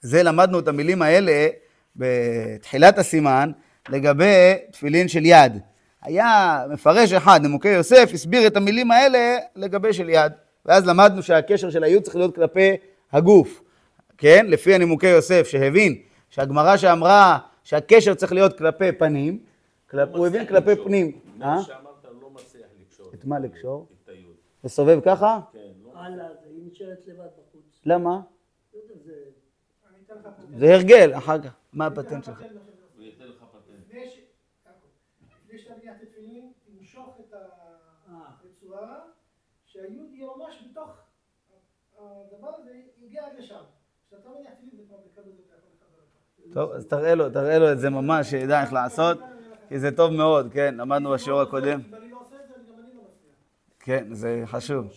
זה 0.00 0.22
למדנו 0.22 0.58
את 0.58 0.68
המילים 0.68 1.02
האלה 1.02 1.48
בתחילת 1.96 2.98
הסימן 2.98 3.52
לגבי 3.88 4.54
תפילין 4.70 5.08
של 5.08 5.22
יד. 5.24 5.58
היה 6.02 6.64
מפרש 6.70 7.12
אחד, 7.12 7.40
נמוקי 7.42 7.68
יוסף, 7.68 8.10
הסביר 8.14 8.46
את 8.46 8.56
המילים 8.56 8.90
האלה 8.90 9.38
לגבי 9.56 9.92
של 9.92 10.08
יד. 10.08 10.32
ואז 10.66 10.86
למדנו 10.86 11.22
שהקשר 11.22 11.70
של 11.70 11.84
היוד 11.84 12.02
צריך 12.02 12.16
להיות 12.16 12.34
כלפי 12.34 12.76
הגוף. 13.12 13.62
כן? 14.18 14.46
לפי 14.48 14.74
הנימוקי 14.74 15.06
יוסף, 15.06 15.46
שהבין 15.46 16.02
שהגמרא 16.30 16.76
שאמרה 16.76 17.38
שהקשר 17.64 18.14
צריך 18.14 18.32
להיות 18.32 18.58
כלפי 18.58 18.92
פנים, 18.92 19.38
כלפ... 19.90 20.08
הוא 20.14 20.26
הבין 20.26 20.46
כלפי 20.46 20.76
פנים. 20.84 21.06
אה? 21.42 21.54
מה 21.54 21.62
שאמרת 21.62 22.04
לא 22.20 22.30
מצליח 22.30 22.66
לקשור. 22.80 23.10
את 23.14 23.24
מה 23.24 23.38
לקשור? 23.38 23.86
את 24.04 24.08
היוד. 24.08 24.34
לסובב 24.64 25.00
ככה? 25.04 25.40
כן, 25.52 25.58
לא. 25.84 25.90
הלאה, 25.94 26.26
זה 26.28 26.46
היא 26.50 26.62
נשארת 26.72 26.98
לבד 27.06 27.18
בחוץ. 27.24 27.80
למה? 27.86 28.10
לא. 28.10 28.80
זה 30.58 30.74
הרגל, 30.74 31.12
אחר 31.14 31.42
כך. 31.42 31.50
מה 31.72 31.86
הפטנט 31.86 32.24
שלך? 32.24 32.40
הוא 32.96 33.04
ייתן 33.04 33.24
לך 33.24 33.44
פטנט. 33.52 33.76
לפני 33.88 34.08
ש- 34.10 34.20
לפני 35.46 35.58
שאתה 35.58 35.74
מניח 35.82 35.94
את 35.96 36.08
התפילין, 36.08 36.52
תמשוך 36.78 37.16
את 37.20 37.34
אה. 37.34 38.14
הרצועה, 38.72 38.98
שהיוד 39.66 40.06
יהיה 40.12 40.28
ממש 40.36 40.64
בתוך 40.70 40.90
הדבר 41.98 42.48
הזה, 42.58 42.70
יגיע 43.02 43.26
עד 43.26 43.32
לשם. 43.38 43.54
כשאתה 44.08 44.28
מניח 44.28 44.52
תפילין 44.52 44.76
זה 44.76 44.82
כבר 44.88 44.96
בקלות 44.96 45.34
אתה 45.46 45.54
יכול 45.58 45.70
לחבר 45.76 46.02
אותו. 46.44 46.54
טוב, 46.54 46.72
אז 46.72 46.86
תראה 46.86 47.14
לו, 47.14 47.30
תראה 47.30 47.58
לו 47.58 47.72
את 47.72 47.78
זה 47.78 47.90
ממש, 47.90 48.30
שידע 48.30 48.62
איך 48.62 48.72
לעשות, 48.72 49.18
כי 49.68 49.78
זה 49.78 49.96
טוב 49.96 50.12
מאוד, 50.12 50.52
כן, 50.52 50.74
למדנו 50.74 51.10
בשיעור 51.10 51.40
הקודם. 51.40 51.80
לא 51.90 51.96
אני 51.96 52.10
לא 52.10 52.18
מצליח. 52.20 53.34
כן, 53.80 54.14
זה 54.14 54.42
חשוב. 54.46 54.92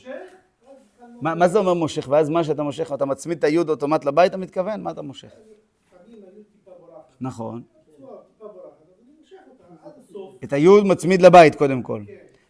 מה, 1.22 1.36
מה 1.36 1.48
זה 1.48 1.60
אומר 1.60 1.74
מושך? 1.74 2.08
ואז 2.10 2.30
מה 2.30 2.44
שאתה 2.44 2.64
מושך, 2.64 2.94
אתה 2.94 3.06
מצמיד 3.06 3.38
את 3.38 3.44
היוד 3.44 3.70
אוטומט 3.70 4.06
לבית, 4.06 4.30
אתה 4.30 4.38
מתכוון? 4.38 4.82
מה 4.82 4.92
אתה 4.92 5.02
מושך? 5.02 5.32
נכון. 7.22 7.64
את 10.44 10.54
היוד 10.54 10.86
מצמיד 10.86 11.22
לבית 11.22 11.56
קודם 11.56 11.84
כל. 11.84 12.02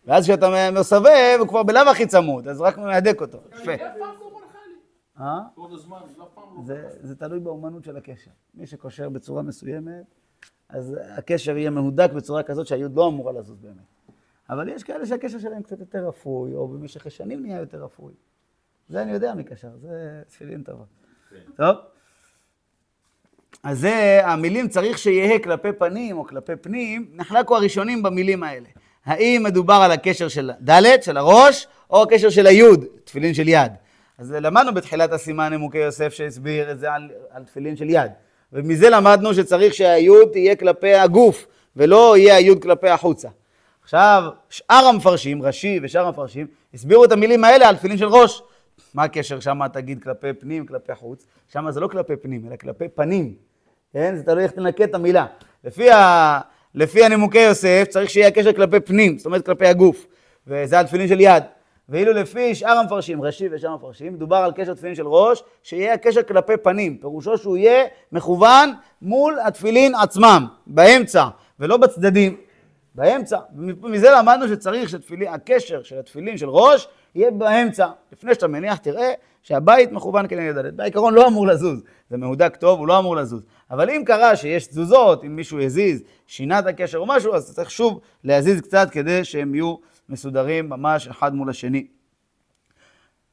ואז 0.05 0.23
כשאתה 0.23 0.71
מסובב, 0.71 1.37
הוא 1.39 1.47
כבר 1.47 1.63
בלאו 1.63 1.91
הכי 1.91 2.05
צמוד, 2.05 2.47
אז 2.47 2.61
רק 2.61 2.77
מהדק 2.77 3.21
אותו. 3.21 3.39
יפה. 3.61 3.71
אה? 5.19 5.39
כל 5.55 5.67
הזמן, 5.73 5.97
לא 6.17 6.29
לא. 6.37 6.63
זה, 6.65 6.89
זה 7.01 7.15
תלוי 7.15 7.39
באומנות 7.39 7.83
של 7.83 7.97
הקשר. 7.97 8.31
מי 8.55 8.67
שקושר 8.67 9.09
בצורה 9.09 9.41
מסוימת, 9.41 10.15
אז 10.69 10.95
הקשר 11.17 11.57
יהיה 11.57 11.69
מהודק 11.69 12.09
בצורה 12.15 12.43
כזאת 12.43 12.67
שהיוד 12.67 12.95
לא 12.95 13.07
אמורה 13.07 13.31
לזוז 13.31 13.57
באמת. 13.59 13.93
אבל 14.49 14.69
יש 14.69 14.83
כאלה 14.83 15.05
שהקשר 15.05 15.39
שלהם 15.39 15.61
קצת 15.61 15.79
יותר 15.79 16.07
רפוי, 16.07 16.53
או 16.53 16.67
במשך 16.67 17.05
השנים 17.05 17.41
נהיה 17.41 17.59
יותר 17.59 17.83
רפוי. 17.83 18.13
זה 18.89 19.01
אני 19.01 19.11
יודע 19.11 19.33
מקשר, 19.33 19.77
זה 19.77 20.21
תפילין 20.27 20.63
טובות. 20.63 20.87
טוב? 21.55 21.75
אז 23.63 23.79
זה, 23.79 24.21
המילים 24.23 24.67
צריך 24.67 24.97
שיהא 24.97 25.39
כלפי 25.39 25.73
פנים 25.73 26.17
או 26.17 26.27
כלפי 26.27 26.55
פנים, 26.55 27.11
נחלקו 27.13 27.55
הראשונים 27.55 28.03
במילים 28.03 28.43
האלה. 28.43 28.69
האם 29.05 29.41
מדובר 29.43 29.73
על 29.73 29.91
הקשר 29.91 30.27
של 30.27 30.51
ד', 30.69 31.01
של 31.01 31.17
הראש, 31.17 31.67
או 31.89 32.03
הקשר 32.03 32.29
של 32.29 32.47
היוד, 32.47 32.85
תפילין 33.03 33.33
של 33.33 33.47
יד. 33.47 33.71
אז 34.17 34.31
למדנו 34.31 34.73
בתחילת 34.73 35.13
הסימן 35.13 35.49
נימוקי 35.49 35.77
יוסף 35.77 36.13
שהסביר 36.13 36.71
את 36.71 36.79
זה 36.79 36.93
על, 36.93 37.09
על 37.29 37.43
תפילין 37.43 37.75
של 37.75 37.89
יד. 37.89 38.11
ומזה 38.53 38.89
למדנו 38.89 39.33
שצריך 39.33 39.73
שהיוד 39.73 40.29
תהיה 40.31 40.55
כלפי 40.55 40.93
הגוף, 40.93 41.47
ולא 41.75 42.17
יהיה 42.17 42.35
היוד 42.35 42.61
כלפי 42.61 42.89
החוצה. 42.89 43.29
עכשיו, 43.83 44.23
שאר 44.49 44.85
המפרשים, 44.89 45.43
רש"י 45.43 45.79
ושאר 45.83 46.07
המפרשים, 46.07 46.47
הסבירו 46.73 47.05
את 47.05 47.11
המילים 47.11 47.43
האלה 47.43 47.69
על 47.69 47.75
תפילין 47.75 47.97
של 47.97 48.05
ראש. 48.05 48.41
מה 48.93 49.03
הקשר 49.03 49.39
שם 49.39 49.59
תגיד 49.73 50.03
כלפי 50.03 50.33
פנים, 50.33 50.65
כלפי 50.65 50.95
חוץ? 50.95 51.25
שם 51.53 51.71
זה 51.71 51.79
לא 51.79 51.87
כלפי 51.87 52.15
פנים, 52.15 52.47
אלא 52.47 52.55
כלפי 52.55 52.87
פנים. 52.87 53.33
כן? 53.93 54.15
זה 54.15 54.23
תלוי 54.23 54.43
איך 54.43 54.51
תנקה 54.51 54.83
את 54.83 54.95
המילה. 54.95 55.25
לפי. 55.63 55.89
לפי 56.75 57.05
הנימוקי 57.05 57.39
יוסף 57.39 57.85
צריך 57.89 58.09
שיהיה 58.09 58.27
הקשר 58.27 58.53
כלפי 58.53 58.79
פנים, 58.79 59.17
זאת 59.17 59.25
אומרת 59.25 59.45
כלפי 59.45 59.67
הגוף. 59.67 60.07
וזה 60.47 60.79
על 60.79 60.85
תפילין 60.85 61.07
של 61.07 61.19
יד. 61.19 61.43
ואילו 61.89 62.13
לפי 62.13 62.55
שאר 62.55 62.77
המפרשים, 62.77 63.21
רש"י 63.21 63.47
ושאר 63.51 63.69
המפרשים, 63.69 64.13
מדובר 64.13 64.35
על 64.35 64.51
קשר 64.55 64.73
תפילין 64.73 64.95
של 64.95 65.07
ראש, 65.07 65.43
שיהיה 65.63 65.93
הקשר 65.93 66.23
כלפי 66.23 66.57
פנים. 66.57 66.97
פירושו 66.97 67.37
שהוא 67.37 67.57
יהיה 67.57 67.83
מכוון 68.11 68.73
מול 69.01 69.37
התפילין 69.45 69.95
עצמם, 69.95 70.45
באמצע, 70.67 71.25
ולא 71.59 71.77
בצדדים. 71.77 72.37
באמצע. 72.95 73.37
ומזה 73.57 74.11
למדנו 74.11 74.47
שצריך 74.47 74.89
שהקשר 74.89 75.83
של 75.83 75.99
התפילין 75.99 76.37
של 76.37 76.49
ראש 76.49 76.87
יהיה 77.15 77.31
באמצע. 77.31 77.87
לפני 78.11 78.33
שאתה 78.33 78.47
מניח, 78.47 78.77
תראה 78.77 79.13
שהבית 79.43 79.91
מכוון 79.91 80.27
כנגד 80.27 80.57
הדלת. 80.57 80.73
בעיקרון 80.73 81.13
לא 81.13 81.27
אמור 81.27 81.47
לזוז. 81.47 81.83
זה 82.09 82.17
מהודק 82.17 82.55
טוב, 82.55 82.79
הוא 82.79 82.87
לא 82.87 82.99
אמור 82.99 83.15
לזוז. 83.15 83.43
אבל 83.73 83.89
אם 83.89 84.03
קרה 84.05 84.35
שיש 84.35 84.67
תזוזות, 84.67 85.23
אם 85.23 85.35
מישהו 85.35 85.61
הזיז, 85.61 86.03
שינה 86.27 86.59
את 86.59 86.65
הקשר 86.65 86.97
או 86.97 87.05
משהו, 87.05 87.35
אז 87.35 87.55
צריך 87.55 87.71
שוב 87.71 87.99
להזיז 88.23 88.61
קצת 88.61 88.87
כדי 88.91 89.23
שהם 89.23 89.55
יהיו 89.55 89.75
מסודרים 90.09 90.69
ממש 90.69 91.07
אחד 91.07 91.35
מול 91.35 91.49
השני. 91.49 91.87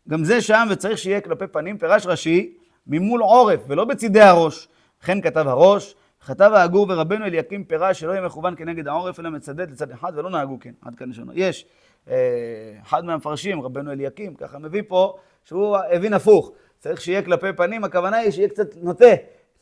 גם 0.08 0.24
זה 0.24 0.40
שם, 0.40 0.68
וצריך 0.70 0.98
שיהיה 0.98 1.20
כלפי 1.20 1.46
פנים, 1.46 1.78
פירש 1.78 2.06
רש"י, 2.06 2.54
ממול 2.86 3.20
עורף, 3.20 3.60
ולא 3.68 3.84
בצידי 3.84 4.20
הראש. 4.20 4.68
וכן 5.02 5.20
כתב 5.20 5.48
הראש, 5.48 5.94
כתב 6.26 6.50
העגור 6.54 6.86
ורבנו 6.88 7.24
אליקים 7.24 7.64
פירש 7.64 8.00
שלא 8.00 8.12
יהיה 8.12 8.22
מכוון 8.22 8.56
כנגד 8.56 8.88
העורף, 8.88 9.20
אלא 9.20 9.30
מצדד 9.30 9.70
לצד 9.70 9.90
אחד, 9.90 10.12
ולא 10.16 10.30
נהגו 10.30 10.58
כן. 10.60 10.72
עד 10.82 10.94
כאן 10.94 11.08
לשונו. 11.10 11.32
יש 11.34 11.66
אה, 12.08 12.14
אחד 12.82 13.04
מהמפרשים, 13.04 13.62
רבנו 13.62 13.92
אליקים, 13.92 14.34
ככה 14.34 14.58
מביא 14.58 14.82
פה, 14.88 15.16
שהוא 15.44 15.76
הבין 15.76 16.12
הפוך. 16.12 16.52
צריך 16.78 17.00
שיהיה 17.00 17.22
כלפי 17.22 17.52
פנים, 17.56 17.84
הכוונה 17.84 18.16
היא 18.16 18.30
שיהיה 18.30 18.48
קצת 18.48 18.76
נוטה, 18.76 19.14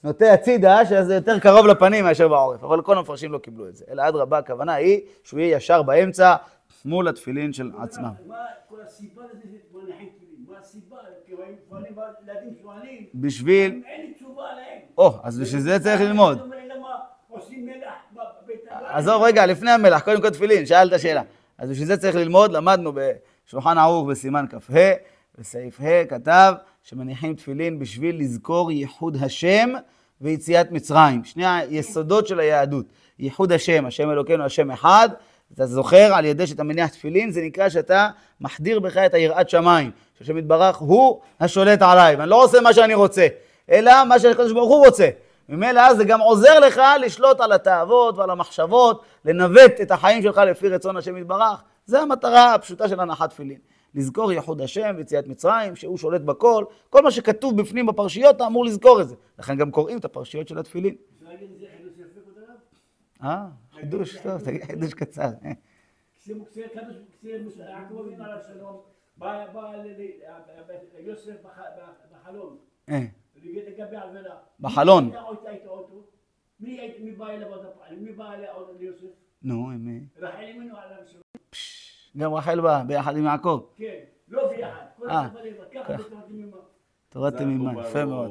נוטה 0.05 0.33
הצידה, 0.33 0.87
שזה 0.87 1.15
יותר 1.15 1.39
קרוב 1.39 1.67
לפנים 1.67 2.05
מאשר 2.05 2.29
בעורף. 2.29 2.65
אבל 2.65 2.83
כל 2.83 2.99
המפרשים 2.99 3.33
לא 3.33 3.39
קיבלו 3.39 3.69
את 3.69 3.77
זה. 3.77 3.85
אלא 3.91 4.09
אדרבה, 4.09 4.39
הכוונה 4.39 4.75
היא 4.75 5.01
שהוא 5.23 5.41
יהיה 5.41 5.57
ישר 5.57 5.83
באמצע, 5.83 6.37
מול 6.85 7.09
התפילין 7.09 7.53
של 7.53 7.71
עצמם. 7.79 8.11
מה 8.27 8.37
כל 8.69 8.77
הסיבה 8.87 9.23
לזה 9.33 9.57
שמניחים 9.73 10.09
תפילין? 10.17 10.45
מה 10.49 10.59
הסיבה? 10.61 10.97
כי 11.27 11.33
הם 11.33 11.55
שואלים, 11.69 11.93
ילדים 12.25 12.55
שואלים, 12.63 13.07
בשביל... 13.15 13.83
אין 13.87 14.13
תשובה 14.17 14.43
להם. 14.43 14.79
או, 14.99 15.13
אז 15.23 15.41
בשביל 15.41 15.61
זה 15.61 15.81
צריך 15.81 16.01
ללמוד. 16.01 16.53
עזוב 18.85 19.23
רגע, 19.23 19.47
לפני 19.47 19.71
המלח, 19.71 20.03
קודם 20.03 20.23
כל 20.23 20.31
תפילין, 20.31 20.67
שאלת 20.67 21.01
שאלה. 21.01 21.23
אז 21.59 21.71
בשביל 21.71 21.87
זה 21.87 21.97
צריך 21.97 22.17
ללמוד, 22.17 22.53
למדנו 22.53 22.93
בשולחן 22.95 23.79
ערוך 23.79 24.09
בסימן 24.09 24.45
כ"ה, 24.51 24.93
בסעיף 25.39 25.81
ה' 25.81 26.05
כתב 26.05 26.55
שמניחים 26.91 27.35
תפילין 27.35 27.79
בשביל 27.79 28.21
לזכור 28.21 28.73
ייחוד 28.73 29.17
השם 29.23 29.71
ויציאת 30.21 30.73
מצרים. 30.73 31.25
שני 31.25 31.47
היסודות 31.47 32.27
של 32.27 32.41
היהדות. 32.41 32.87
ייחוד 33.19 33.53
השם, 33.53 33.87
השם 33.87 34.11
אלוקינו, 34.11 34.45
השם 34.45 34.71
אחד. 34.71 35.09
אתה 35.55 35.67
זוכר 35.67 36.15
על 36.15 36.25
ידי 36.25 36.47
שאתה 36.47 36.63
מניח 36.63 36.91
תפילין, 36.91 37.31
זה 37.31 37.41
נקרא 37.43 37.69
שאתה 37.69 38.09
מחדיר 38.41 38.81
בך 38.81 38.97
את 38.97 39.15
היראת 39.15 39.51
שמיים. 39.51 39.91
שהשם 40.19 40.39
יתברך 40.39 40.77
הוא 40.77 41.21
השולט 41.41 41.83
עליי, 41.83 42.17
ואני 42.17 42.31
לא 42.31 42.45
עושה 42.45 42.61
מה 42.61 42.73
שאני 42.73 42.95
רוצה, 42.95 43.27
אלא 43.71 44.05
מה 44.05 44.19
שהקדוש 44.19 44.53
ברוך 44.53 44.71
הוא 44.71 44.87
רוצה. 44.87 45.09
ממילא 45.49 45.95
זה 45.95 46.05
גם 46.05 46.21
עוזר 46.21 46.61
לך 46.61 46.81
לשלוט 47.01 47.41
על 47.41 47.53
התאוות 47.53 48.19
ועל 48.19 48.31
המחשבות, 48.31 49.03
לנווט 49.25 49.81
את 49.83 49.91
החיים 49.91 50.23
שלך 50.23 50.39
לפי 50.39 50.69
רצון 50.69 50.97
השם 50.97 51.17
יתברך. 51.17 51.63
זה 51.87 52.01
המטרה 52.01 52.55
הפשוטה 52.55 52.89
של 52.89 53.01
הנחת 53.01 53.31
תפילין. 53.31 53.59
לזכור 53.95 54.33
ייחוד 54.33 54.61
השם 54.61 54.95
ויציאת 54.97 55.27
מצרים, 55.27 55.77
שהוא 55.77 55.99
שולט 55.99 56.21
בכל. 56.21 56.65
כל 56.91 57.03
מה 57.03 57.11
שכתוב 57.11 57.61
בפנים 57.61 57.87
בפרשיות, 57.87 58.37
אתה 58.37 58.47
אמור 58.47 58.65
לזכור 58.65 59.01
את 59.01 59.09
זה. 59.09 59.15
לכן 59.39 59.57
גם 59.57 59.71
קוראים 59.71 59.99
את 59.99 60.05
הפרשיות 60.05 60.49
של 60.49 60.59
התפילין. 60.59 60.95
אה, 63.23 63.47
חידוש, 63.73 64.17
טוב, 64.17 64.41
תגיד 64.45 64.65
חידוש 64.65 64.95
קצר. 64.95 65.29
בא 69.17 69.45
בחלום, 72.13 72.57
אה, 72.89 73.07
לגבי 73.45 73.97
עבירה. 73.97 74.37
בחלון. 74.61 75.11
מי 76.61 77.13
בא 77.13 77.29
אליו 77.29 77.49
עוד 77.49 77.65
הפעם? 77.67 78.05
מי 78.05 78.13
בא 78.13 78.33
אליו 78.33 78.67
ליוסף? 78.79 79.07
נו, 79.43 79.67
מי? 79.67 80.01
רחל 80.17 80.45
אמינו 80.57 80.77
עליו. 80.77 80.99
גם 82.19 82.35
רחל 82.35 82.61
באה 82.61 82.85
ביחד 82.85 83.17
עם 83.17 83.25
יעקב. 83.25 83.61
כן, 83.77 83.85
לא 84.29 84.49
ביחד. 84.49 84.71
כל 84.97 85.07
אחד 85.09 85.33
בתורת 85.95 86.31
ימימה. 86.31 86.57
תורת 87.09 87.37
תמימה, 87.37 87.73
יפה 87.81 88.05
מאוד. 88.05 88.31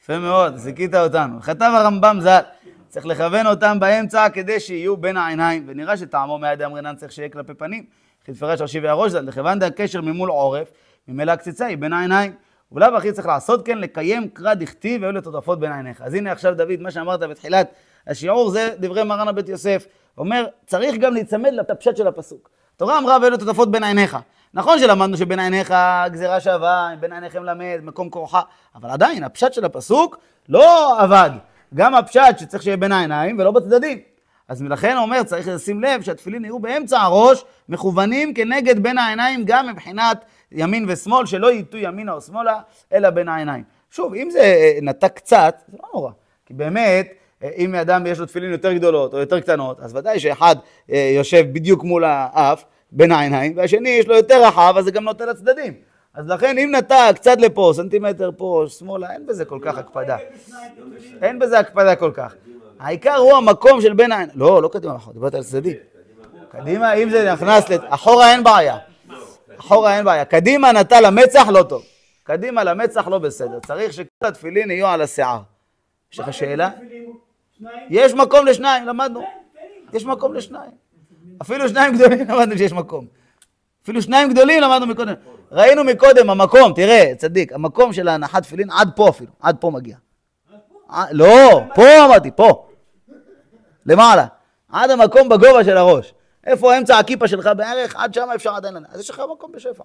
יפה 0.00 0.18
מאוד, 0.18 0.56
זיכית 0.56 0.94
אותנו. 0.94 1.40
כתב 1.40 1.70
הרמב"ם 1.74 2.18
ז"ל, 2.20 2.40
צריך 2.88 3.06
לכוון 3.06 3.46
אותם 3.46 3.80
באמצע 3.80 4.28
כדי 4.28 4.60
שיהיו 4.60 4.96
בין 4.96 5.16
העיניים, 5.16 5.64
ונראה 5.66 5.96
שטעמו 5.96 6.38
מיד 6.38 6.62
אמרינן 6.62 6.96
צריך 6.96 7.12
שיהיה 7.12 7.28
כלפי 7.28 7.54
פנים. 7.54 7.84
כי 8.24 8.32
תפרש 8.32 8.60
רש"י 8.60 8.80
והראש 8.80 9.12
ז"ל, 9.12 9.20
לכוון 9.20 9.62
הקשר 9.62 10.00
ממול 10.00 10.30
עורף, 10.30 10.72
ממילא 11.08 11.32
הקציצה 11.32 11.66
היא 11.66 11.78
בין 11.78 11.92
העיניים. 11.92 12.32
ובלאו 12.72 12.96
הכי 12.96 13.12
צריך 13.12 13.26
לעשות 13.26 13.66
כן, 13.66 13.78
לקיים 13.78 14.28
קרא 14.28 14.54
דכתיב 14.54 15.02
והיו 15.02 15.12
לטוטפות 15.12 15.60
בין 15.60 15.72
עיניך. 15.72 16.02
אז 16.02 16.14
הנה 16.14 16.32
עכשיו 16.32 16.56
דוד, 16.56 16.80
מה 16.80 16.90
שאמרת 16.90 17.20
בתחילת 17.20 17.72
השיעור 18.08 18.50
זה 18.50 18.70
דברי 18.78 19.04
מרן 19.04 19.28
הבית 19.28 19.48
יוסף. 19.48 19.86
אומר, 20.18 20.46
צריך 20.66 20.94
גם 20.94 21.14
להיצמד 21.14 21.52
לפשט 21.52 21.96
של 21.96 22.06
הפסוק. 22.06 22.50
התורה 22.76 22.98
אמרה 22.98 23.18
ואלו 23.22 23.36
תותפות 23.36 23.70
בין 23.70 23.84
עיניך. 23.84 24.16
נכון 24.54 24.78
שלמדנו 24.78 25.16
שבין 25.16 25.40
עיניך 25.40 25.74
גזירה 26.06 26.40
שווה, 26.40 26.90
בין 27.00 27.12
עיניכם 27.12 27.44
למד, 27.44 27.78
מקום 27.82 28.10
כורחה, 28.10 28.40
אבל 28.74 28.90
עדיין 28.90 29.24
הפשט 29.24 29.52
של 29.52 29.64
הפסוק 29.64 30.18
לא 30.48 31.00
עבד. 31.00 31.30
גם 31.74 31.94
הפשט 31.94 32.38
שצריך 32.38 32.62
שיהיה 32.62 32.76
בין 32.76 32.92
העיניים 32.92 33.38
ולא 33.38 33.50
בצדדים. 33.50 33.98
אז 34.48 34.62
לכן 34.62 34.96
הוא 34.96 35.02
אומר, 35.02 35.22
צריך 35.22 35.48
לשים 35.48 35.82
לב 35.82 36.02
שהתפילין 36.02 36.44
יהיו 36.44 36.58
באמצע 36.58 37.00
הראש, 37.00 37.44
מכוונים 37.68 38.34
כנגד 38.34 38.82
בין 38.82 38.98
העיניים 38.98 39.42
גם 39.44 39.66
מבחינת 39.66 40.24
ימין 40.52 40.84
ושמאל, 40.88 41.26
שלא 41.26 41.52
ייטו 41.52 41.76
ימינה 41.76 42.12
או 42.12 42.20
שמאלה, 42.20 42.60
אלא 42.92 43.10
בין 43.10 43.28
העיניים. 43.28 43.64
שוב, 43.90 44.14
אם 44.14 44.30
זה 44.30 44.40
אה, 44.40 44.78
נתק 44.82 45.12
קצת, 45.16 45.62
זה 45.68 45.76
לא 45.82 45.88
נורא. 45.94 46.10
כי 46.46 46.54
באמת, 46.54 47.06
אם 47.56 47.74
אדם 47.74 48.06
יש 48.06 48.18
לו 48.18 48.26
תפילין 48.26 48.52
יותר 48.52 48.72
גדולות 48.72 49.14
או 49.14 49.18
יותר 49.18 49.40
קטנות, 49.40 49.80
אז 49.80 49.96
ודאי 49.96 50.20
שאחד 50.20 50.56
אה, 50.92 51.12
יושב 51.16 51.44
בדיוק 51.52 51.84
מול 51.84 52.04
האף, 52.04 52.64
בין 52.92 53.12
העיניים, 53.12 53.56
והשני 53.56 53.88
יש 53.88 54.06
לו 54.06 54.16
יותר 54.16 54.46
רחב, 54.46 54.74
אז 54.78 54.84
זה 54.84 54.90
גם 54.90 55.04
נוטה 55.04 55.26
לצדדים. 55.26 55.74
אז 56.14 56.28
לכן 56.28 56.58
אם 56.58 56.74
נטע 56.74 57.10
קצת 57.14 57.40
לפה, 57.40 57.72
סנטימטר 57.76 58.30
פה, 58.36 58.64
שמאלה, 58.68 59.12
אין 59.12 59.26
בזה 59.26 59.44
כל 59.44 59.58
כך 59.62 59.78
הקפדה. 59.78 60.16
אין 61.22 61.38
בזה 61.38 61.58
הקפדה 61.58 61.96
כל 61.96 62.10
כך. 62.14 62.34
העיקר 62.78 63.16
הוא 63.16 63.32
המקום 63.32 63.80
של 63.80 63.92
בין 63.92 64.12
העיניים. 64.12 64.38
לא, 64.38 64.62
לא 64.62 64.68
קדימה 64.68 64.96
אחורה, 64.96 65.14
דיברת 65.14 65.34
על 65.34 65.42
צדדים. 65.42 65.76
קדימה, 66.48 66.92
אם 66.92 67.10
זה 67.10 67.32
נכנס, 67.32 67.64
אחורה 67.88 68.32
אין 68.32 68.44
בעיה. 68.44 68.76
אחורה 69.60 69.96
אין 69.96 70.04
בעיה. 70.04 70.24
קדימה 70.24 70.72
נטע 70.72 71.00
למצח, 71.00 71.48
לא 71.48 71.62
טוב. 71.62 71.82
קדימה 72.24 72.64
למצח, 72.64 73.08
לא 73.08 73.18
בסדר. 73.18 73.58
צריך 73.66 73.92
שכל 73.92 74.26
התפילין 74.26 74.70
יהיו 74.70 74.86
על 74.86 75.02
השיער. 75.02 75.38
יש 76.12 76.18
לך 76.18 76.32
שאלה? 76.32 76.70
יש 77.90 78.14
מקום 78.14 78.46
לשניים, 78.46 78.86
למדנו. 78.86 79.22
יש 79.92 80.04
מקום 80.04 80.34
לשניים. 80.34 80.70
אפילו 81.42 81.68
שניים 81.68 81.94
גדולים 81.94 82.18
למדנו 82.30 82.58
שיש 82.58 82.72
מקום. 82.72 83.06
אפילו 83.82 84.02
שניים 84.02 84.30
גדולים 84.30 84.62
למדנו 84.62 84.86
מקודם. 84.86 85.14
ראינו 85.52 85.84
מקודם, 85.84 86.30
המקום, 86.30 86.72
תראה, 86.74 87.12
צדיק, 87.16 87.52
המקום 87.52 87.92
של 87.92 88.08
ההנחת 88.08 88.42
תפילין 88.42 88.70
עד 88.70 88.90
פה 88.96 89.08
אפילו, 89.08 89.30
עד 89.40 89.56
פה 89.60 89.70
מגיע. 89.70 89.96
לא, 91.10 91.60
פה 91.74 92.04
אמרתי, 92.04 92.30
פה. 92.36 92.68
למעלה. 93.86 94.26
עד 94.72 94.90
המקום 94.90 95.28
בגובה 95.28 95.64
של 95.64 95.76
הראש. 95.76 96.14
איפה 96.46 96.78
אמצע 96.78 96.98
הכיפה 96.98 97.28
שלך 97.28 97.50
בערך, 97.56 97.96
עד 97.96 98.14
שם 98.14 98.28
אפשר 98.34 98.54
עדיין 98.54 98.74
לנהל. 98.74 98.90
אז 98.92 99.00
יש 99.00 99.10
לך 99.10 99.22
מקום 99.32 99.52
בשפע. 99.52 99.84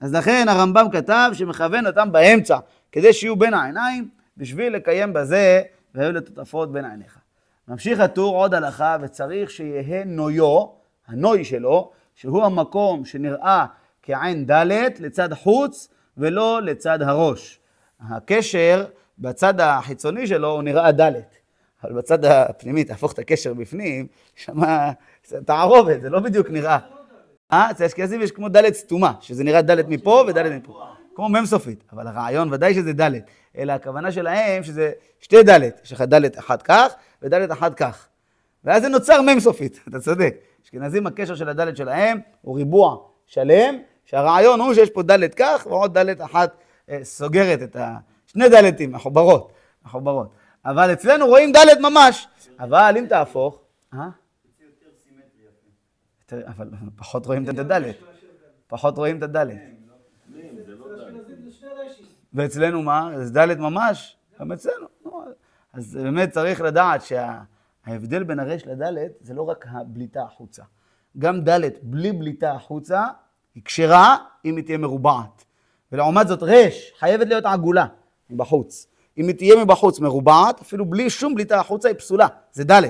אז 0.00 0.14
לכן 0.14 0.48
הרמב"ם 0.48 0.86
כתב 0.92 1.30
שמכוון 1.34 1.86
אותם 1.86 2.12
באמצע, 2.12 2.58
כדי 2.92 3.12
שיהיו 3.12 3.36
בין 3.36 3.54
העיניים, 3.54 4.08
בשביל 4.36 4.74
לקיים 4.74 5.12
בזה, 5.12 5.62
והיו 5.94 6.12
לטוטפות 6.12 6.72
בין 6.72 6.84
עיניך. 6.84 7.18
ממשיך 7.68 8.00
הטור 8.00 8.36
עוד 8.36 8.54
הלכה, 8.54 8.96
וצריך 9.00 9.50
שיהא 9.50 10.04
נויו, 10.04 10.66
הנוי 11.08 11.44
שלו, 11.44 11.90
שהוא 12.14 12.44
המקום 12.44 13.04
שנראה 13.04 13.66
כעין 14.02 14.46
ד' 14.46 15.00
לצד 15.00 15.34
חוץ, 15.34 15.88
ולא 16.16 16.62
לצד 16.62 17.02
הראש. 17.02 17.60
הקשר 18.00 18.84
בצד 19.18 19.60
החיצוני 19.60 20.26
שלו 20.26 20.50
הוא 20.50 20.62
נראה 20.62 20.92
ד', 20.92 21.12
אבל 21.84 21.92
בצד 21.92 22.24
הפנימי, 22.24 22.84
תהפוך 22.84 23.12
את 23.12 23.18
הקשר 23.18 23.54
בפנים, 23.54 24.06
שמה 24.34 24.92
תערובת, 25.46 26.00
זה 26.00 26.10
לא 26.10 26.20
בדיוק 26.20 26.50
נראה. 26.50 26.78
אה? 27.52 27.70
אצל 27.70 27.84
אשכנזים 27.84 28.20
יש 28.20 28.32
כמו 28.32 28.48
ד' 28.48 28.72
סתומה, 28.72 29.12
שזה 29.20 29.44
נראה 29.44 29.62
ד' 29.62 29.88
מפה 29.88 30.24
וד' 30.28 30.38
מפה. 30.38 30.82
כמו 31.20 31.28
מ' 31.28 31.46
סופית, 31.46 31.84
אבל 31.92 32.06
הרעיון 32.06 32.52
ודאי 32.52 32.74
שזה 32.74 32.92
ד', 32.92 33.10
אלא 33.56 33.72
הכוונה 33.72 34.12
שלהם 34.12 34.62
שזה 34.62 34.92
שתי 35.20 35.42
ד', 35.42 35.60
יש 35.84 35.92
לך 35.92 36.00
ד' 36.00 36.36
אחת 36.38 36.62
כך 36.62 36.92
וד' 37.22 37.34
אחת 37.34 37.74
כך. 37.74 38.08
ואז 38.64 38.82
זה 38.82 38.88
נוצר 38.88 39.22
מ' 39.22 39.40
סופית, 39.40 39.80
אתה 39.88 40.00
צודק. 40.00 40.34
אשכנזים 40.64 41.06
הקשר 41.06 41.34
של 41.34 41.48
הד' 41.48 41.76
שלהם 41.76 42.18
הוא 42.40 42.56
ריבוע 42.56 42.96
שלם, 43.26 43.74
שהרעיון 44.04 44.60
הוא 44.60 44.74
שיש 44.74 44.90
פה 44.90 45.02
ד' 45.02 45.34
כך 45.34 45.66
ועוד 45.66 45.98
ד' 45.98 46.20
אחת 46.20 46.56
אה, 46.90 46.98
סוגרת 47.02 47.62
את 47.62 47.76
ה... 47.76 47.96
שני 48.26 48.70
ד'ים, 48.70 48.92
מחוברות, 48.92 49.52
מחוברות. 49.84 50.34
אבל 50.64 50.92
אצלנו 50.92 51.26
רואים 51.26 51.52
ד' 51.52 51.80
ממש, 51.80 52.28
אבל 52.60 52.94
אם 52.98 53.06
תהפוך... 53.08 53.60
אה? 53.94 54.08
אבל 56.32 56.68
פחות 56.96 57.26
רואים 57.26 57.44
את 57.44 57.58
הד', 57.58 57.82
פחות 58.66 58.98
רואים 58.98 59.18
את 59.18 59.22
הד'. 59.22 59.79
ואצלנו 62.34 62.82
מה? 62.82 63.10
זה 63.16 63.38
ד' 63.38 63.58
ממש? 63.58 64.16
גם 64.40 64.52
אצלנו. 64.52 64.86
נו, 65.04 65.22
אז 65.72 65.98
באמת 66.02 66.30
צריך 66.30 66.60
לדעת 66.60 67.02
שההבדל 67.02 68.22
בין 68.22 68.40
הרש 68.40 68.66
לד' 68.66 68.94
זה 69.20 69.34
לא 69.34 69.42
רק 69.42 69.66
הבליטה 69.68 70.22
החוצה. 70.22 70.62
גם 71.18 71.40
ד' 71.48 71.60
בלי 71.82 72.12
בליטה 72.12 72.52
החוצה 72.52 73.04
היא 73.54 73.62
כשרה 73.64 74.16
אם 74.44 74.56
היא 74.56 74.64
תהיה 74.64 74.78
מרובעת. 74.78 75.44
ולעומת 75.92 76.28
זאת 76.28 76.42
רש 76.42 76.92
חייבת 76.98 77.26
להיות 77.26 77.44
עגולה 77.44 77.86
מבחוץ. 78.30 78.86
אם 79.18 79.28
היא 79.28 79.36
תהיה 79.36 79.64
מבחוץ 79.64 80.00
מרובעת, 80.00 80.60
אפילו 80.60 80.84
בלי 80.84 81.10
שום 81.10 81.34
בליטה 81.34 81.60
החוצה 81.60 81.88
היא 81.88 81.96
פסולה, 81.96 82.26
זה 82.52 82.64
ד'. 82.64 82.82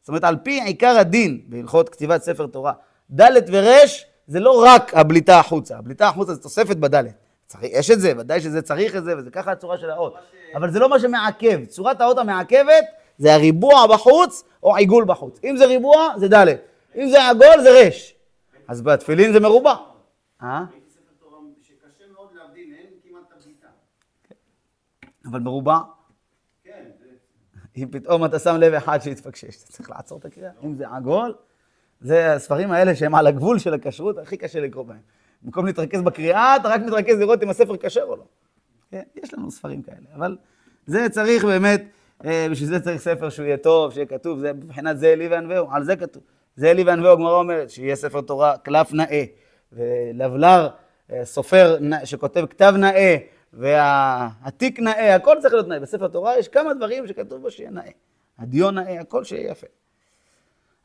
זאת 0.00 0.08
אומרת, 0.08 0.24
על 0.24 0.36
פי 0.36 0.60
עיקר 0.60 0.98
הדין 0.98 1.40
בהלכות 1.48 1.88
כתיבת 1.88 2.22
ספר 2.22 2.46
תורה, 2.46 2.72
ד' 3.10 3.30
ורש 3.52 4.06
זה 4.26 4.40
לא 4.40 4.64
רק 4.64 4.94
הבליטה 4.94 5.38
החוצה, 5.38 5.78
הבליטה 5.78 6.08
החוצה 6.08 6.34
זה 6.34 6.42
תוספת 6.42 6.76
בד'. 6.76 7.04
צריך, 7.52 7.72
יש 7.72 7.90
את 7.90 8.00
זה, 8.00 8.12
ודאי 8.18 8.40
שזה 8.40 8.62
צריך 8.62 8.96
את 8.96 9.04
זה, 9.04 9.18
וזה 9.18 9.30
ככה 9.30 9.52
הצורה 9.52 9.78
של 9.78 9.90
האות. 9.90 10.14
אבל 10.54 10.70
זה 10.70 10.78
לא 10.78 10.88
מה 10.88 10.98
שמעכב. 10.98 11.64
צורת 11.64 12.00
האות 12.00 12.18
המעכבת 12.18 12.84
זה 13.18 13.34
הריבוע 13.34 13.86
בחוץ 13.86 14.44
או 14.62 14.76
עיגול 14.76 15.04
בחוץ. 15.04 15.40
אם 15.44 15.56
זה 15.56 15.66
ריבוע, 15.66 16.08
זה 16.16 16.28
ד'. 16.28 16.46
אם 16.96 17.08
זה 17.10 17.28
עגול, 17.28 17.62
זה 17.62 17.68
רש. 17.70 18.14
אז 18.68 18.82
בתפילין 18.82 19.32
זה 19.32 19.40
מרובע. 19.40 19.74
אה? 20.42 20.64
אבל 25.30 25.40
מרובע, 25.40 25.78
כן. 26.64 26.84
אם 27.76 27.88
פתאום 27.90 28.24
אתה 28.24 28.38
שם 28.38 28.56
לב 28.56 28.74
אחד 28.74 28.98
שהתפקשש, 29.02 29.56
אתה 29.56 29.72
צריך 29.72 29.90
לעצור 29.90 30.18
את 30.18 30.24
הקריאה. 30.24 30.50
אם 30.64 30.74
זה 30.74 30.88
עגול, 30.88 31.34
זה 32.00 32.32
הספרים 32.32 32.72
האלה 32.72 32.94
שהם 32.96 33.14
על 33.14 33.26
הגבול 33.26 33.58
של 33.58 33.74
הכשרות, 33.74 34.18
הכי 34.18 34.36
קשה 34.36 34.60
לקרוא 34.60 34.84
בהם. 34.84 35.00
במקום 35.42 35.66
להתרכז 35.66 36.02
בקריאה, 36.02 36.56
אתה 36.56 36.68
רק 36.68 36.80
מתרכז 36.80 37.18
לראות 37.18 37.42
אם 37.42 37.50
הספר 37.50 37.76
כשר 37.76 38.02
או 38.02 38.16
לא. 38.16 38.24
כן, 38.90 39.02
יש 39.22 39.34
לנו 39.34 39.50
ספרים 39.50 39.82
כאלה, 39.82 40.06
אבל 40.14 40.36
זה 40.86 41.08
צריך 41.08 41.44
באמת, 41.44 41.84
אה, 42.24 42.46
בשביל 42.50 42.68
זה 42.68 42.80
צריך 42.80 43.00
ספר 43.00 43.30
שהוא 43.30 43.46
יהיה 43.46 43.56
טוב, 43.56 43.92
שיהיה 43.92 44.06
כתוב, 44.06 44.38
זה 44.38 44.52
מבחינת 44.52 44.98
זה 44.98 45.12
אלי 45.12 45.28
וענווהו, 45.28 45.66
על 45.70 45.84
זה 45.84 45.96
כתוב. 45.96 46.22
זה 46.56 46.70
אלי 46.70 46.82
וענווהו, 46.82 47.12
הגמרא 47.12 47.38
אומרת, 47.38 47.70
שיהיה 47.70 47.96
ספר 47.96 48.20
תורה 48.20 48.56
קלף 48.56 48.92
נאה, 48.92 49.24
ולבלר, 49.72 50.68
אה, 51.12 51.24
סופר 51.24 51.78
שכותב 52.04 52.46
כתב 52.50 52.74
נאה, 52.78 53.16
והתיק 53.52 54.80
נאה, 54.80 55.14
הכל 55.14 55.36
צריך 55.40 55.54
להיות 55.54 55.68
נאה. 55.68 55.80
בספר 55.80 56.08
תורה 56.08 56.38
יש 56.38 56.48
כמה 56.48 56.74
דברים 56.74 57.06
שכתוב 57.06 57.42
בו 57.42 57.50
שיהיה 57.50 57.70
נאה. 57.70 57.90
הדיו 58.38 58.70
נאה, 58.70 59.00
הכל 59.00 59.24
שיהיה 59.24 59.50
יפה. 59.50 59.66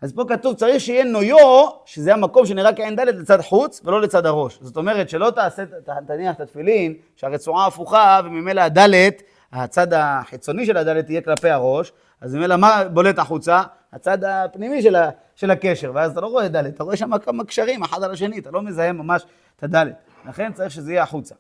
אז 0.02 0.14
פה 0.14 0.24
כתוב, 0.28 0.56
צריך 0.56 0.80
שיהיה 0.80 1.04
נויו, 1.04 1.68
שזה 1.86 2.14
המקום 2.14 2.46
שנראה 2.46 2.76
כעין 2.76 2.96
ד' 2.96 3.00
לצד 3.00 3.42
חוץ 3.42 3.82
ולא 3.86 4.02
לצד 4.02 4.26
הראש. 4.26 4.60
זאת 4.62 4.78
אומרת, 4.78 5.10
שלא 5.10 5.32
תעשה, 5.36 5.64
תניח 6.08 6.36
את 6.36 6.42
התפילין, 6.42 6.94
שהרצועה 7.16 7.68
הפוכה, 7.68 8.20
וממילא 8.26 8.62
הד', 8.62 9.12
הצד 9.52 9.94
החיצוני 9.94 10.66
של 10.66 10.78
הד' 10.78 11.02
תהיה 11.02 11.22
כלפי 11.22 11.50
הראש, 11.50 11.92
אז 12.22 12.36
ממילא 12.36 12.56
מה 12.56 12.84
בולט 12.94 13.20
החוצה? 13.20 13.64
הצד 13.94 14.24
הפנימי 14.24 14.82
של, 14.82 14.96
ה, 14.96 15.10
של 15.36 15.52
הקשר, 15.52 15.92
ואז 15.96 16.12
אתה 16.12 16.22
לא 16.22 16.28
רואה 16.28 16.48
ד', 16.48 16.56
אתה 16.56 16.84
רואה 16.84 16.98
שם 16.98 17.18
כמה 17.18 17.44
קשרים 17.44 17.84
אחד 17.84 18.04
על 18.04 18.12
השני, 18.12 18.40
אתה 18.40 18.52
לא 18.52 18.62
מזהה 18.62 18.92
ממש 18.92 19.26
את 19.56 19.64
הד'. 19.64 19.88
לכן 20.26 20.54
צריך 20.54 20.72
שזה 20.72 20.92
יהיה 20.92 21.04
החוצה. 21.04 21.36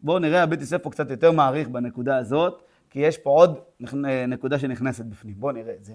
בואו 0.00 0.18
נראה, 0.18 0.42
הבית 0.42 0.60
יוסף 0.60 0.82
פה 0.82 0.90
קצת 0.90 1.10
יותר 1.10 1.32
מעריך 1.32 1.68
בנקודה 1.68 2.16
הזאת, 2.16 2.62
כי 2.90 3.00
יש 3.00 3.18
פה 3.18 3.30
עוד 3.30 3.58
נקודה 4.28 4.58
שנכנסת 4.58 5.04
בפנים. 5.04 5.34
בואו 5.38 5.52
נראה 5.52 5.74
את 5.74 5.84
זה. 5.84 5.92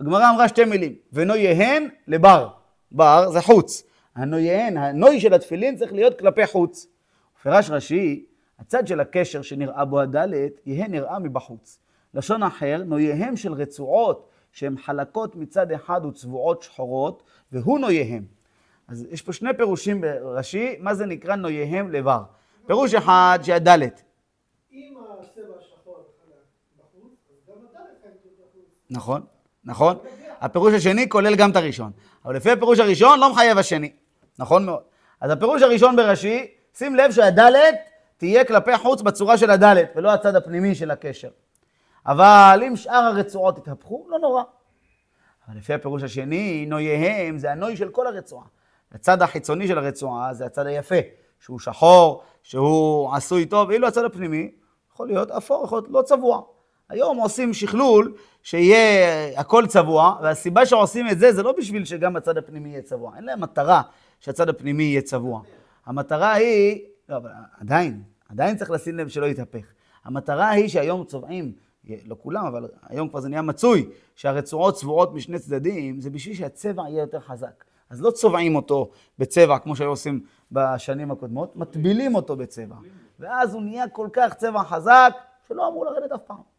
הגמרא 0.00 0.30
אמרה 0.30 0.48
שתי 0.48 0.64
מילים, 0.64 0.94
ונויהן 1.12 1.88
לבר. 2.06 2.48
בר 2.92 3.30
זה 3.30 3.40
חוץ. 3.40 3.82
הנויהן, 4.16 4.76
הנוי 4.76 5.20
של 5.20 5.34
התפילין 5.34 5.76
צריך 5.76 5.92
להיות 5.92 6.18
כלפי 6.18 6.46
חוץ. 6.46 6.86
פירש 7.42 7.70
רש"י, 7.70 8.26
הצד 8.58 8.86
של 8.86 9.00
הקשר 9.00 9.42
שנראה 9.42 9.84
בו 9.84 10.00
הדלת, 10.00 10.52
יהא 10.66 10.88
נראה 10.88 11.18
מבחוץ. 11.18 11.78
לשון 12.14 12.42
אחר, 12.42 12.82
נוייהם 12.86 13.36
של 13.36 13.52
רצועות 13.52 14.28
שהן 14.52 14.78
חלקות 14.78 15.36
מצד 15.36 15.72
אחד 15.72 16.04
וצבועות 16.04 16.62
שחורות, 16.62 17.22
והוא 17.52 17.78
נוייהם. 17.78 18.24
אז 18.88 19.06
יש 19.10 19.22
פה 19.22 19.32
שני 19.32 19.50
פירושים 19.56 20.00
ברש"י, 20.00 20.76
מה 20.78 20.94
זה 20.94 21.06
נקרא 21.06 21.36
נוייהם 21.36 21.90
לבר. 21.90 22.22
פירוש 22.66 22.94
אחד 22.94 23.38
שהדלת, 23.42 24.02
אם 24.72 24.94
הצבע 25.20 25.54
השחור 25.58 26.04
חלק 26.24 26.36
בחוץ, 26.78 27.12
אז 27.30 27.36
גם 27.48 27.54
הדלת 27.70 28.04
להיות 28.04 28.36
בחוץ. 28.38 28.64
נכון? 28.90 29.22
נכון? 29.70 29.98
הפירוש 30.40 30.74
השני 30.74 31.08
כולל 31.08 31.34
גם 31.34 31.50
את 31.50 31.56
הראשון. 31.56 31.90
אבל 32.24 32.36
לפי 32.36 32.50
הפירוש 32.50 32.78
הראשון 32.78 33.20
לא 33.20 33.32
מחייב 33.32 33.58
השני. 33.58 33.92
נכון 34.38 34.66
מאוד. 34.66 34.82
אז 35.20 35.30
הפירוש 35.30 35.62
הראשון 35.62 35.96
ברש"י, 35.96 36.46
שים 36.74 36.94
לב 36.96 37.12
שהדלת 37.12 37.74
תהיה 38.16 38.44
כלפי 38.44 38.78
חוץ 38.78 39.02
בצורה 39.02 39.38
של 39.38 39.50
הדלת, 39.50 39.92
ולא 39.96 40.12
הצד 40.12 40.34
הפנימי 40.36 40.74
של 40.74 40.90
הקשר. 40.90 41.28
אבל 42.06 42.62
אם 42.66 42.76
שאר 42.76 42.94
הרצועות 42.94 43.58
יתהפכו, 43.58 44.06
לא 44.08 44.18
נורא. 44.18 44.42
אבל 45.48 45.56
לפי 45.56 45.74
הפירוש 45.74 46.02
השני, 46.02 46.66
נויהם 46.68 47.38
זה 47.38 47.52
הנוי 47.52 47.76
של 47.76 47.88
כל 47.88 48.06
הרצועה. 48.06 48.44
הצד 48.92 49.22
החיצוני 49.22 49.68
של 49.68 49.78
הרצועה 49.78 50.34
זה 50.34 50.46
הצד 50.46 50.66
היפה, 50.66 50.94
שהוא 51.40 51.58
שחור, 51.58 52.22
שהוא 52.42 53.14
עשוי 53.14 53.46
טוב, 53.46 53.68
ואילו 53.68 53.88
הצד 53.88 54.04
הפנימי 54.04 54.50
יכול 54.92 55.08
להיות 55.08 55.30
אפור, 55.30 55.64
יכול 55.64 55.78
להיות 55.78 55.90
לא 55.90 56.02
צבוע. 56.02 56.42
היום 56.90 57.18
עושים 57.18 57.54
שכלול 57.54 58.14
שיהיה 58.42 59.40
הכל 59.40 59.66
צבוע, 59.66 60.18
והסיבה 60.22 60.66
שעושים 60.66 61.08
את 61.08 61.18
זה, 61.18 61.32
זה 61.32 61.42
לא 61.42 61.54
בשביל 61.58 61.84
שגם 61.84 62.16
הצד 62.16 62.38
הפנימי 62.38 62.68
יהיה 62.68 62.82
צבוע. 62.82 63.16
אין 63.16 63.24
להם 63.24 63.40
מטרה 63.40 63.82
שהצד 64.20 64.48
הפנימי 64.48 64.82
יהיה 64.82 65.02
צבוע. 65.02 65.40
המטרה 65.86 66.32
היא, 66.32 66.80
לא, 67.08 67.16
אבל 67.16 67.30
עדיין, 67.60 68.02
עדיין 68.28 68.56
צריך 68.56 68.70
לשים 68.70 68.96
לב 68.96 69.08
שלא 69.08 69.26
יתהפך. 69.26 69.64
המטרה 70.04 70.48
היא 70.48 70.68
שהיום 70.68 71.04
צובעים, 71.04 71.52
לא 72.06 72.16
כולם, 72.22 72.46
אבל 72.46 72.68
היום 72.88 73.08
כבר 73.08 73.20
זה 73.20 73.28
נהיה 73.28 73.42
מצוי, 73.42 73.88
שהרצועות 74.16 74.74
צבועות 74.74 75.14
משני 75.14 75.38
צדדים, 75.38 76.00
זה 76.00 76.10
בשביל 76.10 76.34
שהצבע 76.34 76.82
יהיה 76.88 77.00
יותר 77.00 77.20
חזק. 77.20 77.64
אז 77.90 78.02
לא 78.02 78.10
צובעים 78.10 78.56
אותו 78.56 78.90
בצבע 79.18 79.58
כמו 79.58 79.76
שהיו 79.76 79.88
עושים 79.88 80.20
בשנים 80.52 81.10
הקודמות, 81.10 81.56
מטבילים 81.56 82.14
אותו 82.14 82.36
בצבע. 82.36 82.76
ואז 83.20 83.54
הוא 83.54 83.62
נהיה 83.62 83.88
כל 83.88 84.08
כך 84.12 84.34
צבע 84.34 84.64
חזק, 84.64 85.12
שלא 85.48 85.68
אמור 85.68 85.84
לרדת 85.84 86.12
אף 86.12 86.20
פעם. 86.26 86.49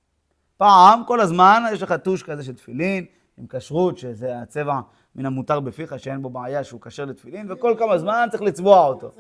פעם, 0.66 1.01
כל 1.07 1.20
הזמן, 1.20 1.64
יש 1.74 1.82
לך 1.82 1.93
טוש 1.93 2.24
כזה 2.24 2.43
של 2.43 2.55
תפילין, 2.55 3.05
עם 3.38 3.45
כשרות, 3.49 3.97
שזה 3.97 4.39
הצבע 4.41 4.80
מן 5.16 5.26
המותר 5.26 5.59
בפיך, 5.59 5.99
שאין 5.99 6.22
בו 6.22 6.30
בעיה 6.30 6.64
שהוא 6.64 6.82
כשר 6.82 7.05
לתפילין, 7.05 7.51
וכל 7.51 7.76
כמה 7.80 7.97
זמן 7.97 8.28
צריך 8.32 8.43
לצבוע 8.43 8.86
אותו. 8.88 9.12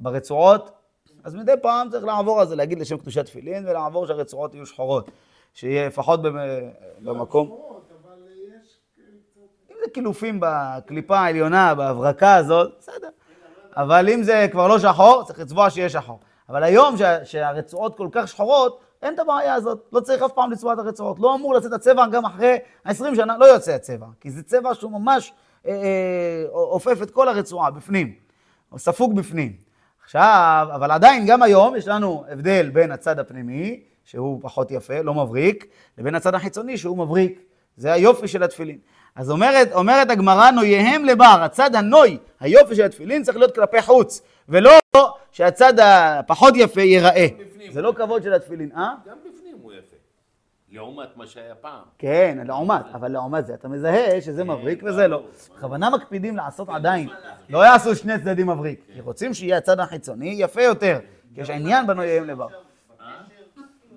ברצועות, 0.00 0.70
אז 1.24 1.34
מדי 1.34 1.52
פעם 1.62 1.90
צריך 1.90 2.04
לעבור 2.04 2.40
על 2.40 2.46
זה, 2.46 2.56
להגיד 2.56 2.80
לשם 2.80 2.96
קדושת 2.98 3.24
תפילין, 3.26 3.66
ולעבור 3.68 4.06
שהרצועות 4.06 4.54
יהיו 4.54 4.66
שחורות. 4.66 5.10
שיהיה 5.54 5.86
לפחות 5.86 6.22
במ- 6.22 6.36
במקום. 7.02 7.48
קצת... 7.48 7.94
אם 9.70 9.76
זה 9.84 9.90
קילופים 9.90 10.38
בקליפה 10.42 11.18
העליונה, 11.18 11.74
בהברקה 11.74 12.34
הזאת, 12.34 12.72
בסדר. 12.78 13.08
אבל 13.76 14.08
אם 14.08 14.22
זה 14.22 14.46
כבר 14.52 14.68
לא 14.68 14.78
שחור, 14.78 15.22
צריך 15.26 15.38
לצבוע 15.38 15.70
שיהיה 15.70 15.88
שחור. 15.88 16.20
אבל 16.48 16.62
היום 16.62 16.96
שה- 16.96 17.24
שהרצועות 17.24 17.96
כל 17.96 18.08
כך 18.12 18.28
שחורות, 18.28 18.80
אין 19.02 19.14
את 19.14 19.18
הבעיה 19.18 19.54
הזאת. 19.54 19.88
לא 19.92 20.00
צריך 20.00 20.22
אף 20.22 20.32
פעם 20.32 20.50
לצבוע 20.50 20.72
את 20.72 20.78
הרצועות. 20.78 21.18
לא 21.18 21.34
אמור 21.34 21.54
לצאת 21.54 21.72
הצבע 21.72 22.06
גם 22.06 22.24
אחרי 22.24 22.56
20 22.84 23.14
שנה, 23.14 23.38
לא 23.38 23.44
יוצא 23.44 23.72
הצבע. 23.72 24.06
כי 24.20 24.30
זה 24.30 24.42
צבע 24.42 24.74
שהוא 24.74 24.92
ממש 24.92 25.32
אה, 25.66 25.72
אה, 25.72 26.44
עופף 26.50 27.02
את 27.02 27.10
כל 27.10 27.28
הרצועה 27.28 27.70
בפנים. 27.70 28.14
או 28.72 28.78
ספוג 28.78 29.16
בפנים. 29.16 29.52
עכשיו, 30.04 30.68
אבל 30.74 30.90
עדיין, 30.90 31.26
גם 31.26 31.42
היום 31.42 31.76
יש 31.76 31.88
לנו 31.88 32.24
הבדל 32.28 32.70
בין 32.70 32.92
הצד 32.92 33.18
הפנימי, 33.18 33.80
שהוא 34.04 34.38
פחות 34.42 34.70
יפה, 34.70 35.02
לא 35.02 35.14
מבריק, 35.14 35.66
לבין 35.98 36.14
הצד 36.14 36.34
החיצוני, 36.34 36.78
שהוא 36.78 36.98
מבריק. 36.98 37.40
זה 37.76 37.92
היופי 37.92 38.28
של 38.28 38.42
התפילין. 38.42 38.78
אז 39.14 39.30
אומרת, 39.30 39.72
אומרת 39.72 40.10
הגמרא, 40.10 40.50
נויהם 40.50 41.04
לבר, 41.04 41.38
הצד 41.42 41.74
הנוי, 41.74 42.18
היופי 42.40 42.74
של 42.74 42.82
התפילין 42.82 43.22
צריך 43.22 43.38
להיות 43.38 43.54
כלפי 43.54 43.82
חוץ, 43.82 44.22
ולא 44.48 44.70
שהצד 45.32 45.74
הפחות 45.78 46.54
יפה 46.56 46.80
ייראה. 46.80 47.26
זה 47.70 47.82
לא 47.82 47.92
כבוד 47.96 48.22
של 48.22 48.32
התפילין, 48.32 48.70
אה? 48.76 48.94
גם 49.06 49.16
בפנים 49.24 49.56
הוא 49.62 49.72
יפה. 49.72 49.96
לעומת 50.72 51.16
מה 51.16 51.26
שהיה 51.26 51.54
פעם. 51.54 51.82
כן, 51.98 52.38
לעומת, 52.46 52.82
אבל 52.94 53.12
לעומת 53.12 53.46
זה, 53.46 53.54
אתה 53.54 53.68
מזהה 53.68 54.20
שזה 54.20 54.44
מבריק 54.44 54.82
וזה 54.82 55.08
לא. 55.08 55.22
בכוונה 55.56 55.90
מקפידים 55.90 56.36
לעשות 56.36 56.68
עדיין, 56.68 57.08
לא 57.50 57.58
יעשו 57.58 57.96
שני 57.96 58.18
צדדים 58.18 58.46
מבריק, 58.50 58.80
כי 58.94 59.00
רוצים 59.00 59.34
שיהיה 59.34 59.56
הצד 59.56 59.80
החיצוני 59.80 60.34
יפה 60.38 60.62
יותר, 60.62 60.98
כי 61.34 61.40
יש 61.40 61.50
עניין 61.50 61.86
בנויהם 61.86 62.24
לבר. 62.24 62.46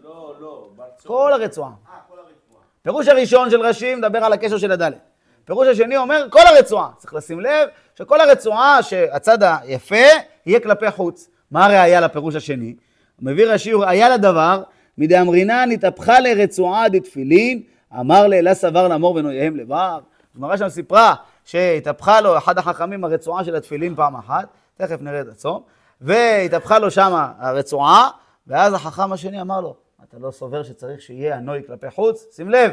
לא, 0.04 0.36
לא, 0.40 0.70
הרצועה. 0.76 1.70
אה, 1.70 1.96
כל 2.08 2.20
הרצועה. 2.20 2.62
פירוש 2.82 3.08
הראשון 3.08 3.50
של 3.50 3.62
רש"י 3.62 3.96
מדבר 3.96 4.20
על 4.24 4.34
הקשר 4.34 4.58
של 4.58 4.72
הדלת. 4.72 4.98
פירוש 5.46 5.68
השני 5.68 5.98
אומר 5.98 6.28
כל 6.30 6.40
הרצועה. 6.56 6.90
צריך 6.98 7.14
לשים 7.14 7.40
לב 7.40 7.70
שכל 7.96 8.22
הרצועה, 8.22 8.84
שהצד 8.84 9.38
היפה 9.44 10.06
יהיה 10.46 10.60
כלפי 10.60 10.92
חוץ. 10.92 11.30
מה 11.52 11.66
הראיה 11.66 12.02
לפירוש 12.02 12.36
השני? 12.36 12.76
מביא 13.22 13.46
רש"י, 13.46 13.74
ראיה 13.74 14.10
לדבר, 14.10 14.64
מדאמרינן 14.98 15.70
התהפכה 15.74 16.20
לרצועה 16.20 16.90
דתפילין, 16.90 17.62
אמר 18.00 18.28
לאלה 18.28 18.54
סבר 18.54 18.88
לאמור 18.88 19.16
ונויהם 19.16 19.56
לבר. 19.56 20.00
הגמרא 20.36 20.58
שם 20.58 20.70
סיפרה 20.70 21.16
שהתהפכה 21.46 22.22
לו 22.22 22.38
אחד 22.38 22.58
החכמים 22.58 23.04
הרצועה 23.04 23.44
של 23.44 23.56
התפילין 23.56 23.96
פעם 23.96 24.16
אחת, 24.16 24.48
תכף 24.78 25.02
נראה 25.02 25.22
את 25.22 25.28
הצום, 25.28 25.62
והתהפכה 26.02 26.80
לו 26.80 26.92
שם 26.92 27.14
הרצועה, 27.40 28.10
ואז 28.48 28.74
החכם 28.74 29.14
השני 29.14 29.42
אמר 29.42 29.62
לו, 29.62 29.76
אתה 30.10 30.18
לא 30.20 30.32
סובר 30.32 30.64
שצריך 30.64 31.02
שיהיה 31.02 31.36
הנוי 31.36 31.62
כלפי 31.68 31.90
חוץ? 31.90 32.26
שים 32.36 32.50
לב. 32.50 32.72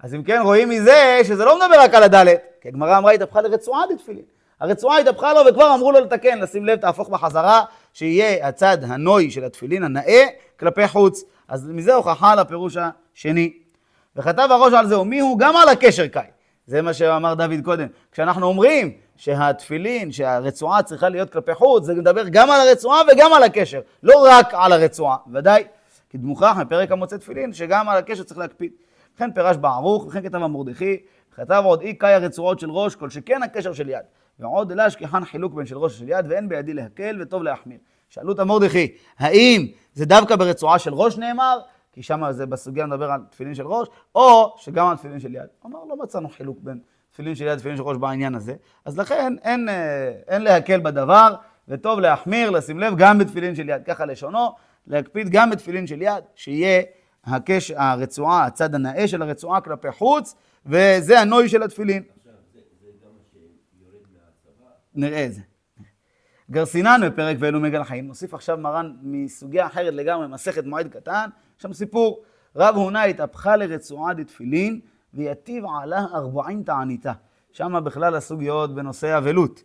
אז 0.00 0.14
אם 0.14 0.22
כן, 0.22 0.40
רואים 0.44 0.68
מזה 0.68 1.20
שזה 1.24 1.44
לא 1.44 1.56
מדבר 1.56 1.80
רק 1.80 1.94
על 1.94 2.02
הדלת, 2.02 2.40
כי 2.60 2.68
הגמרא 2.68 2.98
אמרה 2.98 3.12
התהפכה 3.12 3.40
לרצועה 3.40 3.82
דתפילין. 3.90 4.24
הרצועה 4.60 4.98
התהפכה 4.98 5.32
לו 5.32 5.40
וכבר 5.48 5.74
אמרו 5.74 5.92
לו 5.92 6.00
לתקן, 6.00 6.38
לשים 6.38 6.64
לב, 6.64 6.78
תהפוך 6.78 7.08
בחזרה, 7.08 7.62
שיהיה 7.92 8.48
הצד 8.48 8.78
הנוי 8.82 9.30
של 9.30 9.44
התפילין, 9.44 9.84
הנאה, 9.84 10.24
כלפי 10.58 10.88
חוץ. 10.88 11.24
אז 11.48 11.68
מזה 11.68 11.94
הוכחה 11.94 12.34
לפירוש 12.34 12.76
השני. 12.76 13.52
וכתב 14.16 14.48
הראש 14.50 14.72
על 14.72 14.86
זה, 14.86 14.98
ומי 14.98 15.20
הוא 15.20 15.38
גם 15.38 15.56
על 15.56 15.68
הקשר 15.68 16.06
קאי. 16.06 16.26
זה 16.66 16.82
מה 16.82 16.92
שאמר 16.92 17.34
דוד 17.34 17.60
קודם. 17.64 17.86
כשאנחנו 18.12 18.46
אומרים 18.46 18.92
שהתפילין, 19.16 20.12
שהרצועה 20.12 20.82
צריכה 20.82 21.08
להיות 21.08 21.30
כלפי 21.30 21.54
חוץ, 21.54 21.84
זה 21.84 21.94
מדבר 21.94 22.28
גם 22.28 22.50
על 22.50 22.68
הרצועה 22.68 23.00
וגם 23.12 23.32
על 23.32 23.42
הקשר, 23.42 23.80
לא 24.02 24.26
רק 24.30 24.46
על 24.52 24.72
הרצועה. 24.72 25.16
ודאי, 25.32 25.64
כי 26.10 26.18
דמוכרח 26.18 26.56
מפרק 26.56 26.90
המוצא 26.92 27.16
תפילין, 27.16 27.52
שגם 27.52 27.88
על 27.88 27.98
הקשר 27.98 28.22
צריך 28.22 28.38
להקפיד. 28.38 28.72
וכן 29.14 29.32
פירש 29.32 29.56
בערוך, 29.56 30.06
וכן 30.06 30.22
כתב 30.22 30.42
המרדכי, 30.42 30.96
כתב 31.36 31.62
עוד 31.64 31.80
אי 31.80 31.94
קאי 31.94 32.12
הרצועות 32.12 32.60
של 32.60 32.70
ראש, 32.70 32.94
כל 32.94 33.10
שכן 33.10 33.42
הקשר 33.42 33.72
של 33.72 33.88
יד. 33.88 34.02
ועוד 34.38 34.72
אלא 34.72 34.82
השכחן 34.82 35.24
חילוק 35.24 35.54
בין 35.54 35.66
של 35.66 35.78
ראש 35.78 35.94
ושל 35.94 36.08
יד, 36.08 36.26
ואין 36.28 36.48
בידי 36.48 36.74
להקל 36.74 37.18
וטוב 37.20 37.42
להחמיר. 37.42 37.78
שאלו 38.08 38.32
את 38.32 38.38
המרדכי, 38.38 38.92
האם 39.18 39.66
זה 39.92 40.06
דווקא 40.06 40.36
ברצועה 40.36 40.78
של 40.78 40.94
ראש 40.94 41.18
נאמר, 41.18 41.60
כי 41.92 42.02
שם 42.02 42.22
זה 42.30 42.46
בסוגיה 42.46 42.86
מדבר 42.86 43.10
על 43.10 43.20
תפילין 43.30 43.54
של 43.54 43.66
ראש, 43.66 43.88
או 44.14 44.54
שגם 44.58 44.86
על 44.86 44.96
תפילין 44.96 45.20
של 45.20 45.34
יד. 45.34 45.46
אמר, 45.66 45.78
לא 45.88 45.96
מצאנו 45.96 46.28
חילוק 46.28 46.58
בין 46.60 46.80
תפילין 47.10 47.34
של 47.34 47.44
יד 47.44 47.52
לתפילין 47.52 47.76
של 47.76 47.82
ראש 47.82 47.96
בעניין 47.96 48.34
הזה, 48.34 48.54
אז 48.84 48.98
לכן 48.98 49.34
אין, 49.42 49.68
אה, 49.68 50.12
אין 50.28 50.42
להקל 50.42 50.80
בדבר, 50.80 51.34
וטוב 51.68 52.00
להחמיר, 52.00 52.50
לשים 52.50 52.80
לב, 52.80 52.94
גם 52.96 53.18
בתפילין 53.18 53.54
של 53.54 53.68
יד. 53.68 53.82
ככה 53.84 54.06
לשונו, 54.06 54.52
להקפיד 54.86 55.28
גם 55.30 55.50
בתפילין 55.50 55.86
של 55.86 56.02
יד, 56.02 56.24
שיהיה 56.34 56.82
הקש, 57.24 57.70
הרצועה, 57.70 58.46
הצד 58.46 58.74
הנאה 58.74 59.08
של 59.08 59.22
הרצועה 59.22 59.60
כלפי 59.60 59.92
חוץ, 59.92 60.34
וזה 60.66 61.20
הנוי 61.20 61.48
של 61.48 61.62
התפילין. 61.62 62.02
נראה 64.98 65.26
את 65.26 65.32
זה. 65.34 65.40
גרסינן 66.50 67.00
בפרק 67.06 67.36
ואלו 67.40 67.60
מגל 67.60 67.84
חיים, 67.84 68.06
נוסיף 68.06 68.34
עכשיו 68.34 68.58
מרן 68.58 68.92
מסוגיה 69.02 69.66
אחרת 69.66 69.94
לגמרי, 69.94 70.26
מסכת 70.26 70.64
מועד 70.64 70.88
קטן, 70.88 71.28
שם 71.58 71.72
סיפור, 71.72 72.22
רב 72.56 72.74
הונא 72.74 72.98
התהפכה 72.98 73.56
לרצועה 73.56 74.14
דתפילין, 74.14 74.80
ויתיב 75.14 75.64
עלה 75.82 76.04
ארבעים 76.14 76.62
תעניתה. 76.62 77.12
שם 77.52 77.84
בכלל 77.84 78.14
הסוגיות 78.14 78.74
בנושא 78.74 79.18
אבלות. 79.18 79.62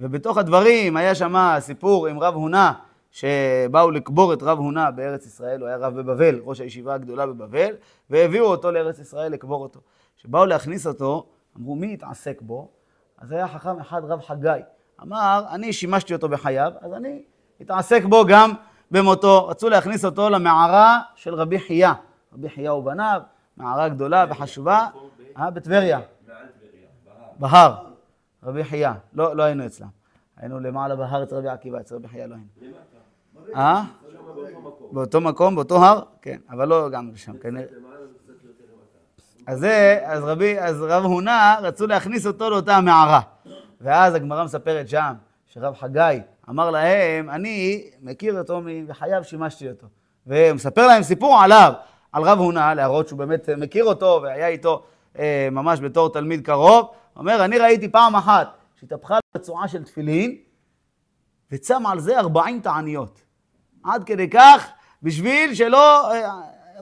ובתוך 0.00 0.38
הדברים 0.38 0.96
היה 0.96 1.14
שם 1.14 1.34
סיפור 1.58 2.06
עם 2.06 2.18
רב 2.18 2.34
הונא, 2.34 2.70
שבאו 3.10 3.90
לקבור 3.90 4.32
את 4.32 4.42
רב 4.42 4.58
הונא 4.58 4.90
בארץ 4.90 5.26
ישראל, 5.26 5.60
הוא 5.60 5.68
היה 5.68 5.76
רב 5.76 5.94
בבבל, 5.94 6.40
ראש 6.44 6.60
הישיבה 6.60 6.94
הגדולה 6.94 7.26
בבבל, 7.26 7.74
והביאו 8.10 8.46
אותו 8.46 8.70
לארץ 8.70 8.98
ישראל 8.98 9.32
לקבור 9.32 9.62
אותו. 9.62 9.80
כשבאו 10.16 10.46
להכניס 10.46 10.86
אותו, 10.86 11.26
אמרו 11.56 11.76
מי 11.76 11.92
יתעסק 11.92 12.42
בו? 12.42 12.70
אז 13.18 13.32
היה 13.32 13.48
חכם 13.48 13.80
אחד, 13.80 14.02
רב 14.04 14.20
חגי. 14.20 14.60
אמר, 15.02 15.44
אני 15.50 15.72
שימשתי 15.72 16.14
אותו 16.14 16.28
בחייו, 16.28 16.72
אז 16.80 16.92
אני 16.92 17.22
אתעסק 17.62 18.04
בו 18.04 18.24
גם 18.28 18.52
במותו. 18.90 19.48
רצו 19.48 19.68
להכניס 19.68 20.04
אותו 20.04 20.30
למערה 20.30 21.00
של 21.14 21.34
רבי 21.34 21.58
חייא. 21.58 21.90
רבי 22.32 22.48
חייא 22.48 22.70
ובניו, 22.70 23.20
מערה 23.56 23.88
גדולה 23.88 24.24
וחשובה, 24.30 24.86
אה, 25.38 25.50
בטבריה. 25.50 26.00
בהר. 27.38 27.74
רבי 28.42 28.64
חייא. 28.64 28.90
לא, 29.12 29.36
לא 29.36 29.42
היינו 29.42 29.66
אצלם. 29.66 29.88
היינו 30.36 30.60
למעלה 30.60 30.96
בהר 30.96 31.22
אצל 31.22 31.36
רבי 31.36 31.48
עקיבא, 31.48 31.80
אצל 31.80 31.94
רבי 31.94 32.08
חייא 32.08 32.26
לא 32.26 32.34
היינו. 32.34 32.76
אה? 33.56 33.82
באותו 34.92 35.20
מקום, 35.20 35.54
באותו 35.54 35.84
הר? 35.84 36.02
כן, 36.22 36.38
אבל 36.50 36.68
לא 36.68 36.88
גם 36.88 37.10
שם, 37.16 37.38
כנראה. 37.38 37.64
אז 39.46 39.58
זה, 39.58 40.00
אז 40.04 40.24
רבי, 40.24 40.60
אז 40.60 40.82
רב 40.82 41.04
הונא, 41.04 41.54
רצו 41.60 41.86
להכניס 41.86 42.26
אותו 42.26 42.50
לאותה 42.50 42.76
המערה. 42.76 43.20
ואז 43.80 44.14
הגמרא 44.14 44.44
מספרת 44.44 44.88
שם, 44.88 45.12
שרב 45.46 45.74
חגי 45.74 46.20
אמר 46.48 46.70
להם, 46.70 47.30
אני 47.30 47.84
מכיר 48.02 48.38
אותו 48.38 48.60
מחייו, 48.64 49.24
שימשתי 49.24 49.68
אותו. 49.68 49.86
ומספר 50.26 50.86
להם 50.86 51.02
סיפור 51.02 51.40
עליו, 51.42 51.72
על 52.12 52.22
רב 52.22 52.38
הונא, 52.38 52.74
להראות 52.74 53.08
שהוא 53.08 53.18
באמת 53.18 53.48
מכיר 53.48 53.84
אותו 53.84 54.20
והיה 54.22 54.48
איתו 54.48 54.82
אה, 55.18 55.48
ממש 55.52 55.80
בתור 55.80 56.12
תלמיד 56.12 56.46
קרוב. 56.46 56.90
אומר, 57.16 57.44
אני 57.44 57.58
ראיתי 57.58 57.88
פעם 57.88 58.16
אחת 58.16 58.48
שהתהפכה 58.80 59.18
רצועה 59.36 59.68
של 59.68 59.84
תפילין, 59.84 60.36
וצם 61.52 61.86
על 61.86 62.00
זה 62.00 62.18
40 62.18 62.60
תעניות. 62.60 63.20
עד 63.84 64.04
כדי 64.04 64.30
כך, 64.30 64.68
בשביל 65.02 65.54
שלא, 65.54 66.12
אה, 66.12 66.30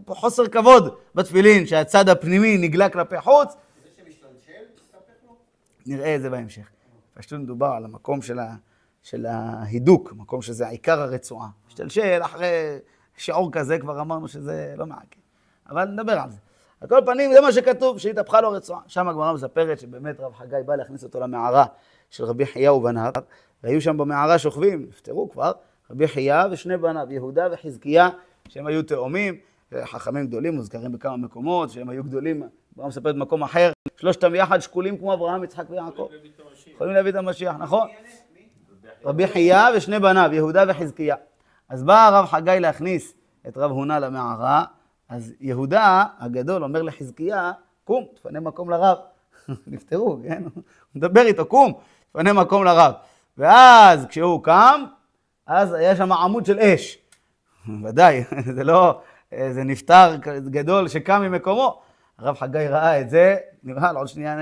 פה 0.04 0.14
חוסר 0.14 0.48
כבוד 0.48 0.96
בתפילין, 1.14 1.66
שהצד 1.66 2.08
הפנימי 2.08 2.58
נגלה 2.58 2.88
כלפי 2.88 3.20
חוץ. 3.20 3.52
זה 3.52 3.88
שמשתלשל. 3.96 4.64
נראה 5.86 6.16
את 6.16 6.22
זה 6.22 6.30
בהמשך. 6.30 6.73
פשוט 7.14 7.32
מדובר 7.32 7.66
על 7.66 7.84
המקום 7.84 8.22
של, 8.22 8.38
ה, 8.38 8.54
של 9.02 9.26
ההידוק, 9.26 10.12
מקום 10.12 10.42
שזה 10.42 10.68
עיקר 10.68 11.00
הרצועה. 11.00 11.48
משתלשל 11.68 12.20
אחרי 12.22 12.78
שיעור 13.16 13.52
כזה, 13.52 13.78
כבר 13.78 14.00
אמרנו 14.00 14.28
שזה 14.28 14.74
לא 14.76 14.86
מעקר. 14.86 15.20
אבל 15.70 15.84
נדבר 15.84 16.12
על 16.12 16.30
זה. 16.30 16.38
על 16.80 16.88
כל 16.88 17.00
פנים, 17.06 17.32
זה 17.32 17.40
מה 17.40 17.52
שכתוב, 17.52 17.98
שהתהפכה 17.98 18.40
לו 18.40 18.48
הרצועה. 18.48 18.80
שם 18.86 19.08
הגמרא 19.08 19.32
מספרת 19.32 19.78
שבאמת 19.78 20.20
רב 20.20 20.34
חגי 20.34 20.56
בא 20.66 20.76
להכניס 20.76 21.04
אותו 21.04 21.20
למערה 21.20 21.64
של 22.10 22.24
רבי 22.24 22.46
חייא 22.46 22.70
ובניו, 22.70 23.12
והיו 23.62 23.80
שם 23.80 23.96
במערה 23.96 24.38
שוכבים, 24.38 24.86
נפטרו 24.88 25.30
כבר, 25.30 25.52
רבי 25.90 26.08
חייא 26.08 26.44
ושני 26.50 26.76
בניו, 26.76 27.06
יהודה 27.10 27.48
וחזקיה, 27.52 28.08
שהם 28.48 28.66
היו 28.66 28.82
תאומים, 28.82 29.38
חכמים 29.84 30.26
גדולים, 30.26 30.54
מוזכרים 30.54 30.92
בכמה 30.92 31.16
מקומות, 31.16 31.70
שהם 31.70 31.88
היו 31.88 32.04
גדולים, 32.04 32.42
הגמרא 32.72 32.88
מספרת 32.88 33.14
במקום 33.14 33.42
אחר, 33.42 33.72
שלושתם 33.96 34.34
יחד 34.34 34.58
שקולים 34.58 34.98
כמו 34.98 35.14
אברהם, 35.14 35.44
יצחק 35.44 35.70
ויעקב. 35.70 36.08
יכולים 36.66 36.94
להביא 36.94 37.10
את 37.10 37.16
המשיח, 37.16 37.56
נכון? 37.58 37.88
רבי 39.04 39.26
חייא 39.26 39.62
ושני 39.76 39.98
בניו, 39.98 40.30
יהודה 40.32 40.64
וחזקיה. 40.68 41.16
אז 41.68 41.82
בא 41.82 42.06
הרב 42.06 42.26
חגי 42.26 42.56
להכניס 42.60 43.14
את 43.48 43.56
רב 43.58 43.70
הונא 43.70 43.92
למערה, 43.92 44.64
אז 45.08 45.32
יהודה 45.40 46.04
הגדול 46.18 46.64
אומר 46.64 46.82
לחזקיה, 46.82 47.52
קום, 47.84 48.04
תפנה 48.14 48.40
מקום 48.40 48.70
לרב. 48.70 48.96
נפטרו, 49.66 50.18
כן? 50.28 50.42
הוא 50.54 50.62
מדבר 50.94 51.20
איתו, 51.20 51.46
קום, 51.46 51.72
תפנה 52.10 52.32
מקום 52.32 52.64
לרב. 52.64 52.92
ואז 53.38 54.06
כשהוא 54.06 54.42
קם, 54.42 54.84
אז 55.46 55.72
היה 55.72 55.96
שם 55.96 56.12
עמוד 56.12 56.46
של 56.46 56.58
אש. 56.58 56.98
ודאי, 57.84 58.24
זה 58.54 58.64
לא 58.64 59.00
איזה 59.32 59.64
נפטר 59.64 60.16
גדול 60.50 60.88
שקם 60.88 61.22
ממקומו. 61.22 61.80
הרב 62.18 62.36
חגי 62.36 62.68
ראה 62.68 63.00
את 63.00 63.10
זה, 63.10 63.36
נראה 63.62 63.92
לו 63.92 63.98
עוד 63.98 64.08
שנייה 64.08 64.36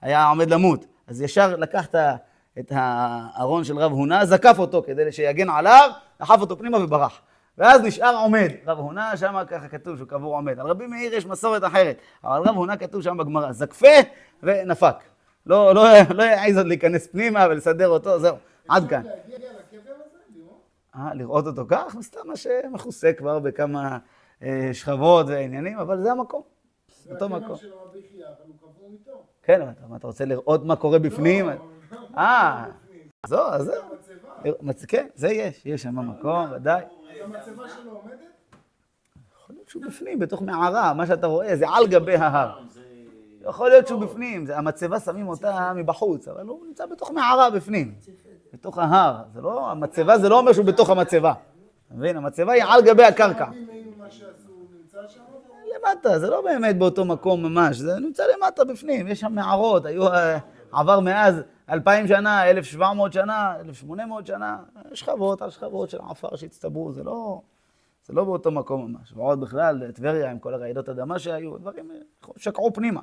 היה 0.00 0.28
עומד 0.28 0.50
למות. 0.50 0.86
אז 1.06 1.22
ישר 1.22 1.56
לקח 1.56 1.86
את 2.58 2.72
הארון 2.74 3.64
של 3.64 3.78
רב 3.78 3.92
הונא, 3.92 4.24
זקף 4.24 4.56
אותו 4.58 4.82
כדי 4.86 5.12
שיגן 5.12 5.50
עליו, 5.50 5.90
דחף 6.20 6.40
אותו 6.40 6.58
פנימה 6.58 6.78
וברח. 6.84 7.20
ואז 7.58 7.80
נשאר 7.80 8.16
עומד. 8.22 8.50
רב 8.66 8.78
הונא, 8.78 9.16
שם 9.16 9.42
ככה 9.48 9.68
כתוב 9.68 9.96
שהוא 9.96 10.08
קבור 10.08 10.36
עומד. 10.36 10.58
על 10.60 10.66
רבי 10.66 10.86
מאיר 10.86 11.14
יש 11.14 11.26
מסורת 11.26 11.64
אחרת, 11.64 11.96
אבל 12.24 12.38
רב 12.48 12.56
הונא 12.56 12.76
כתוב 12.76 13.02
שם 13.02 13.16
בגמרא, 13.16 13.52
זקפה 13.52 13.88
ונפק. 14.42 14.96
לא, 15.46 15.74
לא, 15.74 15.84
לא 16.14 16.22
יעז 16.22 16.56
עוד 16.56 16.66
להיכנס 16.66 17.06
פנימה 17.06 17.46
ולסדר 17.50 17.88
אותו, 17.88 18.18
זהו, 18.18 18.36
עד 18.68 18.88
כאן. 18.88 19.02
אה, 20.96 21.14
לראות 21.14 21.46
אותו 21.46 21.62
כך? 21.68 21.94
מסתם 21.98 22.20
מה 22.24 22.36
שמכוסה 22.36 23.12
כבר 23.12 23.38
בכמה 23.38 23.98
אה, 24.42 24.70
שכבות 24.72 25.26
ועניינים, 25.28 25.78
אבל 25.78 26.02
זה 26.02 26.12
המקום. 26.12 26.42
זה 26.88 27.12
אותו 27.12 27.24
הקבר 27.24 27.38
מקום. 27.38 27.56
של 27.56 27.72
רבי 27.72 28.00
חייא, 28.10 28.26
אבל 28.26 28.34
הוא 28.46 28.56
קבור 28.58 28.90
איתו. 28.92 29.25
כן, 29.46 29.60
אבל 29.62 29.70
אתה- 29.96 30.06
רוצה 30.06 30.24
לראות 30.24 30.64
מה 30.64 30.76
קורה 30.76 30.98
בפנים? 30.98 31.46
לא, 31.48 31.54
אה. 32.18 32.64
זהו, 33.26 33.40
אז 33.40 33.64
זה 33.64 33.72
זהו. 34.44 34.86
כן, 34.88 35.06
זה 35.14 35.28
יש, 35.28 35.66
יש 35.66 35.82
שם 35.82 36.08
מקום, 36.08 36.46
ודאי. 36.52 36.82
המצבה 37.24 37.68
שלו 37.68 37.90
עומדת? 37.92 38.18
יכול 39.42 39.56
להיות 39.56 39.68
שהוא 39.68 39.82
בפנים, 39.86 40.18
בתוך 40.18 40.42
מערה, 40.42 40.94
מה 40.94 41.06
שאתה 41.06 41.26
רואה, 41.26 41.56
זה 41.56 41.68
על 41.68 41.86
גבי 41.86 42.14
ההר. 42.14 42.58
יכול 43.40 43.68
להיות 43.68 43.86
שהוא 43.86 44.00
בפנים, 44.00 44.46
המצבה 44.54 45.00
שמים 45.00 45.28
אותה 45.28 45.72
מבחוץ, 45.76 46.28
אבל 46.28 46.46
הוא 46.46 46.66
נמצא 46.66 46.86
בתוך 46.86 47.10
מערה 47.10 47.50
בפנים, 47.50 47.94
בתוך 48.52 48.78
ההר. 48.78 49.22
זה 49.34 49.40
לא, 49.40 49.70
המצבה 49.70 50.18
זה 50.18 50.28
לא 50.28 50.38
אומר 50.38 50.52
שהוא 50.52 50.64
בתוך 50.66 50.90
המצבה. 50.90 51.32
אתה 51.86 51.94
מבין? 51.94 52.16
המצבה 52.16 52.52
היא 52.52 52.64
על 52.64 52.82
גבי 52.82 53.04
הקרקע. 53.04 53.44
רבי 53.44 53.64
מאיר 53.64 53.84
מה 53.98 54.10
שעשו, 54.10 54.26
הוא 54.48 54.66
נמצא 54.80 54.98
שם? 55.08 55.20
למטה, 55.86 56.18
זה 56.18 56.30
לא 56.30 56.42
באמת 56.42 56.78
באותו 56.78 57.04
מקום 57.04 57.42
ממש, 57.42 57.76
זה 57.76 57.98
נמצא 58.00 58.24
למטה 58.36 58.64
בפנים, 58.64 59.08
יש 59.08 59.20
שם 59.20 59.32
מערות, 59.32 59.86
היו, 59.86 60.08
אה, 60.08 60.38
עבר 60.72 61.00
מאז 61.00 61.42
אלפיים 61.70 62.06
שנה, 62.06 62.50
אלף 62.50 62.64
שבע 62.64 62.92
מאות 62.92 63.12
שנה, 63.12 63.56
אלף 63.60 63.76
שמונה 63.76 64.06
מאות 64.06 64.26
שנה, 64.26 64.58
שכבות 64.94 65.42
על 65.42 65.50
שכבות 65.50 65.90
של 65.90 65.98
עפר 66.10 66.36
שהצטברו, 66.36 66.92
זה 66.92 67.04
לא, 67.04 67.40
זה 68.04 68.12
לא 68.12 68.24
באותו 68.24 68.50
מקום 68.50 68.92
ממש. 68.92 69.12
ועוד 69.12 69.40
בכלל, 69.40 69.92
טבריה 69.92 70.30
עם 70.30 70.38
כל 70.38 70.54
הרעידות 70.54 70.88
אדמה 70.88 71.18
שהיו, 71.18 71.58
דברים 71.58 71.90
אה, 71.90 71.96
שקעו 72.36 72.72
פנימה. 72.72 73.00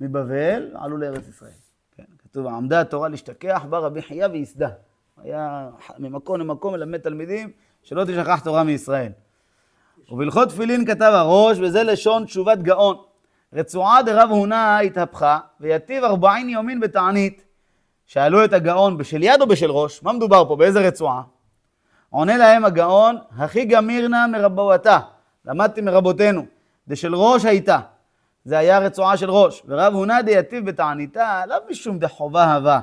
מבבל 0.00 0.76
עלו 0.76 0.96
לארץ 0.96 1.28
ישראל. 1.28 1.52
כן, 1.96 2.04
כתוב, 2.18 2.46
עמדה 2.46 2.80
התורה 2.80 3.08
להשתכח, 3.08 3.64
בא 3.70 3.78
רבי 3.78 4.02
חייא 4.02 4.26
וייסדה. 4.26 4.68
היה 5.16 5.70
ממקום 5.98 6.40
למקום 6.40 6.72
מלמד 6.72 6.98
תלמידים, 6.98 7.52
שלא 7.88 8.04
תשכח 8.04 8.40
תורה 8.40 8.64
מישראל. 8.64 9.12
ובהלכות 10.10 10.48
תפילין 10.48 10.86
כתב 10.86 11.10
הראש, 11.14 11.58
וזה 11.58 11.82
לשון 11.82 12.24
תשובת 12.24 12.58
גאון. 12.58 12.96
רצועה 13.52 14.02
דרב 14.02 14.30
הונא 14.30 14.80
התהפכה, 14.80 15.38
ויתיב 15.60 16.04
ארבעין 16.04 16.48
יומין 16.48 16.80
בתענית. 16.80 17.44
שאלו 18.06 18.44
את 18.44 18.52
הגאון, 18.52 18.98
בשל 18.98 19.22
יד 19.22 19.40
או 19.40 19.46
בשל 19.46 19.70
ראש? 19.70 20.02
מה 20.02 20.12
מדובר 20.12 20.48
פה? 20.48 20.56
באיזה 20.56 20.80
רצועה? 20.80 21.22
עונה 22.10 22.36
להם 22.36 22.64
הגאון, 22.64 23.16
הכי 23.36 23.64
גמירנה 23.64 24.26
מרבותה. 24.26 24.98
למדתי 25.44 25.80
מרבותינו. 25.80 26.46
דשל 26.88 27.14
ראש 27.14 27.44
הייתה. 27.44 27.80
זה 28.44 28.58
היה 28.58 28.78
רצועה 28.78 29.16
של 29.16 29.30
ראש. 29.30 29.62
ורב 29.66 29.94
הונא 29.94 30.20
דייתיב 30.20 30.66
בתעניתה, 30.66 31.42
לאו 31.46 31.58
משום 31.70 31.98
דחובה 31.98 32.54
הווה. 32.54 32.80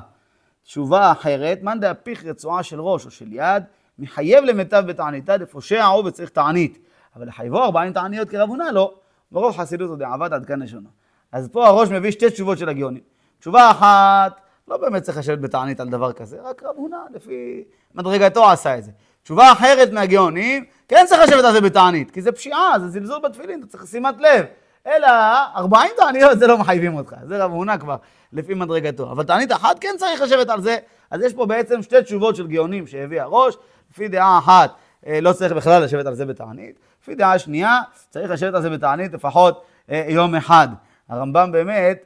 תשובה 0.64 1.12
אחרת, 1.12 1.62
מאן 1.62 1.80
דהפיך 1.80 2.24
רצועה 2.24 2.62
של 2.62 2.80
ראש 2.80 3.06
או 3.06 3.10
של 3.10 3.32
יד, 3.32 3.62
מחייב 3.98 4.44
למיטב 4.44 4.84
בתעניתה 4.86 5.36
דפושע 5.36 5.84
הוא 5.84 6.04
וצריך 6.06 6.30
תענית. 6.30 6.78
אבל 7.16 7.28
לחייבו 7.28 7.62
ארבעים 7.62 7.92
תעניות 7.92 8.28
כרב 8.28 8.48
הונא 8.48 8.64
לא. 8.72 8.94
ברוב 9.32 9.56
חסידות 9.56 9.90
עוד 9.90 9.98
דעבד 9.98 10.32
עד 10.32 10.46
כאן 10.46 10.62
לשונו. 10.62 10.88
אז 11.32 11.48
פה 11.52 11.66
הראש 11.66 11.88
מביא 11.88 12.10
שתי 12.10 12.30
תשובות 12.30 12.58
של 12.58 12.68
הגאונים. 12.68 13.02
תשובה 13.40 13.70
אחת, 13.70 14.40
לא 14.68 14.76
באמת 14.76 15.02
צריך 15.02 15.18
לשבת 15.18 15.38
בתענית 15.38 15.80
על 15.80 15.88
דבר 15.88 16.12
כזה, 16.12 16.36
רק 16.44 16.62
רב 16.62 16.76
הונא 16.76 16.96
לפי 17.14 17.64
מדרגתו 17.94 18.50
עשה 18.50 18.78
את 18.78 18.84
זה. 18.84 18.90
תשובה 19.22 19.52
אחרת 19.52 19.92
מהגאונים, 19.92 20.64
כן 20.88 21.04
צריך 21.08 21.22
לשבת 21.22 21.44
על 21.44 21.52
זה 21.52 21.60
בתענית, 21.60 22.10
כי 22.10 22.22
זה 22.22 22.32
פשיעה, 22.32 22.78
זה 22.78 22.88
זלזול 22.88 23.20
בתפילין, 23.22 23.60
אתה 23.60 23.66
צריך 23.66 23.86
שימת 23.86 24.20
לב. 24.20 24.44
אלא 24.86 25.08
40 25.56 25.90
תעניות 25.96 26.38
זה 26.38 26.46
לא 26.46 26.58
מחייבים 26.58 26.94
אותך, 26.94 27.14
זה 27.22 27.44
רב 27.44 27.50
הונא 27.50 27.76
כבר 27.76 27.96
לפי 28.32 28.54
מדרגתו. 28.54 29.10
אבל 29.10 29.24
תענית 29.24 29.52
אחת 29.52 29.78
כן 29.78 29.94
צריך 29.98 30.22
לשבת 30.22 30.48
על 30.48 30.60
זה, 30.60 30.76
אז 31.10 31.22
יש 31.22 31.34
פה 31.34 31.46
בעצם 31.46 31.82
שתי 31.82 32.02
תשובות 32.02 32.36
של 32.36 32.46
גאונים 32.46 32.86
שהביא 32.86 33.22
הראש, 33.22 33.56
לפי 33.96 34.08
דעה 34.08 34.38
אחת 34.38 34.74
אה, 35.06 35.20
לא 35.20 35.32
צריך 35.32 35.52
בכלל 35.52 35.84
לשבת 35.84 36.06
על 36.06 36.14
זה 36.14 36.26
בתענית, 36.26 36.78
לפי 37.02 37.14
דעה 37.14 37.38
שנייה 37.38 37.80
צריך 38.10 38.30
לשבת 38.30 38.54
על 38.54 38.62
זה 38.62 38.70
בתענית 38.70 39.12
לפחות 39.12 39.64
אה, 39.90 40.06
יום 40.08 40.34
אחד. 40.34 40.68
הרמב"ם 41.08 41.52
באמת, 41.52 42.04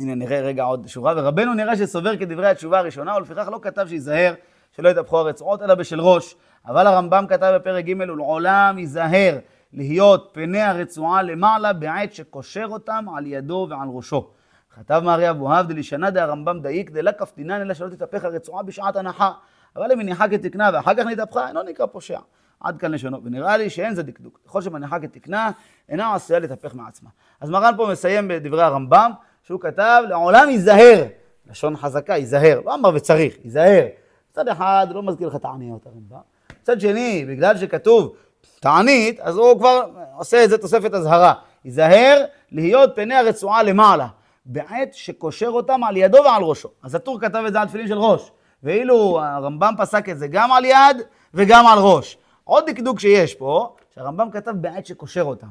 הנה 0.00 0.14
נראה 0.14 0.40
רגע 0.40 0.62
עוד 0.62 0.88
שורה, 0.88 1.14
ורבנו 1.16 1.54
נראה 1.54 1.76
שסובר 1.76 2.16
כדברי 2.16 2.48
התשובה 2.48 2.78
הראשונה, 2.78 3.16
ולפיכך 3.16 3.48
לא 3.52 3.58
כתב 3.62 3.86
שייזהר 3.88 4.34
שלא 4.76 4.88
יתהפכו 4.88 5.18
הרצועות, 5.18 5.62
אלא 5.62 5.74
בשל 5.74 6.00
ראש. 6.00 6.34
אבל 6.66 6.86
הרמב"ם 6.86 7.24
כתב 7.28 7.52
בפרק 7.54 7.84
ג' 7.84 7.94
ולעולם 7.98 8.78
ייזהר 8.78 9.38
להיות 9.72 10.30
פני 10.32 10.60
הרצועה 10.60 11.22
למעלה 11.22 11.72
בעת 11.72 12.14
שקושר 12.14 12.66
אותם 12.70 13.06
על 13.16 13.26
ידו 13.26 13.66
ועל 13.70 13.88
ראשו. 13.88 14.30
כתב 14.74 15.02
מארי 15.04 15.30
אבוהב 15.30 15.66
דלישנא 15.66 16.10
דהרמב"ם 16.10 16.60
דאיק 16.60 16.90
דלה 16.90 17.12
כפתינן 17.12 17.60
אלא 17.60 17.74
שלא 17.74 17.88
תתהפך 17.88 18.24
הרצועה 18.24 18.62
בשעת 18.62 18.96
הנחה. 18.96 19.30
אבל 19.76 19.92
אם 19.92 19.98
מניחה 19.98 20.28
כתקנה 20.28 20.70
ואחר 20.72 20.94
כך 20.94 21.06
נתהפכה, 21.06 21.48
אינו 21.48 21.62
נקרא 21.62 21.86
פושע. 21.86 22.18
עד 22.60 22.78
כאן 22.78 22.92
לשונו. 22.92 23.24
ונראה 23.24 23.56
לי 23.56 23.70
שאין 23.70 23.94
זה 23.94 24.02
דקדוק. 24.02 24.40
ככל 24.46 24.62
שמניחה 24.62 24.98
כתקנה, 25.00 25.50
אינה 25.88 26.14
עשויה 26.14 26.38
להתהפך 26.38 26.74
מעצמה. 26.74 27.10
אז 27.40 27.50
מרן 27.50 27.74
פה 27.76 27.88
מסיים 27.92 28.28
בדברי 28.28 28.62
הרמב"ם, 28.62 29.10
שהוא 29.42 29.60
כתב, 29.60 30.02
לעולם 30.08 30.48
ייזהר. 30.50 31.04
לשון 31.50 31.76
חזקה, 31.76 32.16
ייזהר. 32.16 32.60
לא 32.64 32.74
אמר 32.74 32.90
וצריך, 32.94 33.36
ייזהר. 33.44 33.86
מצד 34.30 34.48
אחד, 34.48 34.86
לא 34.90 35.02
מזכיר 35.02 35.28
לך 35.28 35.36
תעניות 35.36 35.86
הרמב"ם. 35.86 36.20
מצד 36.62 36.80
שני, 36.80 37.24
בגלל 37.28 37.56
שכתוב 37.56 38.14
תענית, 38.60 39.20
אז 39.20 39.36
הוא 39.36 39.58
כבר 39.58 39.86
עושה 40.16 40.36
איזה 40.36 40.58
תוספת 40.58 40.94
אזהרה. 40.94 41.32
ייזהר 41.64 42.24
להיות 42.52 42.90
פני 42.94 43.14
הרצועה 43.14 43.62
למעלה, 43.62 44.06
בעת 44.44 44.94
שקושר 44.94 45.48
אותם 45.48 45.84
על 45.84 45.96
ידו 45.96 46.18
ועל 46.24 46.42
ראשו. 46.42 46.68
אז 46.82 46.94
הטור 46.94 47.20
כתב 47.20 47.42
את 47.46 47.52
זה 47.52 47.60
על 47.60 47.68
תפילין 47.68 47.88
של 47.88 47.98
ראש, 47.98 48.30
ואילו 48.62 49.20
הרמב"ם 49.20 49.74
פסק 49.78 50.08
את 50.08 50.18
זה 50.18 50.28
גם 50.28 50.52
על 50.52 50.64
יד 50.64 50.96
וגם 51.34 51.66
על 51.66 51.78
ראש. 51.78 52.18
עוד 52.44 52.70
דקדוק 52.70 53.00
שיש 53.00 53.34
פה, 53.34 53.74
שהרמב"ם 53.94 54.30
כתב 54.30 54.50
בעת 54.50 54.86
שקושר 54.86 55.22
אותם. 55.22 55.46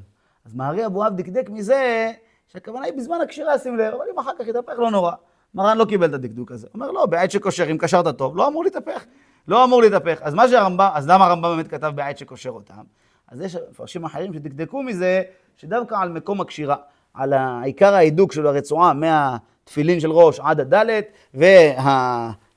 אז 0.45 0.53
מארי 0.53 0.86
אבוהב 0.86 1.16
דקדק 1.16 1.49
מזה, 1.49 2.12
שהכוונה 2.47 2.86
היא 2.86 2.93
בזמן 2.97 3.18
הקשירה, 3.24 3.57
שים 3.57 3.78
לב, 3.78 3.93
אבל 3.93 4.05
אם 4.14 4.20
אחר 4.20 4.32
כך 4.39 4.47
יתהפך 4.47 4.74
לא 4.78 4.91
נורא. 4.91 5.12
מרן 5.53 5.78
לא 5.78 5.86
קיבל 5.86 6.10
את 6.10 6.14
הדקדוק 6.14 6.51
הזה. 6.51 6.68
אומר 6.74 6.91
לא, 6.91 7.05
בעת 7.05 7.32
שקושר, 7.32 7.72
אם 7.72 7.78
קשרת 7.78 8.18
טוב, 8.18 8.38
לא 8.38 8.47
אמור 8.47 8.64
להתהפך. 8.64 9.05
לא 9.47 9.64
אמור 9.64 9.82
להתהפך. 9.82 10.20
אז 10.22 10.34
מה 10.34 10.47
שהרמב"ם, 10.47 10.89
אז 10.93 11.10
למה 11.10 11.26
הרמב"ם 11.26 11.55
באמת 11.55 11.68
כתב 11.68 11.91
בעת 11.95 12.18
שקושר 12.18 12.49
אותם? 12.49 12.82
אז 13.28 13.41
יש 13.41 13.55
מפרשים 13.72 14.05
אחרים 14.05 14.34
שדקדקו 14.34 14.84
מזה, 14.84 15.22
שדווקא 15.57 15.95
על 15.95 16.10
מקום 16.10 16.41
הקשירה, 16.41 16.76
על 17.14 17.34
העיקר 17.34 17.93
ההידוק 17.93 18.32
של 18.32 18.47
הרצועה 18.47 18.93
מהתפילין 18.93 19.99
של 19.99 20.12
ראש 20.12 20.39
עד 20.39 20.60
הדלת, 20.60 21.05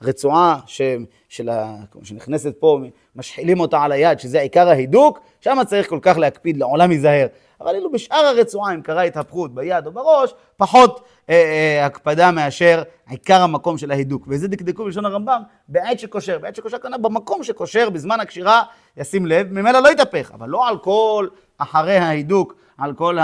הרצועה 0.03 0.59
ש, 0.67 0.81
של 1.29 1.49
ה, 1.49 1.77
שנכנסת 2.03 2.55
פה, 2.59 2.81
משחילים 3.17 3.61
אותה 3.61 3.83
על 3.83 3.93
היד, 3.93 4.19
שזה 4.19 4.41
עיקר 4.41 4.69
ההידוק, 4.69 5.21
שם 5.41 5.59
צריך 5.67 5.89
כל 5.89 5.99
כך 6.03 6.17
להקפיד, 6.17 6.57
לעולם 6.57 6.93
ייזהר. 6.93 7.27
אבל 7.61 7.75
אילו 7.75 7.93
בשאר 7.93 8.17
הרצועה, 8.17 8.75
אם 8.75 8.83
קרה 8.83 9.03
התהפכות 9.03 9.55
ביד 9.55 9.87
או 9.87 9.93
בראש, 9.93 10.35
פחות 10.57 11.01
אה, 11.31 11.35
אה, 11.35 11.87
הקפדה 11.87 12.31
מאשר 12.31 12.83
עיקר 13.09 13.43
המקום 13.43 13.79
של 13.79 13.91
ההידוק. 13.91 14.25
וזה 14.29 14.49
דקדקו 14.49 14.85
בלשון 14.85 15.05
הרמב"ם, 15.05 15.43
בעת 15.69 15.99
שקושר. 15.99 16.39
בעת 16.39 16.57
שקושר 16.57 16.79
כנראה 16.79 16.99
במקום 16.99 17.43
שקושר, 17.43 17.91
בזמן 17.91 18.21
הקשירה, 18.21 18.63
ישים 18.97 19.27
לב, 19.27 19.53
ממילא 19.53 19.79
לא 19.79 19.89
יתהפך, 19.89 20.31
אבל 20.35 20.49
לא 20.49 20.69
על 20.69 20.79
כל 20.79 21.29
אחרי 21.59 21.97
ההידוק, 21.97 22.55
על 22.79 22.95
כל 22.95 23.19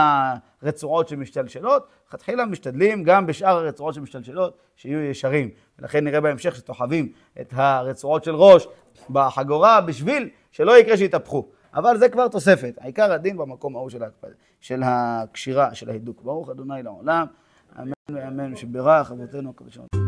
הרצועות 0.62 1.08
שמשתלשלות. 1.08 1.86
לכתחילה 2.08 2.44
משתדלים 2.46 3.02
גם 3.02 3.26
בשאר 3.26 3.58
הרצועות 3.58 3.94
שמשתלשלות, 3.94 4.56
שיהיו 4.76 5.00
ישרים. 5.00 5.50
ולכן 5.78 6.04
נראה 6.04 6.20
בהמשך 6.20 6.56
שתוחבים 6.56 7.12
את 7.40 7.52
הרצועות 7.56 8.24
של 8.24 8.34
ראש 8.34 8.68
בחגורה 9.10 9.80
בשביל 9.80 10.28
שלא 10.50 10.78
יקרה 10.78 10.96
שיתהפכו. 10.96 11.48
אבל 11.74 11.98
זה 11.98 12.08
כבר 12.08 12.28
תוספת, 12.28 12.74
העיקר 12.80 13.12
הדין 13.12 13.36
במקום 13.36 13.76
ההוא 13.76 13.90
של 13.90 14.02
ההקפדה, 14.02 14.32
של 14.60 14.82
הקשירה, 14.84 15.74
של 15.74 15.90
ההידוק. 15.90 16.22
ברוך 16.22 16.50
אדוני 16.50 16.82
לעולם, 16.82 17.26
אמן 17.78 17.92
ואמן, 18.10 18.56
שברך 18.56 19.10
אבותינו 19.10 19.50
הקדושים. 19.50 20.07